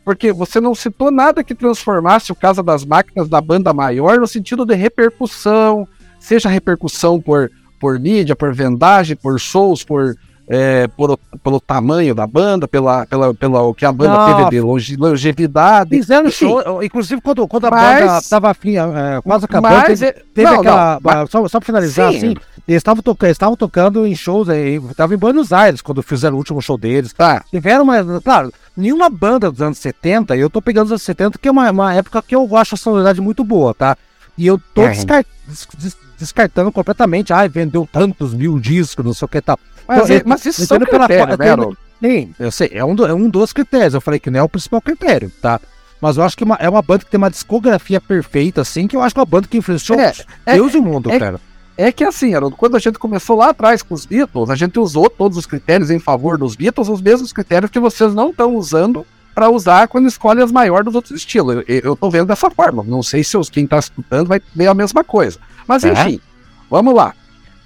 [0.04, 4.26] Porque você não citou nada que transformasse o Casa das Máquinas na banda maior no
[4.26, 5.86] sentido de repercussão,
[6.18, 10.16] seja repercussão por, por mídia, por vendagem, por shows, por,
[10.48, 14.36] é, por, pelo tamanho da banda, pela, pela, pela o que a banda Não.
[14.38, 15.90] teve de longe- longevidade.
[15.90, 16.46] Fizeram Enfim.
[16.48, 20.22] show, inclusive quando, quando a Mas- banda tava afim, é, quase acabando, Mas, teve, é-
[20.34, 20.94] teve não, aquela.
[20.94, 22.16] não, mas- só, só pra finalizar, Sim.
[22.18, 22.34] assim,
[22.68, 26.34] eles estavam toca, eles estavam tocando em shows, aí, estavam em Buenos Aires quando fizeram
[26.34, 27.12] o último show deles.
[27.12, 31.38] tá, Tiveram, mas, claro, nenhuma banda dos anos 70, eu tô pegando os anos 70,
[31.38, 33.96] que é uma, uma época que eu acho a sonoridade muito boa, tá?
[34.36, 34.88] E eu tô É.
[34.90, 39.58] descar- des- des- descartando completamente, ai, vendeu tantos mil discos, não sei o que tal.
[39.86, 41.76] Mas, Então, é- mas isso são pela critérios, fo- né?
[42.02, 43.94] Sim, eu sei, é um, do- é um dos critérios.
[43.94, 45.60] Eu falei que não é o principal critério, tá?
[46.00, 48.96] Mas eu acho que uma- é uma banda que tem uma discografia perfeita, assim, que
[48.96, 50.12] eu acho que é uma banda que influenciou É,
[50.46, 51.40] é- Deus e o mundo, é- cara.
[51.76, 54.78] É que assim, Haroldo, quando a gente começou lá atrás com os Beatles, a gente
[54.78, 58.54] usou todos os critérios em favor dos Beatles, os mesmos critérios que vocês não estão
[58.56, 61.64] usando para usar quando escolhe as maiores dos outros estilos.
[61.66, 62.82] Eu, eu tô vendo dessa forma.
[62.86, 65.38] Não sei se os, quem tá escutando vai ver a mesma coisa.
[65.66, 65.92] Mas É.
[65.92, 66.20] enfim,
[66.68, 67.14] vamos lá.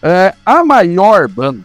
[0.02, 1.59] É, a maior banda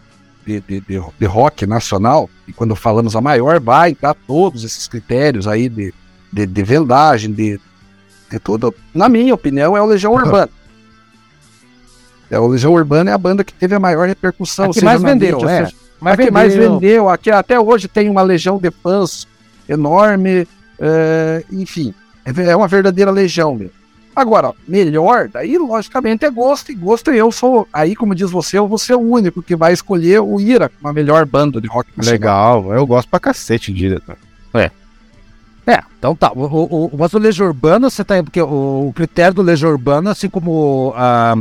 [0.46, 4.86] de, de, de, de rock nacional, e quando falamos a maior, vai entrar todos esses
[4.88, 5.92] critérios aí de,
[6.32, 7.60] de, de vendagem, de,
[8.30, 8.74] de tudo.
[8.94, 10.50] Na minha opinião, é o Legião Urbana.
[12.30, 14.66] É, o Legião Urbana é a banda que teve a maior repercussão.
[14.66, 15.64] A que seja mais vendeu, mídia, é.
[15.66, 17.08] seja- a que mais vendeu.
[17.08, 19.28] Aqui, até hoje tem uma legião de fãs
[19.68, 20.48] enorme.
[20.80, 21.94] é, enfim,
[22.24, 23.81] é é uma verdadeira legião mesmo.
[24.14, 28.68] Agora, melhor, daí logicamente é gosto, e gosto eu sou, aí como diz você, eu
[28.68, 32.12] vou ser o único que vai escolher o Ira, uma melhor banda de rock nacional.
[32.62, 34.02] Legal, eu gosto pra cacete de Ira.
[35.66, 36.32] É, então tá.
[36.34, 38.20] O, o, o- mas o Legião Urbana, você tá.
[38.22, 41.36] Porque o, o critério do Legião Urbana, assim como a.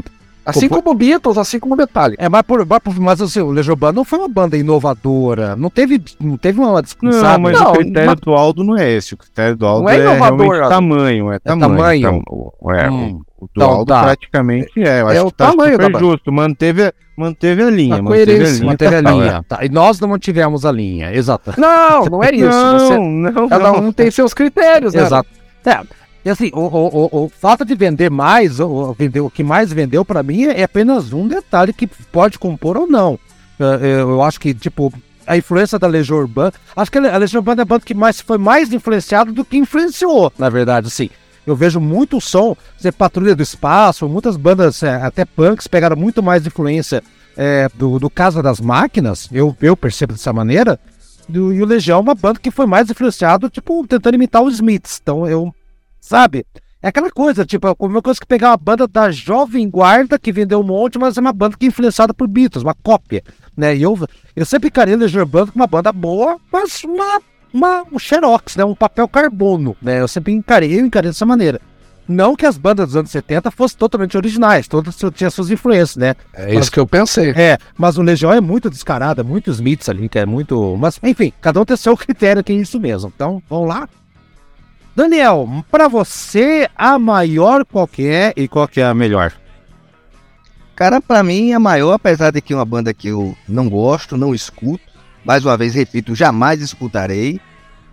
[0.45, 2.23] Assim como Beatles, assim como Metallica.
[2.23, 5.55] É, mas, por, mas, por- mas assim, o Legião Urbana não foi uma banda inovadora.
[5.55, 7.39] Não teve, não teve uma Não, discussão.
[7.39, 9.13] mas Não, o critério mas- do Aldo não é esse.
[9.13, 11.31] O critério do Aldo Não é é, inovador, realmente tamanho.
[11.31, 11.69] É tamanho.
[11.71, 12.23] tamanho.
[12.27, 14.03] Então, é, Hum, o do então Aldo tá.
[14.03, 15.01] praticamente é.
[15.01, 16.05] Eu É acho o que tá tamanho da super banda.
[16.05, 16.31] justo.
[16.31, 17.95] Manteve, a- manteve a linha.
[17.95, 19.45] A manteve coerência, manteve a linha.
[19.47, 21.53] Tá, e nós não mantivemos a linha, exato.
[21.57, 22.45] Não, não é isso.
[22.49, 23.75] Não, Você, não, cada não.
[23.79, 25.03] um tem seus critérios, né?
[25.03, 25.29] Exato.
[25.63, 25.79] É,
[26.23, 30.05] e assim, o, o, o, o fato de vender mais, o, o, que mais vendeu
[30.05, 33.19] pra mim é apenas um detalhe que pode compor ou não.
[33.59, 34.93] É, Eu acho que, tipo,
[35.25, 36.53] a influência da Legião Urbana.
[36.75, 39.57] Acho que a Legião Urbana é a banda que mais, foi mais influenciada do que
[39.57, 41.09] influenciou, na verdade, assim.
[41.45, 46.21] Eu vejo muito som, você Patrulha do Espaço, muitas bandas, é, até punks, pegaram muito
[46.21, 47.03] mais influência
[47.35, 50.79] é, do, do Casa das Máquinas, eu, eu percebo dessa maneira,
[51.27, 54.99] e o Legião é uma banda que foi mais influenciado, tipo, tentando imitar os Smiths.
[55.01, 55.53] Então eu,
[56.01, 56.45] sabe?
[56.81, 60.17] É aquela coisa, tipo, é a mesma coisa que pegar uma banda da Jovem Guarda,
[60.17, 63.23] que vendeu um monte, mas é uma banda que é influenciada por Beatles, uma cópia,
[63.55, 63.75] né?
[63.75, 63.97] E eu,
[64.35, 67.21] eu sempre encarei a Legião Urbana como uma banda boa, mas uma,
[67.53, 68.65] uma, um xerox, né?
[68.65, 70.01] Um papel carbono, né?
[70.01, 71.61] Eu sempre encarei, eu encarei dessa maneira.
[72.07, 76.15] Não que as bandas dos anos 70 fossem totalmente originais, todas tinham suas influências, né?
[76.33, 77.29] É isso que eu pensei.
[77.29, 80.75] É, mas o Legião é muito descarado, é muito Smiths ali, que é muito.
[80.77, 83.13] Mas, enfim, cada um tem seu critério, que é isso mesmo.
[83.15, 83.87] Então, vamos lá.
[84.93, 89.31] Daniel, pra você, a maior qual que é e qual que é a melhor?
[90.75, 94.17] Cara, pra mim, a maior, apesar de que é uma banda que eu não gosto,
[94.17, 94.83] não escuto,
[95.23, 97.39] mais uma vez repito, jamais escutarei,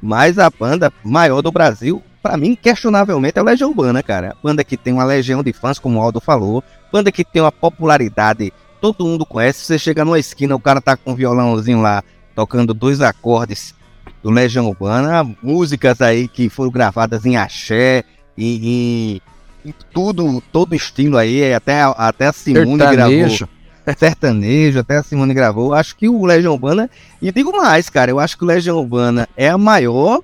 [0.02, 4.36] mas a banda maior do Brasil, pra mim, questionavelmente, é o Legião Urbana, cara.
[4.42, 7.52] Banda que tem uma legião de fãs, como o Aldo falou, banda que tem uma
[7.52, 12.02] popularidade, todo mundo conhece, você chega numa esquina, o cara tá com um violãozinho lá,
[12.34, 13.77] tocando dois acordes
[14.22, 18.04] do Legião Urbana, músicas aí que foram gravadas em axé,
[18.36, 19.20] e,
[19.64, 23.48] e, e tudo, todo estilo aí, até, a- até a Simone gravou Sertanejo.
[23.96, 25.74] sertanejo, até a Simone gravou.
[25.74, 26.90] Acho que o Legião Urbana,
[27.20, 30.20] e digo mais, cara, eu acho que o Legião Urbana é a maior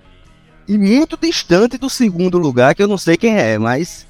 [0.68, 4.06] e muito distante do segundo lugar, que eu não sei quem é, mas.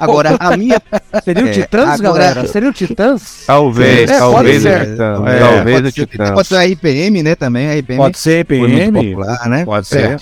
[0.00, 0.80] Agora, a minha.
[1.24, 2.46] Seria o É, Titãs, agora- galera?
[2.48, 3.44] Seria o Titãs?
[3.46, 4.64] Talvez, É, talvez.
[4.64, 6.32] o Titã- É, talvez pode o ser, Titã.
[6.34, 7.34] pode ser a IPM, né?
[7.34, 7.68] Também.
[7.68, 8.92] A IPM Pode ser PM?
[8.92, 9.64] popular, né?
[9.64, 10.18] Pode É.
[10.18, 10.20] ser.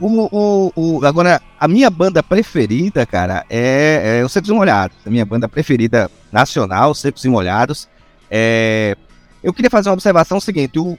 [0.00, 4.96] O, o, o, agora, a minha banda preferida, cara, é, é o Secos e Molhados.
[5.06, 7.86] A minha banda preferida nacional, Secos e Molhados.
[8.30, 8.96] É,
[9.44, 10.98] eu queria fazer uma observação seguinte: o,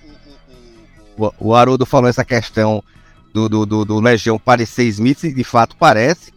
[1.17, 2.83] o, o Haroldo falou essa questão
[3.33, 6.31] do, do, do, do Legião parecer Smith, e de fato parece.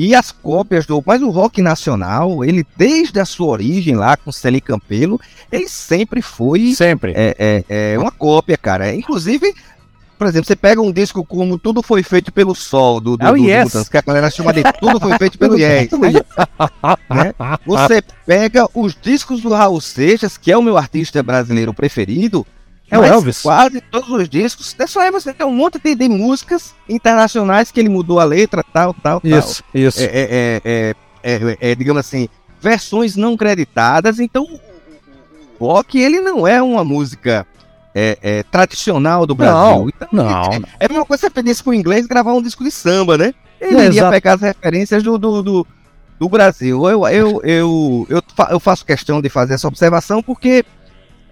[0.00, 1.02] E as cópias do.
[1.04, 5.20] Mas o rock nacional, ele, desde a sua origem lá com Celi Campelo,
[5.50, 7.12] ele sempre foi Sempre.
[7.16, 8.94] é, é, é uma cópia, cara.
[8.94, 9.52] Inclusive,
[10.16, 13.30] por exemplo, você pega um disco como Tudo Foi Feito pelo Sol, do, do, É
[13.32, 13.64] o do, Yes.
[13.64, 15.90] Mutantes, que a galera chama de Tudo Foi Feito pelo Yes.
[17.10, 17.34] né?
[17.66, 22.46] Você pega os discos do Raul Seixas, que é o meu artista brasileiro preferido.
[22.90, 23.42] É o Elvis.
[23.42, 24.74] Quase todos os discos.
[24.78, 28.24] É só aí você tem um monte de, de músicas internacionais que ele mudou a
[28.24, 29.38] letra, tal, tal, tal.
[29.38, 30.00] Isso, isso.
[30.00, 32.28] É, é, é, é, é, é, digamos assim,
[32.60, 34.18] versões não creditadas.
[34.20, 34.68] Então, o- o
[35.60, 37.44] o rock, ele não é uma música
[38.50, 39.90] tradicional do Brasil.
[39.94, 40.52] Então, Não.
[40.78, 43.34] É a mesma coisa você pedisse pro inglês gravar um disco de samba, né?
[43.60, 44.10] Ele iria exato.
[44.12, 45.66] pegar as referências do, do, do,
[46.18, 46.88] do Brasil.
[46.88, 50.64] Eu, eu, eu, eu, eu faço questão de fazer essa observação porque,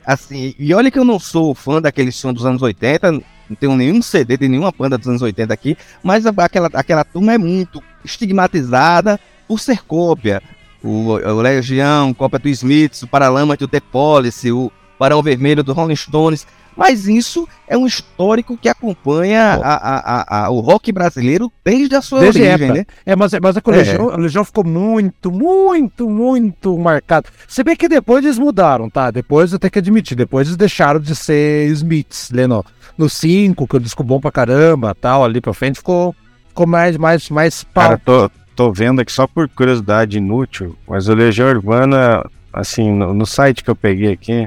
[0.07, 3.23] assim, e olha que eu não sou fã daquele som dos anos 80, não
[3.59, 7.39] tenho nenhum CD de nenhuma banda dos anos 80 aqui, mas aquela, aquela turma é
[7.39, 9.19] muito estigmatizada
[9.49, 10.41] por ser cópia.
[10.83, 15.73] O, o Legião, cópia do Smiths, o Paralamas do The Police, o Barão Vermelho do
[15.73, 16.47] Rolling Stones.
[16.77, 21.95] Mas isso é um histórico que acompanha a- a- a- a- o rock brasileiro desde
[21.97, 22.79] a sua Desde origem, época.
[22.81, 22.85] né?
[23.07, 23.77] É, mas, mas é que o É.
[23.79, 27.29] Legião, o Legião ficou muito, muito, muito marcado.
[27.49, 29.11] Se bem que depois eles mudaram, tá?
[29.11, 32.65] Depois eu tenho que admitir, depois eles deixaram de ser Smiths, lendo
[32.99, 36.15] no 5, que eu disco bom pra caramba, tal, ali pra frente ficou,
[36.49, 37.85] ficou mais, mais, mais pau.
[37.85, 42.23] Cara, tô, tô vendo aqui só por curiosidade inútil, mas o Legião Urbana,
[42.53, 44.47] assim, no, no site que eu peguei aqui,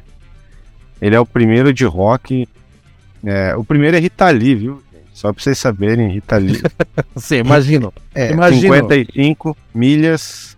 [1.01, 2.47] ele é o primeiro de rock.
[3.25, 4.81] é, o primeiro é Rita Lee, viu?
[5.13, 6.61] Só pra vocês saberem, Rita Lee.
[7.17, 7.93] Sim, imagino.
[8.15, 8.61] É, imagino.
[8.61, 10.55] 55 milhas.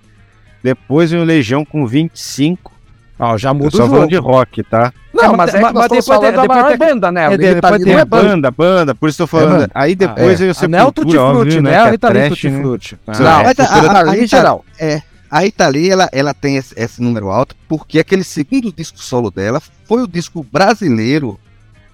[0.63, 2.71] Depois vem o Legião com 25.
[3.17, 4.07] Ó, já Eu muda só o falando jogo.
[4.09, 4.91] de rock, tá?
[5.13, 7.25] Não, mas é que mas nós depois falando da maior banda, né?
[7.33, 8.51] é, depois tem não é É banda.
[8.51, 9.51] banda, por isso eu tô falando.
[9.59, 9.71] banda.
[9.75, 11.69] Aí depois aí você Não é o Tutti Frutti, né?
[11.71, 12.61] Que A é Rita Lee trash, Tutti né?
[12.61, 12.99] Frutti.
[13.07, 14.65] Não, Ah, Não, Mas a- cultura a- a Rita- geral.
[14.79, 15.01] É,
[15.31, 19.31] a Rita Lee, ela, ela tem esse, esse número alto porque aquele segundo disco solo
[19.31, 21.39] dela foi o disco brasileiro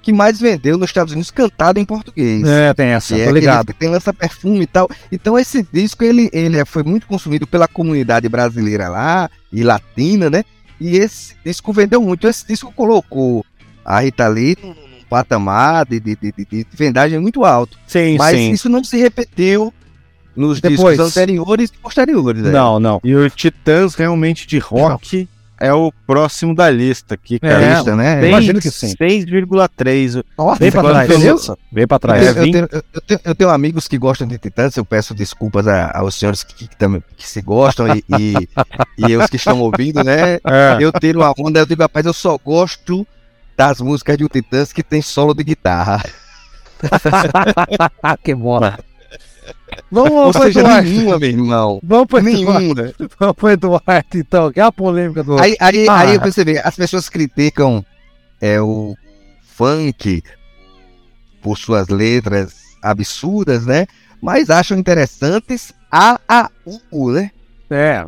[0.02, 2.48] que mais vendeu nos Estados Unidos cantado em português.
[2.48, 3.68] É, tem essa, é tô aquele ligado.
[3.68, 4.90] que tem lança perfume e tal.
[5.12, 10.44] Então esse disco ele, ele foi muito consumido pela comunidade brasileira lá e latina, né?
[10.80, 12.26] E esse disco vendeu muito.
[12.28, 13.46] Esse disco colocou
[13.84, 14.76] a Rita Lee num
[15.10, 17.78] patamar de, de, de, de- de vendagem muito alto.
[17.86, 18.52] Sim, Mas sim.
[18.52, 19.74] isso não se repetiu
[20.38, 20.98] nos Depois.
[20.98, 22.44] discos anteriores e posteriores.
[22.44, 22.52] né?
[22.52, 23.02] Não, não.
[23.04, 25.28] E o Titãs realmente de rock
[25.60, 27.60] é o próximo da lista aqui, cara.
[27.60, 28.20] É, Lista, né?
[28.22, 28.94] Tem imagino que sim.
[28.96, 30.24] 6,3.
[30.38, 31.08] Nossa, Vem pra trás.
[31.10, 31.58] Beleza?
[31.72, 32.22] Vem pra Eu trás.
[32.22, 34.86] tenho, É, eu, vim- tenho, eu tenho- eu tenho amigos que gostam de Titãs, eu
[34.86, 38.34] peço desculpas a- aos senhores que, que, também- que se gostam e, e,
[39.10, 40.36] e os que estão ouvindo, né?
[40.46, 40.78] É.
[40.80, 43.06] Eu tiro a onda, eu digo, rapaz, eu só gosto
[43.58, 46.04] das músicas de um Titãs que tem solo de guitarra.
[48.24, 48.78] que bola.
[49.92, 50.90] Vamos Ou pro seja, Eduardo.
[50.90, 51.80] nenhuma, meu irmão.
[51.84, 52.60] Vamos pro Eduardo.
[52.60, 52.94] Nenhuma.
[53.20, 54.52] Vamos pro Eduardo, então.
[54.52, 55.40] Que é a polêmica do.
[55.40, 56.00] Aí, aí, Ah.
[56.02, 57.86] aí você vê, as pessoas criticam
[58.42, 58.96] é, o
[59.56, 60.22] funk
[61.42, 63.86] por suas letras absurdas, né?
[64.22, 67.32] Mas acham interessantes a, a, u, u, né?
[67.70, 68.04] É.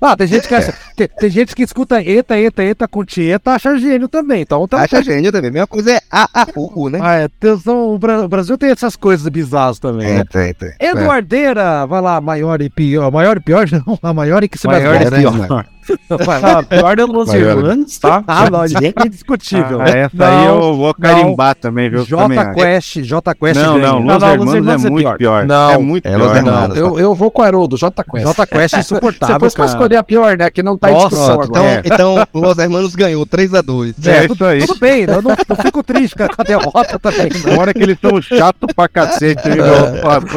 [0.00, 3.52] Ah, tem gente que acha- tem, tem gente que escuta eta, eta, eta com tieta,
[3.52, 4.42] acha gênio também.
[4.42, 4.82] Então tá.
[4.82, 5.50] Acha gênio também.
[5.50, 6.98] A mesma coisa é a, a, u, u, né?
[7.02, 10.24] Ah, é, tem- são- o Bra- o Brasil tem essas coisas bizarras também, É, né?
[10.30, 10.72] tem, tem.
[10.80, 13.10] Eduardeira, vai lá, maior e pior.
[13.10, 15.46] Maior e pior, não, a maior e que se mais Maior e gosta.
[15.46, 15.66] pior.
[16.24, 16.58] Vai lá.
[16.58, 17.32] Ah, pior é Los.
[17.32, 18.22] Hermanos, tá?
[18.28, 19.80] Ah, não, é indiscutível.
[19.80, 22.00] Ah, essa aí eu vou carimbar também, viu?
[22.00, 22.54] Eu também J acho.
[22.54, 25.46] Quest, J Quest Não, não, Los Não, não, Los Hermanos Hermanos é é muito pior.
[25.46, 25.70] Não.
[25.70, 26.18] É muito É, pior.
[26.20, 26.36] Los não.
[26.54, 26.76] Hermanos.
[26.76, 28.24] Eu, eu vou com o Haroldo, J Quest.
[28.26, 30.50] J Quest é insuportável, fosse pra escolher a pior, né?
[30.50, 31.82] Que não tá em Nossa, discussão agora.
[31.84, 33.94] então, então o Los Hermanos ganhou 3x2.
[34.06, 34.66] É, É tudo, isso aí.
[34.66, 37.28] tudo bem, eu não, não fico triste com a a derrota também.
[37.44, 37.52] não.
[37.54, 39.42] Agora que eles são chatos pra cacete.
[39.48, 39.64] viu?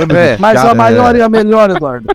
[0.08, 0.38] De É.
[0.40, 0.78] Mas a chato.
[0.78, 2.08] maior e a melhor, Eduardo.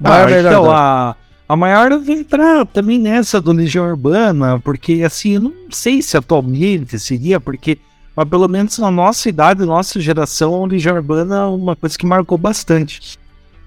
[0.00, 0.70] Maior Ah, melhor, então, não.
[0.72, 1.16] a,
[1.52, 6.16] a maior vou entrar também nessa do Legião Urbana, porque assim, eu não sei se
[6.16, 7.78] atualmente seria, porque
[8.16, 12.06] mas pelo menos na nossa idade, nossa geração, a Legião Urbana é uma coisa que
[12.06, 13.18] marcou bastante.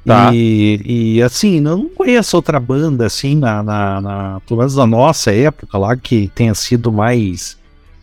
[0.06, 0.30] Tá.
[0.34, 4.86] E, e assim, eu não conheço outra banda assim, na, na, na- pelo menos na
[4.86, 7.58] nossa época lá, que tenha sido mais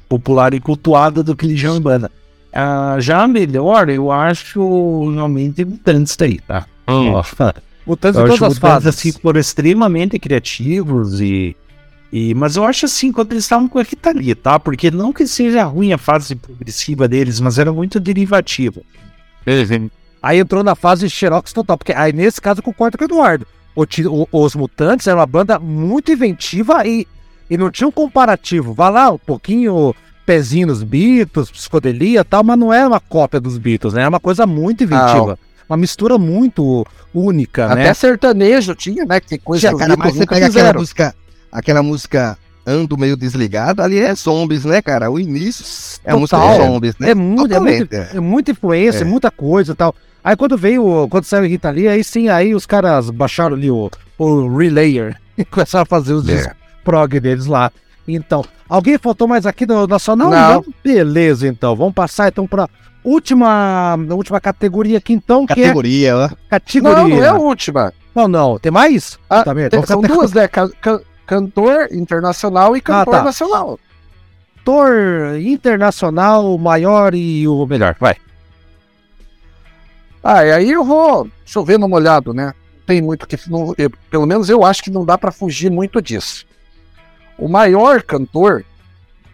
[0.09, 2.11] popular e cultuada do que Legião Urbana.
[2.53, 6.67] Ah, já a melhor, eu acho realmente Mutantes daí, tá?
[6.87, 7.23] Ó,
[7.87, 8.89] Mutantes eu todas as Mutantes, fases.
[8.89, 11.57] assim, foram extremamente criativos e,
[12.13, 12.35] e.
[12.35, 14.59] Mas eu acho assim, quando eles estavam com a Rita Lee, tá?
[14.59, 18.81] Porque não que seja ruim a fase progressiva deles, mas era muito derivativa.
[20.23, 23.47] Aí entrou na fase Xerox total, porque aí nesse caso eu concordo com o Eduardo.
[23.75, 27.07] O o- os Mutantes era uma banda muito inventiva e,
[27.51, 28.73] e não tinha um comparativo.
[28.73, 29.93] Vai lá, um pouquinho
[30.25, 34.03] pezinho nos Beatles, psicodelia e tal, mas não era uma cópia dos Beatles, né?
[34.03, 35.37] Era uma coisa muito inventiva.
[35.73, 37.94] Uma mistura muito única, Até né?
[37.94, 39.19] sertanejo tinha, né?
[39.19, 41.15] Que tem coisa os cara, mas você pega aquela música,
[41.51, 45.11] aquela música Ando Meio Desligado, ali é zombies, né, cara?
[45.11, 45.65] O início
[46.05, 47.12] é a música de zombies, né?
[47.12, 48.11] É, muito, é, muito, é.
[48.12, 49.05] é muita influência, É.
[49.05, 49.94] muita coisa e tal.
[50.23, 53.90] Aí quando veio, quando saiu Rita Lee, aí sim, aí os caras baixaram ali o,
[54.19, 56.53] o Relayer e começaram a fazer os É.
[56.85, 57.73] prog deles lá.
[58.07, 60.31] Então, alguém faltou mais aqui do Nacional?
[60.31, 60.65] Não.
[60.85, 61.74] Beleza, então.
[61.74, 62.69] Vamos passar então para
[63.05, 66.97] última, última categoria aqui então, que Categoria, é categoria.
[66.99, 67.93] Não, não é a última.
[68.15, 68.59] Não, não.
[68.59, 69.19] Tem mais?
[69.29, 69.55] Ah, Tá?
[69.55, 70.47] Tem- são duas, né?
[70.49, 73.23] Ca- ca- cantor internacional e cantor tá.
[73.24, 73.79] nacional.
[74.59, 77.97] Cantor internacional, maior e o melhor.
[77.99, 78.16] Vai.
[80.23, 82.55] Ah, e aí eu vou chovendo molhado, né?
[82.87, 83.37] Tem muito que.
[83.51, 86.45] não- eu- pelo menos eu acho que não dá pra fugir muito disso.
[87.39, 88.65] O maior cantor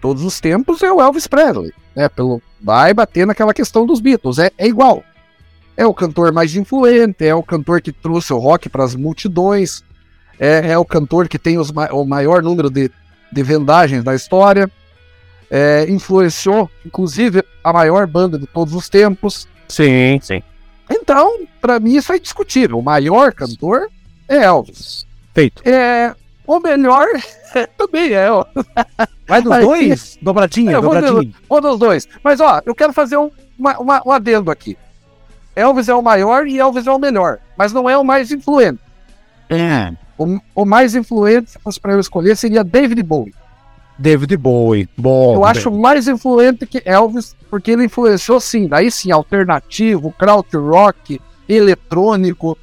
[0.00, 2.08] todos os tempos é o Elvis Presley, né?
[2.08, 4.38] Pelo, vai bater naquela questão dos Beatles.
[4.38, 5.02] É, é igual.
[5.76, 9.84] É o cantor mais influente, é o cantor que trouxe o rock para as multidões,
[10.38, 12.90] é, é o cantor que tem os o maior número de,
[13.30, 14.70] de vendagens da história,
[15.50, 19.46] é, influenciou, inclusive, a maior banda de todos os tempos.
[19.68, 20.42] Sim, sim.
[20.90, 22.78] Então, pra mim isso é indiscutível.
[22.78, 23.88] O maior cantor
[24.28, 25.06] é Elvis.
[25.34, 25.62] Feito.
[25.68, 26.14] É,
[26.48, 27.06] o melhor
[27.76, 28.30] também é.
[28.30, 28.44] ó.
[29.26, 30.18] Vai dos dois?
[30.20, 31.34] Dobradinha, vou dobradinha.
[31.50, 32.08] Um dos dois.
[32.24, 34.76] Mas ó, eu quero fazer um, uma, uma- um adendo aqui.
[35.54, 38.80] Elvis é o maior e Elvis é o melhor, mas não é o mais influente.
[39.50, 39.92] É.
[40.16, 43.34] O, o mais influente, se fosse pra eu escolher, seria David Bowie.
[43.98, 44.88] David Bowie.
[44.96, 45.34] Bom.
[45.34, 52.56] eu acho mais influente que Elvis, porque ele influenciou sim, daí sim, alternativo, krautrock, eletrônico,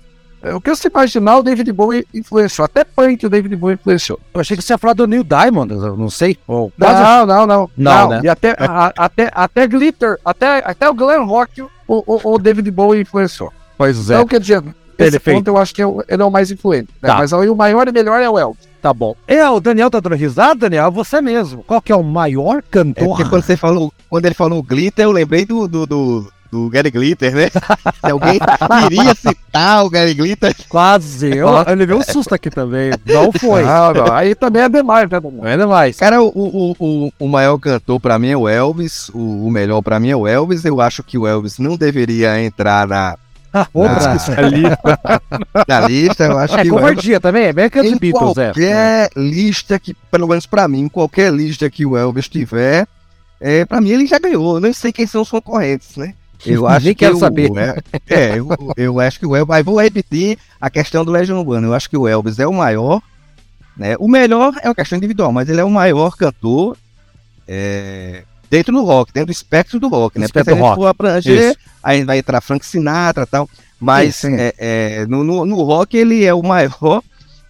[0.53, 2.65] O que você imaginar, o David Bowie influenciou.
[2.65, 4.19] Até punk o David Bowie influenciou.
[4.33, 6.37] Eu achei que você ia falar do Neil Diamond, eu não sei.
[6.47, 7.69] Ou quase- Não, não, não.
[7.77, 8.21] Não, né?
[8.23, 12.69] E até, a- até, até Glitter, até, até o glam rock, o, o, o David
[12.71, 13.51] Bowie influenciou.
[13.77, 14.13] Pois é.
[14.15, 14.63] Então, quer dizer,
[14.97, 15.37] esse Perfeito.
[15.37, 16.89] ponto eu acho que é ele é o mais influente.
[17.01, 17.09] né?
[17.09, 17.17] Tá.
[17.17, 18.65] Mas aí o maior e melhor é o Elvis.
[18.81, 19.15] Tá bom.
[19.27, 20.91] É, o Daniel tá dando risada, Daniel?
[20.91, 21.63] Você mesmo.
[21.63, 23.07] Qual que é o maior É cantor?
[23.07, 26.89] porque quando você falou, quando ele falou glitter, eu lembrei do, do, do, do Gary
[26.89, 27.49] Glitter, né?
[27.99, 28.39] Se alguém
[28.81, 31.35] queria citar o Gary Glitter, Quase.
[31.35, 32.91] Eu, ele levei um susto aqui também.
[33.05, 33.63] Não foi.
[33.63, 35.19] Não, não, aí também é demais, né?
[35.19, 35.97] Não é demais.
[35.97, 39.81] Cara, o, o, o, o maior cantor pra mim é o Elvis, o, o melhor
[39.81, 40.63] pra mim é o Elvis.
[40.63, 43.17] Eu acho que o Elvis não deveria entrar na,
[43.73, 44.15] Outra.
[45.67, 46.25] na lista.
[46.25, 48.45] Eu acho É que o Elvis, covardia também, é bem que é Beatles, é.
[48.45, 52.87] qualquer lista que, pelo menos pra mim, qualquer lista que o Elvis tiver,
[53.39, 54.55] é, pra mim ele já ganhou.
[54.55, 56.13] Eu não sei quem são os concorrentes, né?
[56.45, 57.49] Eu acho Nem que quero o- saber.
[57.57, 58.47] É, é, eu,
[58.77, 59.55] eu acho que o Elvis.
[59.55, 61.67] Aí vou repetir a questão do Legião Urbana.
[61.67, 63.01] Eu acho que o Elvis é o maior.
[63.77, 63.95] Né?
[63.99, 66.77] O melhor é uma questão individual, mas ele é o maior cantor
[67.47, 70.25] é, dentro do rock, dentro do espectro do rock, né?
[70.25, 71.57] Espectro Porque se a gente for abranger, Isso.
[71.83, 73.49] aí vai entrar Frank Sinatra e tal.
[73.79, 77.03] Mas é, é, no, no, no rock ele é o maior,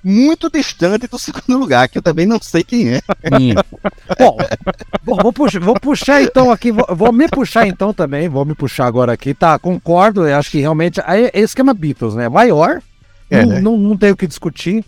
[0.07, 3.01] muito distante do segundo lugar, que eu também não sei quem é.
[4.19, 4.37] Bom,
[5.03, 8.53] bom, vou, puxar, vou puxar então aqui, vou, vou me puxar então também, vou me
[8.53, 9.57] puxar agora aqui, tá?
[9.57, 12.29] Concordo, acho que realmente aí é esquema Beatles, né?
[12.29, 12.81] Maior,
[13.31, 13.61] É, não, né?
[13.61, 14.85] não, não tem o que discutir.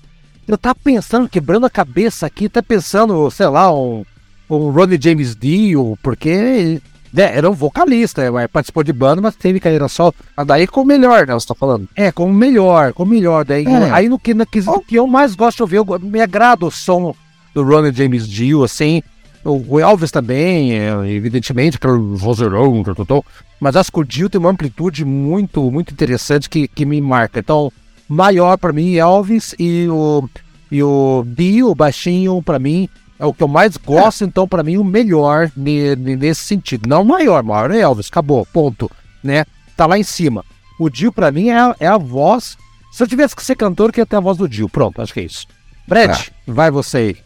[0.48, 4.06] Eu tava pensando, quebrando a cabeça aqui, tá pensando, sei lá, um,
[4.48, 6.80] um Ronnie James Dio, porque
[7.18, 9.88] né, era um vocalista, é, participou de banda, mas teve carreira.
[10.36, 11.34] Mas daí com o melhor, né?
[11.34, 11.90] Você tá falando.
[11.96, 13.44] É, como melhor, como melhor.
[13.44, 13.90] Daí, É.
[13.92, 16.72] Aí no que, no que, que eu mais gosto de ouvir, eu me agrada o
[16.72, 17.16] som
[17.56, 19.02] do Ronnie James Dio, assim.
[19.44, 23.26] O o Elvis também, é, evidentemente, pelo vozeirão, tal, tal, tal.
[23.60, 27.40] mas acho que o Dio tem uma amplitude muito, muito interessante que, que me marca.
[27.40, 27.72] Então,
[28.08, 30.30] maior pra mim, Elvis e o,
[30.72, 32.88] e o Dio, baixinho, pra mim,
[33.20, 36.88] é o que eu mais gosto, então, pra mim, o melhor ne- ne- nesse sentido.
[36.88, 38.90] Não o maior, o maior é Elvis, acabou, ponto,
[39.24, 39.46] né?
[39.76, 40.44] Tá lá em cima.
[40.80, 42.58] O Dio, pra mim, é a, é a voz.
[42.92, 44.70] Se eu tivesse que ser cantor, eu queria ter a voz do Dio.
[44.70, 45.48] Pronto, acho que é isso.
[45.88, 47.18] Brad, vai você aí.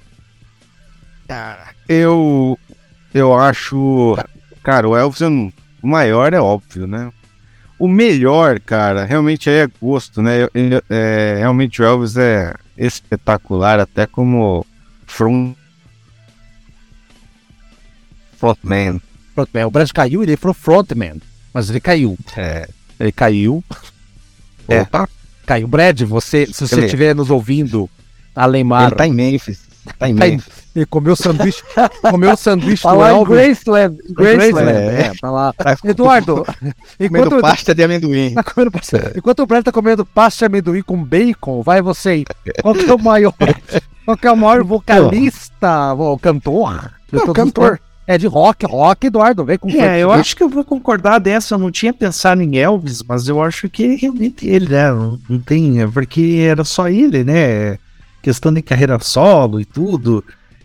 [1.88, 2.58] Eu,
[3.14, 4.18] eu acho.
[4.64, 5.52] Cara, o Elvis é um-
[5.82, 7.12] o maior, é óbvio, né?
[7.80, 10.48] O melhor, cara, realmente aí é gosto, né?
[10.90, 14.66] É, realmente o Elvis é espetacular, até como
[15.08, 15.56] front.
[18.42, 19.02] Frontman.
[19.36, 19.66] Frontman.
[19.68, 21.22] O Brad caiu, ele falou frontman.
[21.54, 22.18] Mas ele caiu.
[22.36, 22.68] É.
[23.00, 23.64] Ele caiu.
[24.68, 24.82] É.
[24.82, 25.08] Opa,
[25.46, 25.68] caiu.
[25.68, 27.90] Brad, você, se você estiver nos ouvindo,
[28.36, 29.60] Alemar, Ele tá em Memphis.
[29.98, 30.54] Tá em tá em- Memphis.
[30.76, 31.64] ele comeu sanduíche,
[32.02, 33.36] comeu sanduíche Tá do lá em Elvis.
[33.36, 33.98] Graceland.
[34.12, 34.96] Graceland, Graceland.
[34.96, 35.54] é, tá lá.
[35.54, 36.46] Tá Eduardo,
[37.00, 38.34] enquanto, comendo pasta de amendoim.
[38.36, 42.10] tá comendo pasta- enquanto o Brad tá comendo pasta de amendoim com bacon, vai você
[42.10, 42.26] aí.
[42.62, 43.34] Qual que é o maior,
[44.06, 46.92] qual que é o maior vocalista, ou cantor?
[47.12, 47.80] Não, cantor.
[48.08, 51.56] É de rock, rock, Eduardo, vem com É, eu acho que eu vou concordar dessa.
[51.56, 54.92] Eu não tinha pensado em Elvis, mas eu acho que realmente ele, né?
[54.92, 55.82] Não, não tem.
[55.82, 57.78] é Porque era só ele, né?
[58.22, 60.24] Questão de carreira solo e tudo.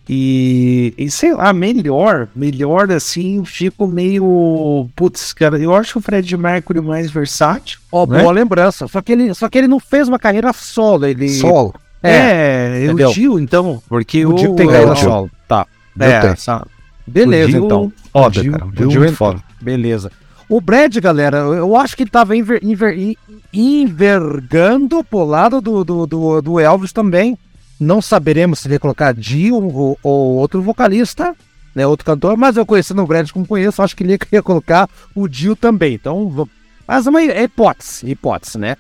[0.08, 4.88] E, e sei lá, melhor, melhor assim, fico meio.
[4.96, 7.78] Putz, cara, eu acho o Fred Mercury mais versátil.
[7.90, 8.20] Ó, né?
[8.20, 8.86] boa lembrança.
[8.88, 11.06] Só que, ele, só que ele não fez uma carreira solo.
[11.06, 11.28] Ele...
[11.28, 11.74] Solo.
[12.02, 15.30] É, É, o Dio, então, porque o Dio tem o- carreira o- solo.
[15.48, 15.66] Tá.
[15.98, 16.36] É, tem.
[16.36, 16.66] sabe?
[17.06, 17.92] Beleza, O então.
[18.12, 18.64] Foda, O Dio- cara.
[18.64, 19.42] O o Dio é foda.
[19.60, 20.10] Beleza.
[20.48, 23.16] O Brad, galera, eu- acho que ele tava enver- en-
[23.52, 27.36] envergando pro lado do, do, do, do Elvis também.
[27.78, 31.34] Não saberemos se ele ia colocar Dio ou, ou outro vocalista,
[31.74, 31.86] né?
[31.86, 35.28] Outro cantor, mas eu conhecendo o Brad como conheço, acho que ele ia colocar o
[35.28, 35.94] Dio também.
[35.94, 36.48] Então,
[36.88, 38.76] mas é uma hipótese, hipótese, né?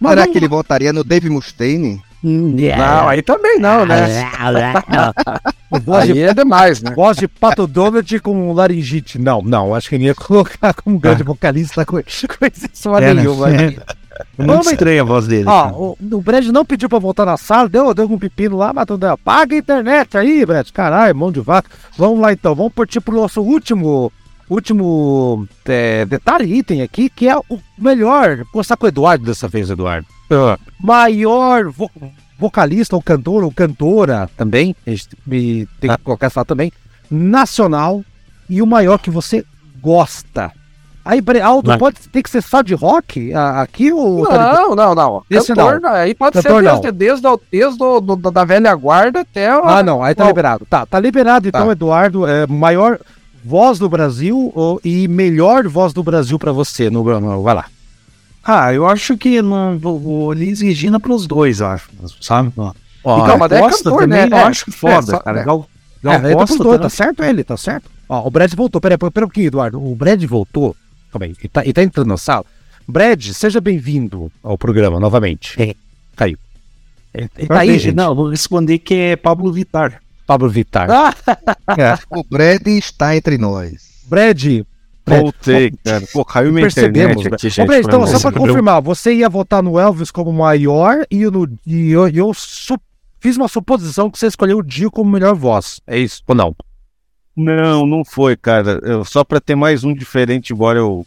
[0.00, 2.00] Mas Será vamos- que ele votaria no Dave Mustaine?
[2.22, 4.28] Não, aí também não, né?
[5.84, 6.92] Voz de Aí é demais, né?
[6.94, 9.18] Voz de Pato Donald com laringite.
[9.18, 13.14] Não, não, acho que ele ia colocar como grande vocalista com, com exceção É, né?
[13.14, 13.50] nenhuma.
[13.50, 13.76] É.
[14.36, 15.44] Muito Vamos- estranha a voz dele.
[15.46, 18.72] Ó, o, o Brad não pediu pra voltar na sala, deu, deu um pepino lá,
[18.84, 19.16] tudo bem.
[19.24, 20.68] Paga a internet aí, Brad.
[20.72, 21.70] Caralho, mão de vaca.
[21.96, 24.12] Vamos lá então, vamos partir pro nosso último.
[24.50, 28.36] Último é, detalhe, item aqui, que é o melhor.
[28.38, 30.06] Vou começar com o Eduardo dessa vez, Eduardo.
[30.80, 31.90] Maior vo-
[32.38, 34.74] vocalista, ou cantor, ou cantora também.
[34.86, 36.72] A gente me- tem que colocar essa lá também.
[37.10, 38.02] Nacional.
[38.48, 39.44] E o maior que você
[39.82, 40.50] gosta.
[41.04, 41.78] Aí, Aldo, Vai.
[41.78, 44.24] pode ter que ser só de rock aqui ou.
[44.24, 45.22] Não, não, não.
[45.30, 45.90] Esse Cantor, não.
[45.90, 46.80] Aí pode Cantor, ser não.
[46.80, 49.64] desde, desde, desde o- do- da- velha guarda até o.
[49.64, 50.66] Ah, não, aí tá liberado.
[50.68, 51.72] Tá, tá liberado então, Tá.
[51.72, 52.26] Eduardo.
[52.26, 52.98] É, maior
[53.48, 56.90] voz do Brasil ou- e melhor voz do Brasil pra você.
[56.90, 57.64] No, no- vai lá.
[58.44, 61.88] Ah, eu acho que não, o, Elis Regina pros dois, acho.
[62.20, 62.52] Sabe?
[62.56, 62.72] Ó.
[63.24, 64.36] E Gal mas daí é Costa cantor, também, né?
[64.36, 65.40] eu É, acho foda, só- cara.
[65.40, 65.44] é.
[65.44, 65.68] Gal,
[66.02, 67.90] Gal É, ele tá Costa dois, tá- tá certo ele, tá certo.
[68.08, 68.80] Ó, o Brad voltou.
[68.80, 69.82] Peraí, pera um pouquinho, Eduardo.
[69.82, 70.76] O Brad voltou.
[71.10, 72.44] Calma aí, ele tá, ele tá entrando na sala.
[72.86, 75.60] Brad, seja bem-vindo ao programa novamente.
[75.60, 75.74] É.
[76.16, 76.38] Caiu.
[77.14, 77.94] Ele, ele tá aí, gente.
[77.94, 80.02] Não, vou responder que é Pablo Vittar.
[80.28, 80.88] Pablo Vittar.
[82.10, 84.02] O Brad está entre nós.
[84.06, 84.44] Brad,
[85.06, 86.04] Voltei, cara.
[86.12, 87.12] Pô, caiu minha percebemos.
[87.24, 87.66] internet aqui, Ô, gente.
[87.66, 88.20] Brad, então, só mal.
[88.20, 92.34] pra confirmar, você ia votar no Elvis como maior e, no, e eu, e eu
[92.34, 92.78] su-
[93.18, 95.80] fiz uma suposição que você escolheu o Dio como melhor voz.
[95.86, 96.22] É isso?
[96.28, 96.54] Ou não?
[97.34, 98.80] Não, não foi, cara.
[98.82, 101.06] Eu- só pra ter mais um diferente, embora eu.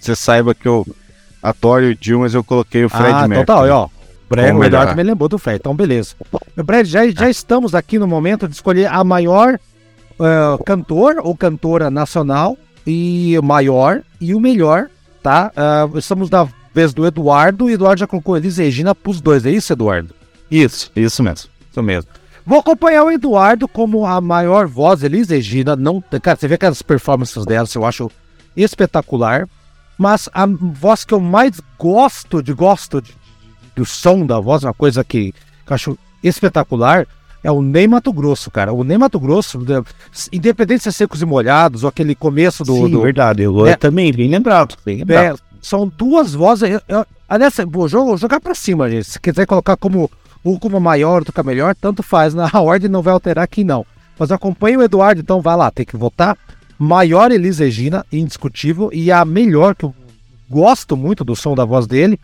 [0.00, 0.86] Você saiba que eu
[1.42, 3.42] adoro o Dio, mas eu coloquei o Fred ah, Mercury.
[3.42, 3.88] então tá, ó.
[4.32, 6.14] O, Brad, Como o Eduardo me lembrou do Fred, então beleza.
[6.56, 9.58] Meu Brad, já, já estamos aqui no momento de escolher a maior
[10.20, 12.56] eh, cantor ou cantora nacional
[12.86, 14.88] e o maior e o melhor,
[15.22, 15.52] tá?
[15.54, 19.44] Ah, estamos na vez do Eduardo e o Eduardo já colocou Elis Regina pros dois,
[19.44, 20.14] é isso, Eduardo?
[20.50, 21.50] Isso, isso mesmo.
[21.70, 22.10] Isso mesmo.
[22.44, 25.76] Vou acompanhar o Eduardo como a maior voz, Elis Regina.
[25.76, 28.10] Não, cara, você vê aquelas performances dela, eu acho
[28.56, 29.46] espetacular.
[29.98, 33.14] Mas a voz que eu mais gosto de gosto de-
[33.74, 37.06] do som da voz, uma coisa que, que eu acho espetacular,
[37.42, 38.72] é o Ney Mato Grosso, cara.
[38.72, 39.82] O Ney Mato Grosso, de-
[40.32, 42.74] independente de ser secos e molhados, ou aquele começo do.
[42.74, 43.42] Sim, do- verdade.
[43.42, 43.76] Eu É.
[43.76, 44.76] também, bem lembrado.
[44.84, 45.40] Bem é, lembrado.
[45.60, 46.70] são duas vozes.
[46.70, 49.04] Eu, eu, aliás, vou jogar, pra cima, gente.
[49.04, 50.10] Se quiser colocar como
[50.44, 52.32] um como maior, outro como melhor, tanto faz.
[52.34, 53.84] Na ordem não vai alterar aqui, não.
[54.18, 56.36] Mas acompanhe o Eduardo, então vai lá, tem que votar.
[56.78, 58.90] Maior Elis Regina, indiscutível.
[58.92, 59.94] E a melhor, que eu
[60.48, 62.20] gosto muito do som da voz dele,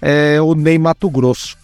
[0.00, 1.56] é o Ney Mato Grosso.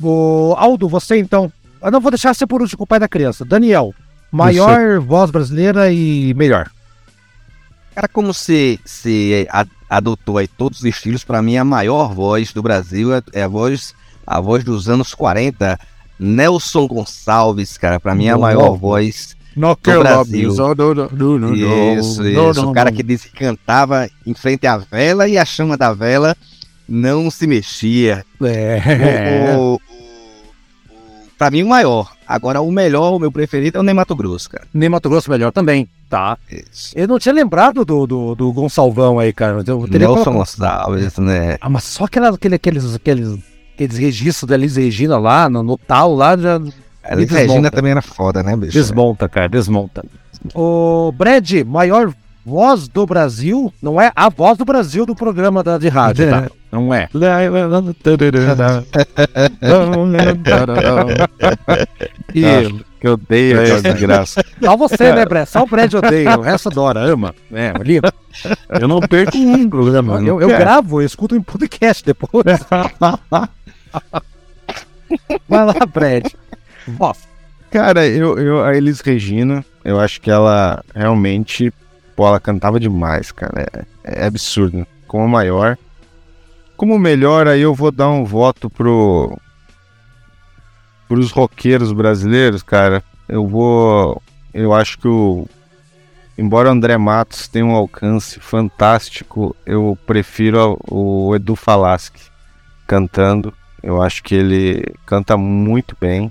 [0.00, 1.50] O Aldo, você então.
[1.82, 3.44] Eu não vou deixar você por último com o pai da criança.
[3.44, 3.94] Daniel,
[4.32, 6.68] maior voz brasileira e melhor.
[7.94, 12.52] Cara, como você, você a- adotou aí todos os estilos, pra mim a maior voz
[12.52, 13.94] do Brasil é, é a voz
[14.26, 15.78] a voz dos anos 40,
[16.18, 20.48] Nelson Gonçalves, cara, pra mim é a maior voz No do Brasil.
[21.54, 22.34] Isso, isso.
[22.70, 26.36] O cara que disse que cantava em frente à vela e a chama da vela
[26.88, 28.24] não se mexia.
[28.42, 29.56] É.
[29.56, 29.80] O, o, o-
[31.38, 32.12] pra mim, o maior.
[32.26, 34.64] Agora, o melhor, o meu preferido é o Ney Mato Grosso, cara.
[34.74, 36.36] Nem Mato Grosso melhor também, tá?
[36.50, 36.92] Isso.
[36.96, 39.62] Eu não tinha lembrado do, do, do Gonçalvão aí, cara.
[39.66, 41.56] Eu teria Nelson colocado- Gonçalves, né?
[41.60, 43.38] Ah, mas só aquela, aquele, aqueles, aqueles,
[43.74, 46.56] aqueles registros da Elis Regina lá, no, no tal lá, já
[47.04, 47.34] A desmonta.
[47.46, 48.72] Regina também era foda, né, bicho?
[48.72, 50.04] desmonta, cara, desmonta.
[50.54, 52.12] O Brad, maior
[52.46, 56.48] voz do Brasil, não é a voz do Brasil do programa da, de rádio, tá?
[56.70, 57.08] Não é.
[62.32, 62.42] E
[63.00, 64.44] que odeio essa desgraça.
[64.62, 65.48] Só você, né, Brad?
[65.48, 67.34] Só o Brad odeia, o resto adora, ama.
[67.50, 68.12] É, lindo.
[68.68, 70.20] Eu não perco um programa.
[70.20, 72.44] Eu, eu gravo, eu escuto em podcast depois.
[75.48, 76.26] Vai lá, Brad.
[76.86, 77.18] Voz.
[77.70, 81.72] Cara, eu, eu, a Elis Regina, eu acho que ela realmente,
[82.16, 83.66] pô, ela cantava demais, cara.
[84.02, 84.86] É, é absurdo.
[85.06, 85.78] Como maior.
[86.76, 89.38] Como melhor, aí eu vou dar um voto pro.
[91.06, 93.04] pros roqueiros brasileiros, cara.
[93.28, 94.20] Eu vou.
[94.52, 95.46] Eu acho que o.
[96.38, 102.12] Embora o André Matos tenha um alcance fantástico, eu prefiro o Edu Falaschi
[102.86, 103.54] cantando.
[103.82, 106.30] Eu acho que ele canta muito bem.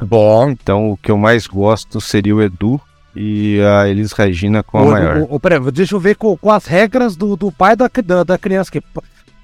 [0.00, 0.50] Bom.
[0.50, 2.80] Então, o que eu mais gosto seria o Edu
[3.20, 5.16] e a Elis Regina com a O- maior.
[5.18, 8.22] o- o- peraí, deixa eu ver com, com as regras do, do pai da, da,
[8.22, 8.70] da criança.
[8.70, 8.80] Que,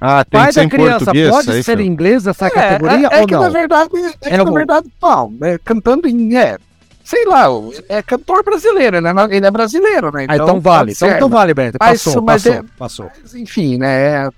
[0.01, 1.31] ah, tem pai que ser da em criança português?
[1.31, 3.43] pode é ser em inglês essa categoria é, é ou que não?
[3.43, 6.57] na verdade, é que É na verdade, não, é, cantando em, é,
[7.03, 7.47] sei lá,
[7.89, 9.13] é cantor brasileiro, né?
[9.31, 10.27] Ele é brasileiro, né?
[10.29, 11.79] Ah, então vale, então, pode então ser, vale, Beto.
[11.81, 13.11] Mas- Passou, mas passou, é- passou.
[13.23, 14.27] mas, enfim, né?
[14.27, 14.29] é-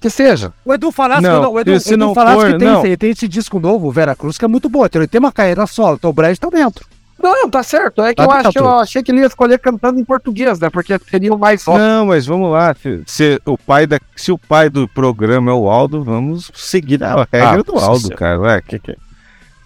[0.00, 0.50] Que seja.
[0.64, 2.86] O Edu Falaschi, Não, não, o Edu, se Edu não Falaschi for, que tem, não.
[2.86, 4.86] esse- tem esse disco novo, Vera Cruz, que é muito bom.
[4.94, 6.86] Ele tem uma carreira solo, então o Brad tá dentro.
[7.22, 8.02] Não, tá certo.
[8.02, 10.70] É que Tá eu, acho, eu achei que ele ia escolher cantando em português, né?
[10.70, 11.84] Porque seria o mais óbvio.
[11.84, 12.74] Não, mas vamos lá.
[12.74, 17.02] Se, se o pai da, se o pai do programa é o Aldo, vamos seguir
[17.04, 18.40] a regra Ah, do Aldo, cara.
[18.40, 18.96] Ué, que que é?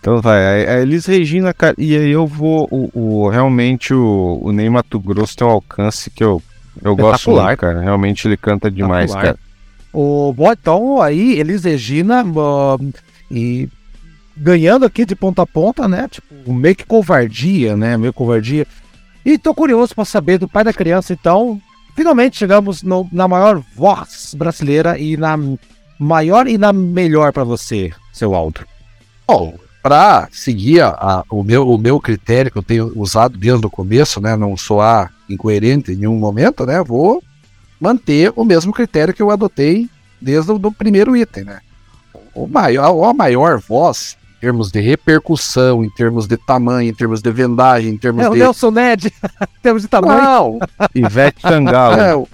[0.00, 4.38] Então vai, a, a Elis Regina, cara, e aí eu vou, o, o- realmente o,
[4.42, 6.42] o Ney Mato Grosso tem um alcance que eu,
[6.82, 7.80] eu gosto muito, cara.
[7.80, 9.38] Realmente ele canta demais, cara.
[9.90, 12.76] O bom, então, aí, Elis Regina ah,
[13.30, 13.66] e
[14.36, 16.08] ganhando aqui de ponta a ponta, né?
[16.10, 17.96] Tipo, meio que covardia, né?
[17.96, 18.66] Meio covardia.
[19.24, 21.60] E tô curioso pra saber do pai da criança, então.
[21.96, 25.36] Finalmente chegamos no- na maior voz brasileira e na
[25.98, 28.60] maior e na melhor pra você, seu Aldo.
[29.26, 33.64] Bom, para seguir a- a- o, meu, o meu critério que eu tenho usado desde
[33.64, 34.34] o começo, né?
[34.36, 36.82] Não soar incoerente em nenhum momento, né?
[36.82, 37.22] Vou
[37.80, 39.88] manter o mesmo critério que eu adotei
[40.20, 41.60] desde o do primeiro item, né?
[42.34, 47.30] O maior, a maior voz, termos de repercussão, em termos de tamanho, em termos de
[47.30, 48.40] vendagem, em termos É o de.
[48.40, 49.10] Nelson Ned,
[49.62, 50.22] temos de tamanho.
[50.22, 50.58] Não,
[50.94, 51.96] Ivete Sangalo.
[52.00, 52.28] é, o-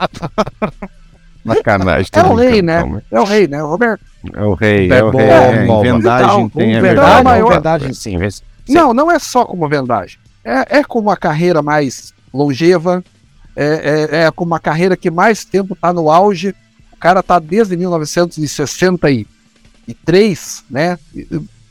[1.47, 2.11] Sacanagem.
[2.13, 2.79] é o rei, né?
[2.81, 3.01] calma.
[3.13, 3.61] É o rei, né?
[3.63, 4.05] Roberto.
[4.35, 5.29] É o rei, É é o bom, rei.
[5.29, 6.85] é É, em vendagem então, tem verdade, verdade.
[7.07, 7.25] verdade.
[7.25, 8.19] maior- verdade, sim.
[8.31, 8.43] sim.
[8.69, 10.19] Não, não é só como vendagem.
[10.45, 13.05] É, é como a carreira mais longeva,
[13.55, 16.55] é, é, é como a carreira que mais tempo tá no auge.
[16.93, 20.99] O cara tá desde 1963, né?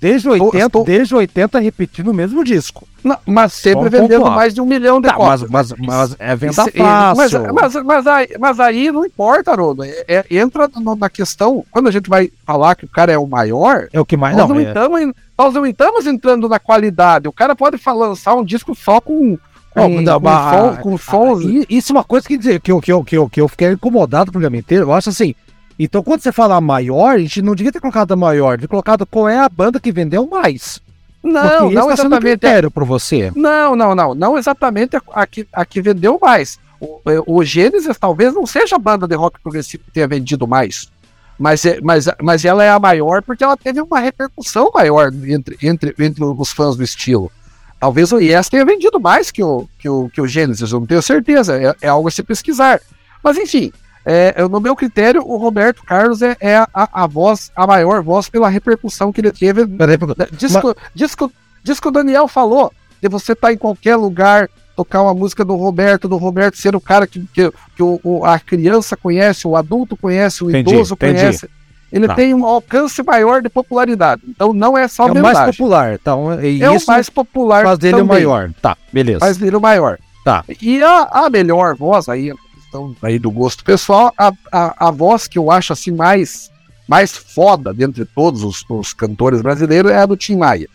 [0.02, 2.88] Desde Estou- 80, estou- desde 80 repetindo o mesmo disco.
[3.04, 4.36] Não, mas sempre vendendo pontuar.
[4.36, 5.50] mais de um milhão de Tá, mas, cópias.
[5.52, 7.54] mas, mas é venda Isso- fácil.
[7.54, 9.84] Mas, mas, mas, aí, mas aí não importa, Haroldo.
[9.84, 13.18] É- é- entra no- na questão, quando a gente vai falar que o cara é
[13.18, 14.36] o maior, é o que mais.
[14.38, 17.28] nós, Não, não é- estamos, nós não estamos entrando na qualidade.
[17.28, 19.38] O cara pode lançar um disco só com,
[19.74, 21.44] com, com, mas- som- com sons.
[21.70, 23.72] Isso é uma coisa que, dizer, que, eu, que, eu, que, eu, que eu fiquei
[23.72, 24.86] incomodado o programa inteiro.
[24.86, 25.36] Eu acho assim.
[25.80, 28.72] Então, quando você fala maior, a gente não devia ter colocado a maior, devia ter
[28.72, 30.82] colocado qual é a banda que vendeu mais.
[31.24, 32.22] Não, Porque não tá sendo exatamente.
[32.22, 33.32] critério pra você.
[33.36, 34.14] Não, não, não.
[34.14, 36.60] Não exatamente a, a, que, a que vendeu mais.
[36.82, 40.48] O, é, o Gênesis talvez não seja a banda de rock progressivo que tenha vendido
[40.48, 40.90] mais.
[41.38, 45.58] Mas, é- mas, mas ela é a maior porque ela teve uma repercussão maior entre,
[45.62, 47.32] entre, entre os fãs do estilo.
[47.80, 50.88] Talvez o Yes tenha vendido mais que o, que o, que o Gênesis, eu não
[50.88, 51.58] tenho certeza.
[51.58, 52.82] É, é algo a se pesquisar.
[53.24, 53.72] Mas enfim,
[54.06, 58.02] é, eu- no meu critério, o Roberto Carlos é, é a, a voz, a maior
[58.02, 60.16] voz pela repercussão que ele teve Peraí, peraí.
[60.32, 61.32] Disco, disco,
[61.64, 62.72] disco o Daniel falou
[63.02, 66.82] de você estar em qualquer lugar, tocar uma música do Roberto, do Roberto ser o
[66.82, 70.94] cara que, que, que o, o- a criança conhece, o adulto conhece, o Entendi, idoso
[70.96, 71.20] entendi.
[71.20, 71.50] conhece.
[71.92, 72.14] Ele Tá.
[72.14, 74.22] tem um alcance maior de popularidade.
[74.28, 75.94] Então não é só É o mais popular.
[75.96, 78.52] Então, e É o mais popular faz dele o também, maior.
[78.62, 79.20] Tá, beleza.
[79.20, 79.98] Faz dele o maior.
[80.24, 80.44] Tá.
[80.62, 82.32] E a, a melhor voz aí,
[82.70, 86.50] questão aí do gosto pessoal, a, a, a voz que eu acho assim mais,
[86.88, 90.68] mais foda dentre todos os, os cantores brasileiros é a do Tim Maia.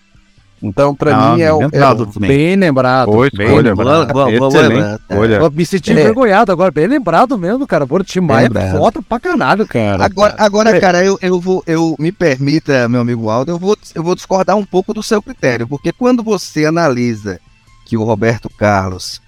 [0.63, 2.21] Então, pra Ah, mim, é o, é lembrado o-.
[2.21, 3.07] Bem lembrado.
[3.11, 4.07] Boa bem escolha, lembrado.
[4.07, 4.13] Brad.
[4.39, 5.29] Boa- boa- boa.
[5.47, 5.93] Eu me senti É.
[5.93, 7.87] envergonhado agora, bem lembrado mesmo, cara.
[7.87, 8.79] Pô, o Tim Maia é Lembrado.
[8.79, 10.05] foda pra caralho, cara.
[10.05, 14.03] Agora, agora cara, eu, eu vou, eu me permita, meu amigo Aldo, eu vou, eu
[14.03, 17.39] vou discordar um pouco do seu critério, porque quando você analisa
[17.85, 19.21] que o Roberto Carlos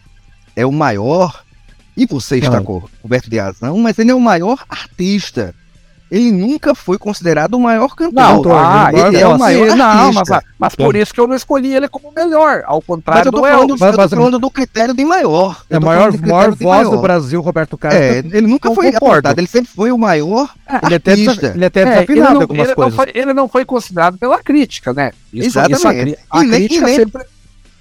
[0.55, 1.43] é o maior,
[1.97, 5.55] e você está com o Roberto de Azão, mas ele é o maior artista.
[6.09, 8.14] Ele nunca foi considerado o maior cantor.
[8.14, 10.43] Não, ah, ele ele é o maior Sim, não, mas, artista.
[10.56, 13.40] mas por isso que eu não escolhi ele como melhor, ao Mas contrário eu tô
[13.40, 13.52] do El.
[13.55, 15.64] falando, Mas- eu tô mas- falando do critério de maior.
[15.68, 17.02] É a maior, maior voz do maior.
[17.02, 18.01] Brasil, Roberto Carlos.
[18.01, 19.16] É, ele nunca foi concordo.
[19.16, 20.48] apontado, ele sempre foi o maior
[20.85, 21.52] Ele é até, artista.
[21.56, 22.94] ele é até É, ele, não, algumas ele, não coisas.
[22.94, 25.10] foi, ele não foi considerado pela crítica, né?
[25.32, 26.02] Isso, isso a, Exatamente.
[26.14, 27.23] cri- a E nem- crítica nem- sempre.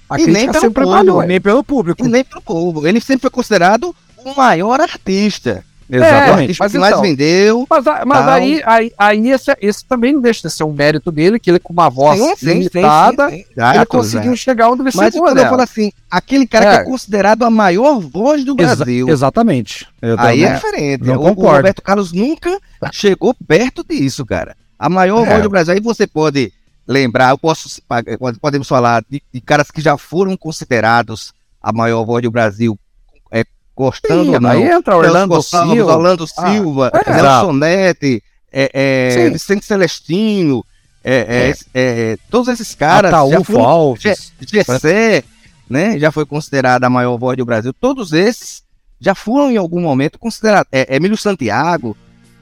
[0.10, 1.22] A e nem crítica pelo sempre povo, malhou.
[1.22, 2.04] Nem pelo público.
[2.04, 2.88] e nem pro povo.
[2.88, 5.64] Ele sempre foi considerado o maior artista.
[5.88, 6.39] É, O Exatamente.
[6.41, 7.68] artista mas que mais então- vendeu.
[7.69, 11.39] Mas, mas aí, aí, aí esse, esse também não deixa de ser um mérito dele,
[11.39, 14.38] que ele com uma voz Sim, sim, limitada, sim, ele conseguiu exato.
[14.38, 15.49] chegar onde ele Mas quando eu né?
[15.49, 16.81] falo assim, aquele cara que É.
[16.81, 19.07] é considerado a maior voz do Exa- Brasil.
[19.10, 19.88] exatamente.
[20.02, 21.03] Eu Aí também- é diferente.
[21.03, 21.57] não o, o concordo.
[21.57, 22.60] Roberto Carlos nunca
[22.91, 24.57] chegou perto disso, cara.
[24.80, 25.30] A maior É.
[25.30, 25.73] voz do Brasil.
[25.76, 26.52] Aí você pode
[26.88, 31.31] lembrar, eu posso pode- podemos falar de, de caras que já foram considerados
[31.61, 32.77] a maior voz do Brasil, é,
[33.76, 34.49] gostando Sim, ou não.
[34.49, 35.95] aí entra Orlando Gonçalves, Silva.
[35.95, 37.22] Orlando Ah, Silva, é.
[37.22, 39.30] Nelson Netti, é, é.
[39.30, 40.64] Vicente Celestino,
[41.03, 41.80] é, é,
[42.14, 44.31] é, todos esses caras já Ataúfo foram Alves.
[44.41, 45.23] Gessé,
[45.69, 47.73] né, já foi considerada a maior voz do Brasil.
[47.73, 48.64] Todos esses
[48.99, 50.68] já foram em algum momento considerados.
[50.72, 51.95] É, Emílio Santiago.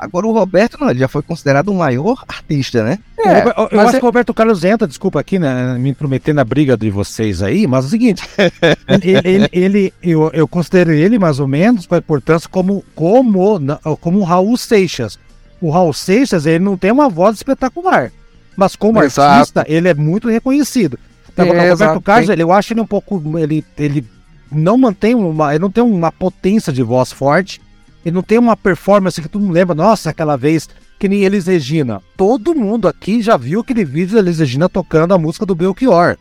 [0.03, 2.99] Agora o Roberto não, ele já foi considerado o maior artista, né?
[3.17, 5.89] É, eu, eu mas acho é- que o Roberto Carlos entra, desculpa aqui, né, me
[5.89, 8.23] intrometer na briga de vocês aí, mas é o seguinte,
[8.87, 13.59] ele, ele- ele- eu, eu considero ele mais ou menos, com a importância, como, como,
[14.01, 15.17] como o Raul Seixas.
[15.61, 18.11] O Raul Seixas, ele não tem uma voz espetacular,
[18.55, 19.31] mas como Exato.
[19.33, 20.99] artista, ele é muito reconhecido.
[21.31, 24.05] Então, É, o Roberto exato, Carlos, tem- ele, eu acho ele um pouco, ele, ele
[24.51, 27.59] não mantém uma, ele não tem uma potência de voz forte,
[28.05, 30.67] ele não tem uma performance que tu não lembra, nossa, aquela vez
[30.99, 32.01] que nem Elis Regina.
[32.15, 36.17] Todo mundo aqui já viu aquele vídeo da Elis Regina tocando a música do Belchior,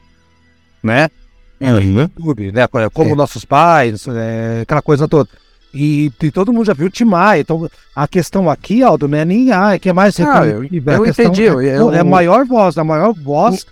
[0.83, 1.09] né?
[1.61, 2.67] No YouTube, né?
[2.93, 3.15] Como É.
[3.15, 5.29] nossos pais, é, aquela coisa toda.
[5.73, 7.41] E, e todo mundo já viu o Timaya.
[7.41, 11.07] Então, a questão aqui, Aldo, não é nem ah, que é mais Não, eu- eu
[11.07, 13.65] entendi, É, eu- eu- é a maior voz, a maior voz,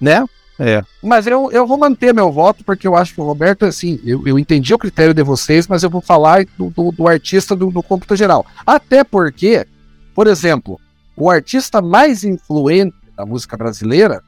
[0.00, 0.24] né?
[0.58, 0.82] É.
[1.02, 4.26] Mas eu, eu vou manter meu voto, porque eu acho que o Roberto, assim, eu,
[4.26, 7.70] eu entendi o critério de vocês, mas eu vou falar do, do, do artista do,
[7.70, 8.44] do cômputo geral.
[8.66, 9.66] Até porque,
[10.14, 10.80] por exemplo,
[11.16, 14.22] o artista mais influente da música brasileira,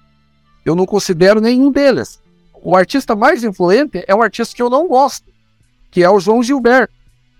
[0.64, 2.20] eu não considero nenhum deles.
[2.62, 5.26] O artista mais influente é um artista que eu não gosto,
[5.90, 6.92] que é o João Gilberto.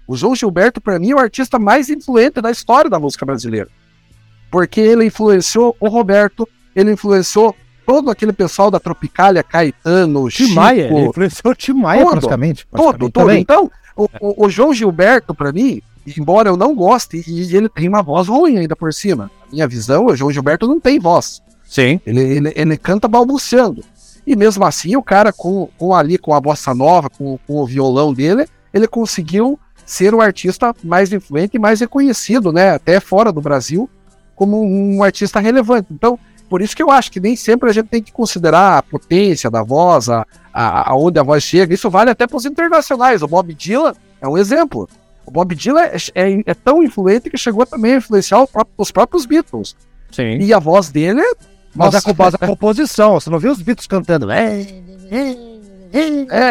[0.07, 3.69] O João Gilberto, para mim, é o artista mais influente da história da música brasileira.
[4.51, 7.55] Porque ele influenciou o Roberto, ele influenciou
[7.93, 12.11] todo aquele pessoal da Tropicália, Caetano, Tim Chico, Maia, ele influenciou o Tim Maia Todo,
[12.12, 12.67] praticamente.
[12.71, 13.23] todo, praticamente todo.
[13.25, 13.41] também.
[13.43, 15.83] Então, o, o- o João Gilberto, pra mim,
[16.17, 19.25] embora eu não goste, e ele tem uma voz ruim ainda por cima.
[19.47, 21.43] Na minha visão, o João Gilberto não tem voz.
[21.65, 22.01] Sim.
[22.07, 23.83] Ele, ele, ele canta balbuciando.
[24.27, 27.67] E mesmo assim, o cara com, com ali, com a bossa nova, com, com o
[27.67, 32.71] violão dele, ele conseguiu ser o artista mais influente e mais reconhecido, né?
[32.71, 33.91] Até fora do Brasil,
[34.37, 35.89] como um artista relevante.
[35.91, 36.19] Então,
[36.51, 39.49] por isso que eu acho que nem sempre a gente tem que considerar a potência
[39.51, 41.73] da voz, a, a, aonde a voz chega.
[41.73, 43.23] Isso vale até para os internacionais.
[43.23, 44.89] O Bob Dylan é um exemplo.
[45.25, 48.91] O Bob Dylan é, é- é tão influente que chegou também a influenciar próprio- os
[48.91, 49.75] próprios Beatles.
[50.11, 50.39] Sim.
[50.41, 51.23] E a voz dele
[51.73, 51.99] Mas Nossa.
[51.99, 53.21] é com base na composição.
[53.21, 54.29] Você não viu os Beatles cantando?
[54.31, 54.61] É,
[55.13, 55.37] É,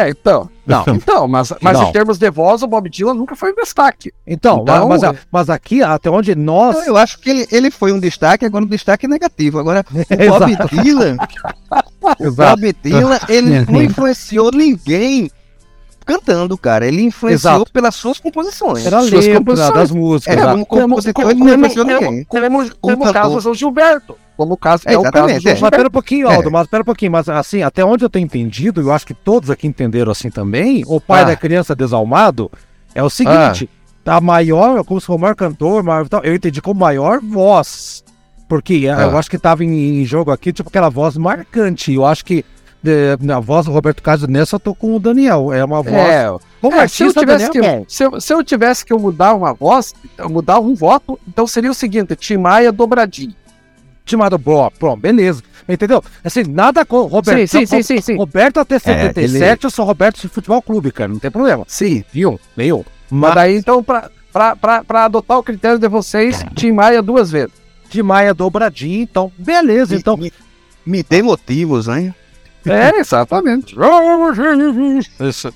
[0.09, 0.49] então.
[0.65, 0.83] Não.
[0.93, 1.89] Então, mas, mas Não.
[1.89, 4.11] em termos de voz, o Bob Dylan nunca foi um destaque.
[4.27, 6.75] Então, Então, mas, é- mas aqui, até onde nós.
[6.75, 9.57] Então, eu acho que ele, ele foi um destaque, agora um destaque negativo.
[9.59, 10.39] Agora, o.
[10.39, 11.17] Bob Dylan,
[12.19, 12.31] o.
[12.31, 15.29] Bob Dylan, ele não influenciou ninguém
[16.05, 16.87] cantando, cara.
[16.87, 17.71] Ele influenciou Exato.
[17.71, 18.85] pelas suas composições.
[18.85, 19.73] Era Suas letra composições.
[19.73, 20.35] das músicas.
[20.35, 20.65] É, exato.
[20.65, 22.23] como compositor, ele não influenciou ninguém.
[22.25, 24.15] como, como, Como o caso do João Gilberto.
[24.39, 25.59] Como o caso, É, é, o caso é.
[25.59, 26.33] Mas pera um pouquinho, É.
[26.33, 29.05] Aldo, mas pera um pouquinho, mas assim, até onde eu tenho entendido, e eu acho
[29.05, 31.25] que todos aqui entenderam assim também, o pai Ah.
[31.25, 32.49] da criança desalmado
[32.95, 33.69] é o seguinte,
[34.05, 38.01] a maior, como se fosse o maior cantor, maior, eu entendi como maior voz,
[38.47, 39.01] porque é, Ah.
[39.11, 42.45] eu acho que tava em, em jogo aqui, tipo aquela voz marcante, eu acho que
[42.81, 45.95] de- na voz do Roberto Carlos nessa eu tô com o Daniel, é uma voz,
[45.97, 48.93] É, como é, se, eu artista, tivesse Daniel, que, se, eu, se eu tivesse que
[48.93, 49.93] mudar uma voz,
[50.29, 53.33] mudar um voto, então seria o seguinte: Tim Maia dobradinho.
[54.09, 56.03] Timado Bro, pronto, beleza, entendeu?
[56.23, 58.17] Assim, nada com Roberto, Sim, sim, sim, sim, sim.
[58.17, 61.63] Roberto até É, 77, eu sou Roberto de Futebol Clube, cara, não tem problema.
[61.67, 62.03] Sim.
[62.11, 62.39] Viu?
[62.57, 62.83] Nenhum.
[63.11, 67.29] Mas daí, então, pra, pra, pra, pra adotar o critério de vocês, Tim Maia duas
[67.29, 67.53] vezes.
[67.87, 70.17] De Maia dobradinho, então, beleza, então.
[70.17, 70.33] Me,
[70.83, 72.13] me dê motivos, né?
[72.65, 73.75] É, exatamente.
[75.19, 75.53] Isso.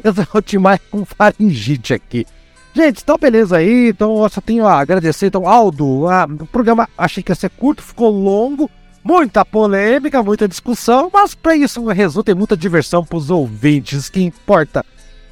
[0.02, 2.26] Eu tô de Maia com faringite aqui.
[2.74, 5.26] Gente, então beleza aí, então eu só tenho a agradecer.
[5.26, 8.70] Então, Aldo, a- o programa achei que ia ser curto, ficou longo,
[9.04, 14.84] muita polêmica, muita discussão, mas pra isso resulta em muita diversão pros ouvintes, que importa.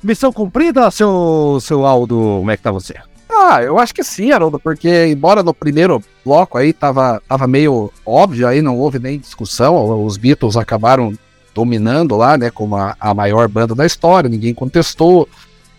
[0.03, 2.95] Missão cumprida, seu, seu Aldo, como é que tá você?
[3.33, 7.91] Ah, eu acho que sim, Haroldo, porque embora no primeiro bloco aí tava, tava meio
[8.05, 11.15] óbvio, aí não houve nem discussão, os Beatles acabaram
[11.55, 15.29] dominando lá, né, como a, a maior banda da história, ninguém contestou,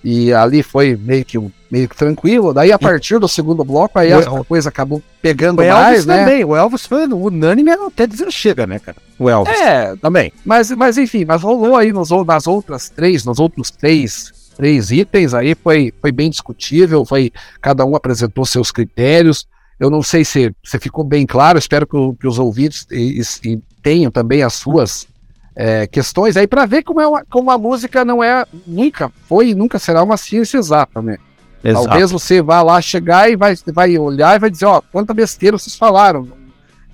[0.04, 1.38] e ali foi meio que,
[1.70, 5.64] meio que tranquilo, daí a partir do segundo bloco aí a, coisa acabou pegando O
[5.64, 6.18] Elvis mais, né?
[6.26, 8.98] também, o Elvis foi unânime até dizer chega, né, cara?
[9.20, 9.54] O Elvis.
[9.60, 10.34] É, Também.
[10.44, 15.34] Mas, mas enfim, mas rolou aí nos, nas outras três, nos outros três, três itens
[15.34, 19.48] aí, foi, foi bem discutível, foi, cada um apresentou seus critérios.
[19.80, 23.60] Eu não sei se, se ficou bem claro, espero que, que os ouvintes e- e
[23.82, 25.08] tenham também as suas
[25.56, 29.50] é, questões aí para ver como, é uma, como a música não é, nunca foi
[29.50, 31.18] e nunca será uma ciência exata, né?
[31.74, 35.58] Talvez você vá lá chegar e vai, vai olhar e vai dizer, ó, quanta besteira
[35.58, 36.28] vocês falaram.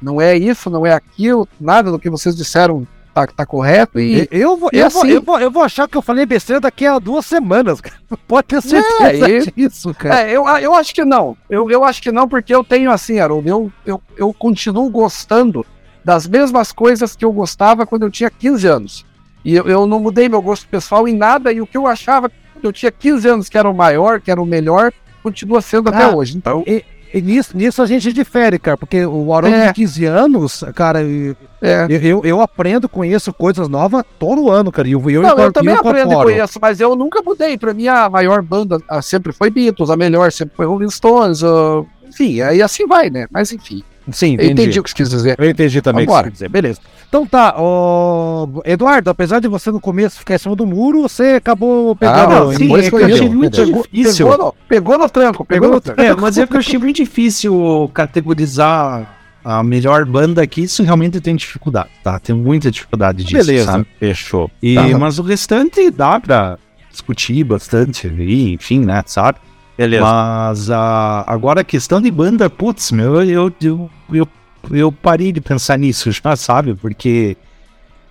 [0.02, 4.28] Não é isso, não é aquilo, nada do que vocês disseram tá, tá correto e.
[4.30, 6.60] Eu, vou, e eu, vou, assim- eu, vou, eu vou achar que eu falei besteira
[6.60, 7.96] daqui a duas semanas, cara.
[8.28, 10.22] Pode ter certeza É, disso, cara.
[10.22, 11.36] É, eu, eu acho que não.
[11.50, 15.66] Eu, eu acho que não, porque eu tenho assim, Haroldo, eu, eu, eu continuo gostando
[16.08, 19.06] das mesmas coisas que eu gostava quando eu tinha 15 anos.
[19.44, 22.30] E eu, eu não mudei meu gosto pessoal em nada, e o que eu achava
[22.54, 25.90] quando eu tinha 15 anos que era o maior, que era o melhor, continua sendo
[25.90, 26.38] até Ah, hoje.
[26.38, 29.68] Então, E nisso, nisso a gente difere, cara, porque o Haroldo É.
[29.68, 31.88] de 15 anos, cara, eu, é.
[31.90, 34.88] eu, eu aprendo, conheço coisas novas todo ano, cara.
[34.88, 37.58] E eu, eu, Não, eu também eu aprendo e conheço, mas eu nunca mudei.
[37.58, 41.84] Pra mim, a maior banda sempre foi Beatles, a melhor sempre foi Rolling Stones, ah,
[42.08, 43.28] enfim, aí assim vai, né?
[43.30, 44.52] Mas enfim, Sim, eu entendi.
[44.64, 45.36] entendi o que você quis dizer.
[45.38, 46.50] Eu entendi também o que você quer dizer.
[46.50, 46.80] Beleza.
[47.10, 51.34] Então tá, ô, Eduardo, apesar de você no começo ficar em cima do muro, você
[51.36, 52.34] acabou pegando.
[52.34, 53.84] Ah, o- sim, é que eu achei muito Entendeu?
[53.92, 54.28] difícil.
[54.28, 56.02] Pegou no, pegou no tranco, pegou no tranco.
[56.02, 60.64] É, mas é que eu achei muito difícil categorizar a melhor banda aqui.
[60.64, 62.20] Isso realmente tem dificuldade, tá?
[62.20, 63.88] Tem muita dificuldade disso, Beleza, sabe?
[64.00, 64.52] fechou.
[64.62, 64.98] E, Tá.
[64.98, 66.58] Mas o restante dá pra
[66.92, 69.38] discutir bastante ali, enfim, né, sabe?
[69.78, 70.04] Beleza.
[70.04, 74.28] Mas a, agora a questão de banda, putz, meu, eu, eu, eu,
[74.72, 76.74] eu parei de pensar nisso já, sabe?
[76.74, 77.38] Porque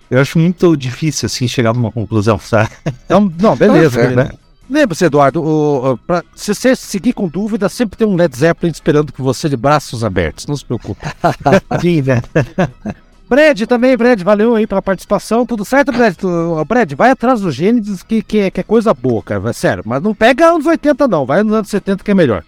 [0.09, 2.69] eu acho muito difícil, assim, chegar numa conclusão, sabe?
[3.05, 3.99] Então, não, beleza.
[4.07, 4.35] Beleza.
[4.69, 8.71] Lembre-se, Eduardo, o, o- pra- se você seguir com dúvida, sempre tem um Led Zeppelin
[8.71, 10.45] esperando por você de braços abertos.
[10.45, 10.99] Não se preocupe.
[11.81, 12.21] Sim, né?
[13.29, 15.45] Brad também, Brad, valeu aí pela participação.
[15.45, 16.15] Tudo certo, Brad?
[16.15, 19.51] Tu, Brad, vai atrás do Gênesis, que, que, é- que é coisa boa, cara.
[19.53, 21.25] Sério, mas não pega anos 80, não.
[21.25, 22.43] Vai nos anos 70 que é melhor.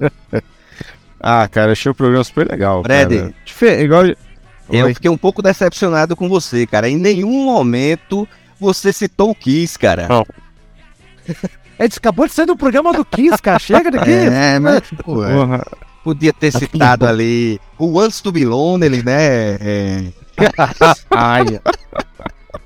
[1.24, 2.82] Ah, cara, achei o programa super legal.
[2.82, 3.12] Brad.
[3.80, 4.06] igual.
[4.68, 4.94] Eu Oi.
[4.94, 6.88] fiquei um pouco decepcionado com você, cara.
[6.88, 8.26] Em nenhum momento
[8.58, 10.08] você citou o Kiss, cara.
[11.78, 13.60] A gente acabou de sair do programa do Kiss, cara.
[13.60, 14.28] Chega de Kiss.
[14.32, 15.64] É, mas pô, é, Porra.
[16.02, 19.56] Podia ter citado ali o Wants to Be Lonely, né?
[19.60, 20.04] É,
[21.10, 21.44] Ai.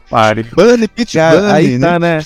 [0.09, 0.45] Pare.
[0.55, 1.87] Bunny, Pitch Cara, Bunny, aí né?
[1.89, 2.19] tá, né?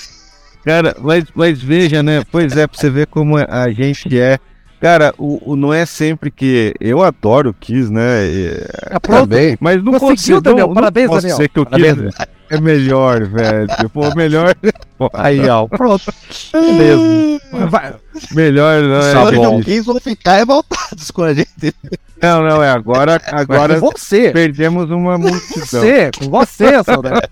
[0.64, 2.22] Cara, mas, mas veja, né?
[2.30, 4.38] Pois é, pra você ver como a gente é.
[4.80, 6.74] Cara, o, o- não é sempre que.
[6.80, 8.26] Eu adoro o Kiss, né?
[8.26, 9.28] E- É pronto.
[9.28, 9.56] Também.
[9.60, 10.66] Mas não Conseguiu, consigo, Daniel.
[10.68, 11.36] não, Parabéns, não posso Daniel.
[11.38, 12.14] dizer que o Parabéns.
[12.14, 13.68] Kiss é melhor, velho.
[13.92, 14.54] Pô, melhor.
[15.14, 16.12] Aí, ó, pronto.
[16.52, 17.40] Beleza.
[17.68, 17.94] Vai-
[18.32, 19.12] Melhor, não é?
[19.12, 19.40] Só gente.
[19.40, 21.74] que o Kiss vão ficar revoltados com a gente.
[22.22, 23.18] Não, não, é agora.
[23.32, 24.30] Agora Com você.
[24.30, 25.64] perdemos uma multidão.
[25.64, 27.22] Você, com você, saudade.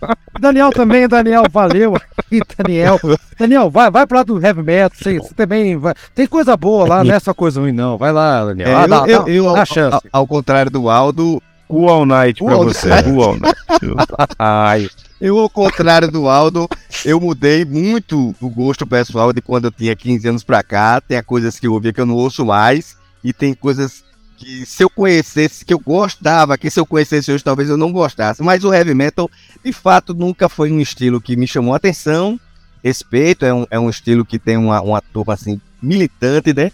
[0.41, 1.95] Daniel também, Daniel, valeu
[2.33, 2.99] aí, Daniel.
[3.39, 5.93] Daniel, vai, vai pro lado do heavy metal, você, você também vai.
[6.15, 7.99] Tem coisa boa lá, não é só coisa ruim, não.
[7.99, 8.69] Vai lá, Daniel.
[8.71, 9.95] É, Ah, eu, dá, eu, dá- eu, dá ao, chance.
[9.95, 12.89] ao- ao contrário do Aldo, Cool All Night pra All você.
[12.89, 13.05] Night.
[13.11, 13.59] Cool All Night.
[14.39, 14.89] Ai.
[15.21, 16.69] Eu, ao contrário do Aldo,
[17.05, 21.01] eu mudei muito o gosto pessoal de quando eu tinha 15 anos pra cá.
[21.01, 22.97] Tem coisas que eu ouvia que eu não ouço mais.
[23.23, 24.05] E tem coisas
[24.37, 27.93] que se eu conhecesse, que eu gostava, que se eu conhecesse hoje talvez eu não
[27.93, 28.43] gostasse.
[28.43, 29.29] Mas o heavy metal,
[29.65, 32.39] de fato, nunca foi um estilo que me chamou a atenção.
[32.83, 36.71] Respeito, é um, é um estilo que tem uma, uma turma assim, militante, né?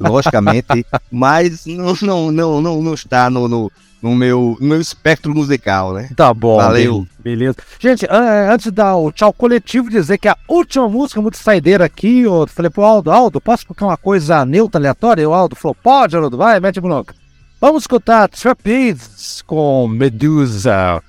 [0.00, 3.72] Logicamente, mas não, não, não, não, não está no, no,
[4.04, 6.10] no meu, no meu espectro musical, né?
[6.14, 6.56] Tá bom.
[6.58, 7.06] Valeu.
[7.18, 7.56] Beleza.
[7.80, 11.86] Gente, an- antes de dar o tchau coletivo, dizer que a última música muito saideira
[11.86, 15.22] aqui, eu falei pro Aldo, Aldo, posso colocar uma coisa neutra, aleatória?
[15.22, 17.14] E o Aldo falou, pode, Aldo, vai, mete bronca.
[17.60, 21.02] Vamos escutar Trapeze com Medusa.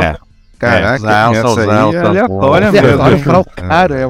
[0.00, 0.16] É.
[0.58, 3.40] Caraca, Zão, essa aí é aleatória É, mesmo.
[3.40, 3.98] o cara.
[4.00, 4.06] é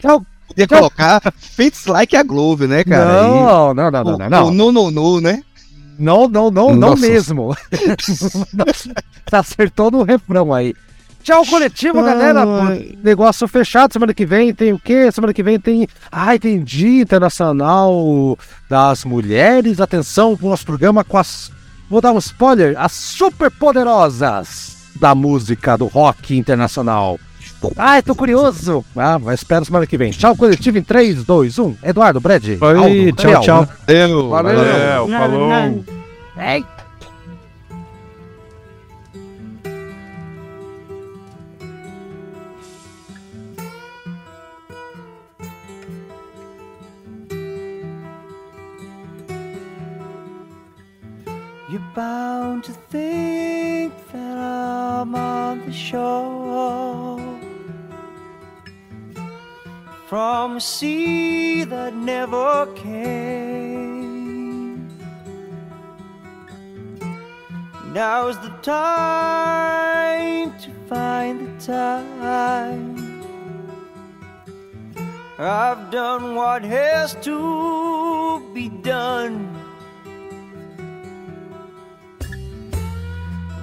[0.00, 0.22] Tchau.
[0.48, 3.22] Podia colocar Fits Like a Glove, né, cara?
[3.22, 4.48] Não, não, não, não, não, não.
[4.48, 5.42] O no, no, no, né?
[5.98, 7.06] Não, não, não, não Nossa.
[7.06, 7.56] mesmo.
[8.72, 10.74] Você acertou no refrão aí.
[11.22, 12.44] Tchau, coletivo, galera.
[12.44, 12.62] Pô,
[13.02, 13.92] Negócio fechado.
[13.92, 15.10] Semana que vem tem o quê?
[15.12, 15.86] Semana que vem tem.
[16.10, 18.36] Ai, tem Dia Internacional
[18.68, 19.80] das Mulheres.
[19.80, 21.52] Atenção pro nosso programa com as.
[21.88, 27.18] Vou dar um spoiler: as super poderosas da música do rock internacional.
[27.76, 28.84] Ai, tô curioso.
[28.96, 30.10] Ah, mas espero semana que vem.
[30.10, 31.76] Tchau, coletivo em 3, 2, 1.
[31.82, 32.44] Eduardo, Brad.
[32.44, 33.40] Oi, Aldo, tchau, Daniel.
[33.42, 33.68] tchau.
[33.86, 35.08] Valeu, Valeu.
[35.08, 35.84] valeu, falou.
[36.38, 36.64] Ei.
[51.70, 57.18] You're bound to think that I'm on the shore
[60.12, 64.86] from a sea that never came.
[67.94, 73.22] Now's the time to find the time.
[75.38, 79.48] I've done what has to be done.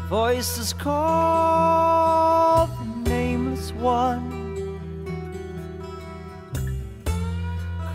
[0.09, 4.38] Voices call the nameless one,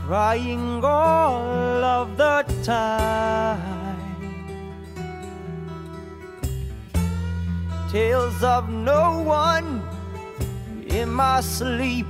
[0.06, 3.58] crying all of the time.
[7.90, 9.82] Tales of no one
[10.88, 12.06] in my sleep,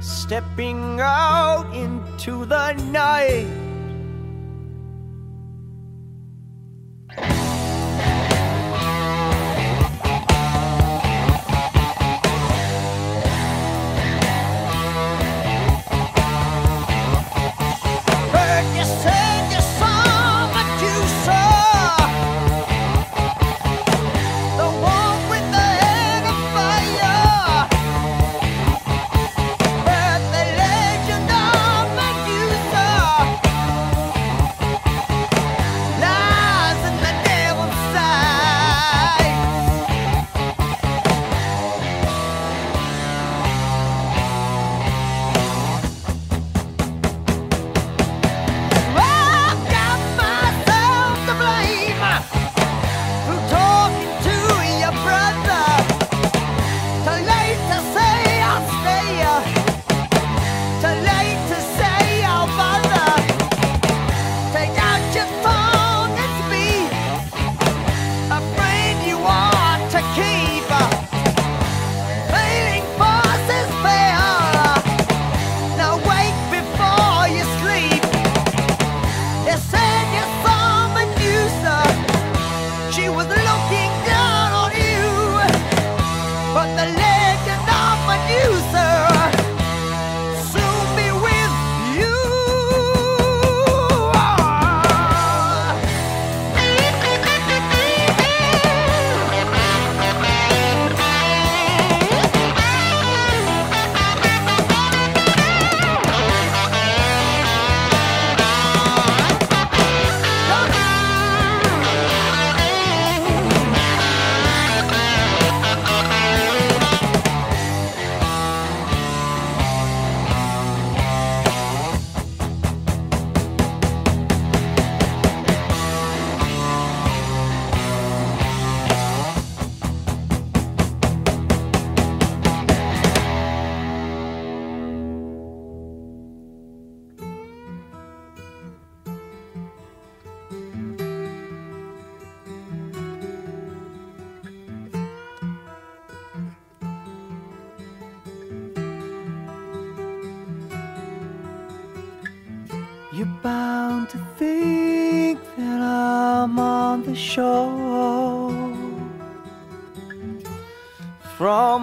[0.00, 3.61] stepping out into the night.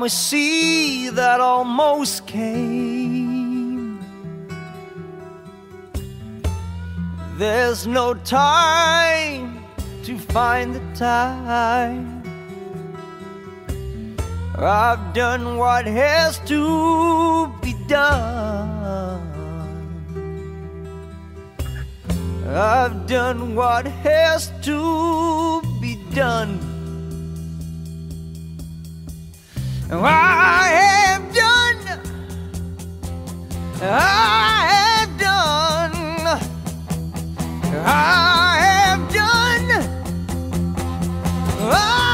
[0.10, 4.00] A sea that almost came.
[7.38, 9.64] There's no time
[10.06, 12.24] to find the time.
[14.58, 19.22] I've done what has to be done.
[22.48, 26.00] I've done what has to be
[29.92, 32.00] I have done.
[33.82, 36.28] I have done.
[37.86, 39.72] I have done.
[41.60, 42.09] I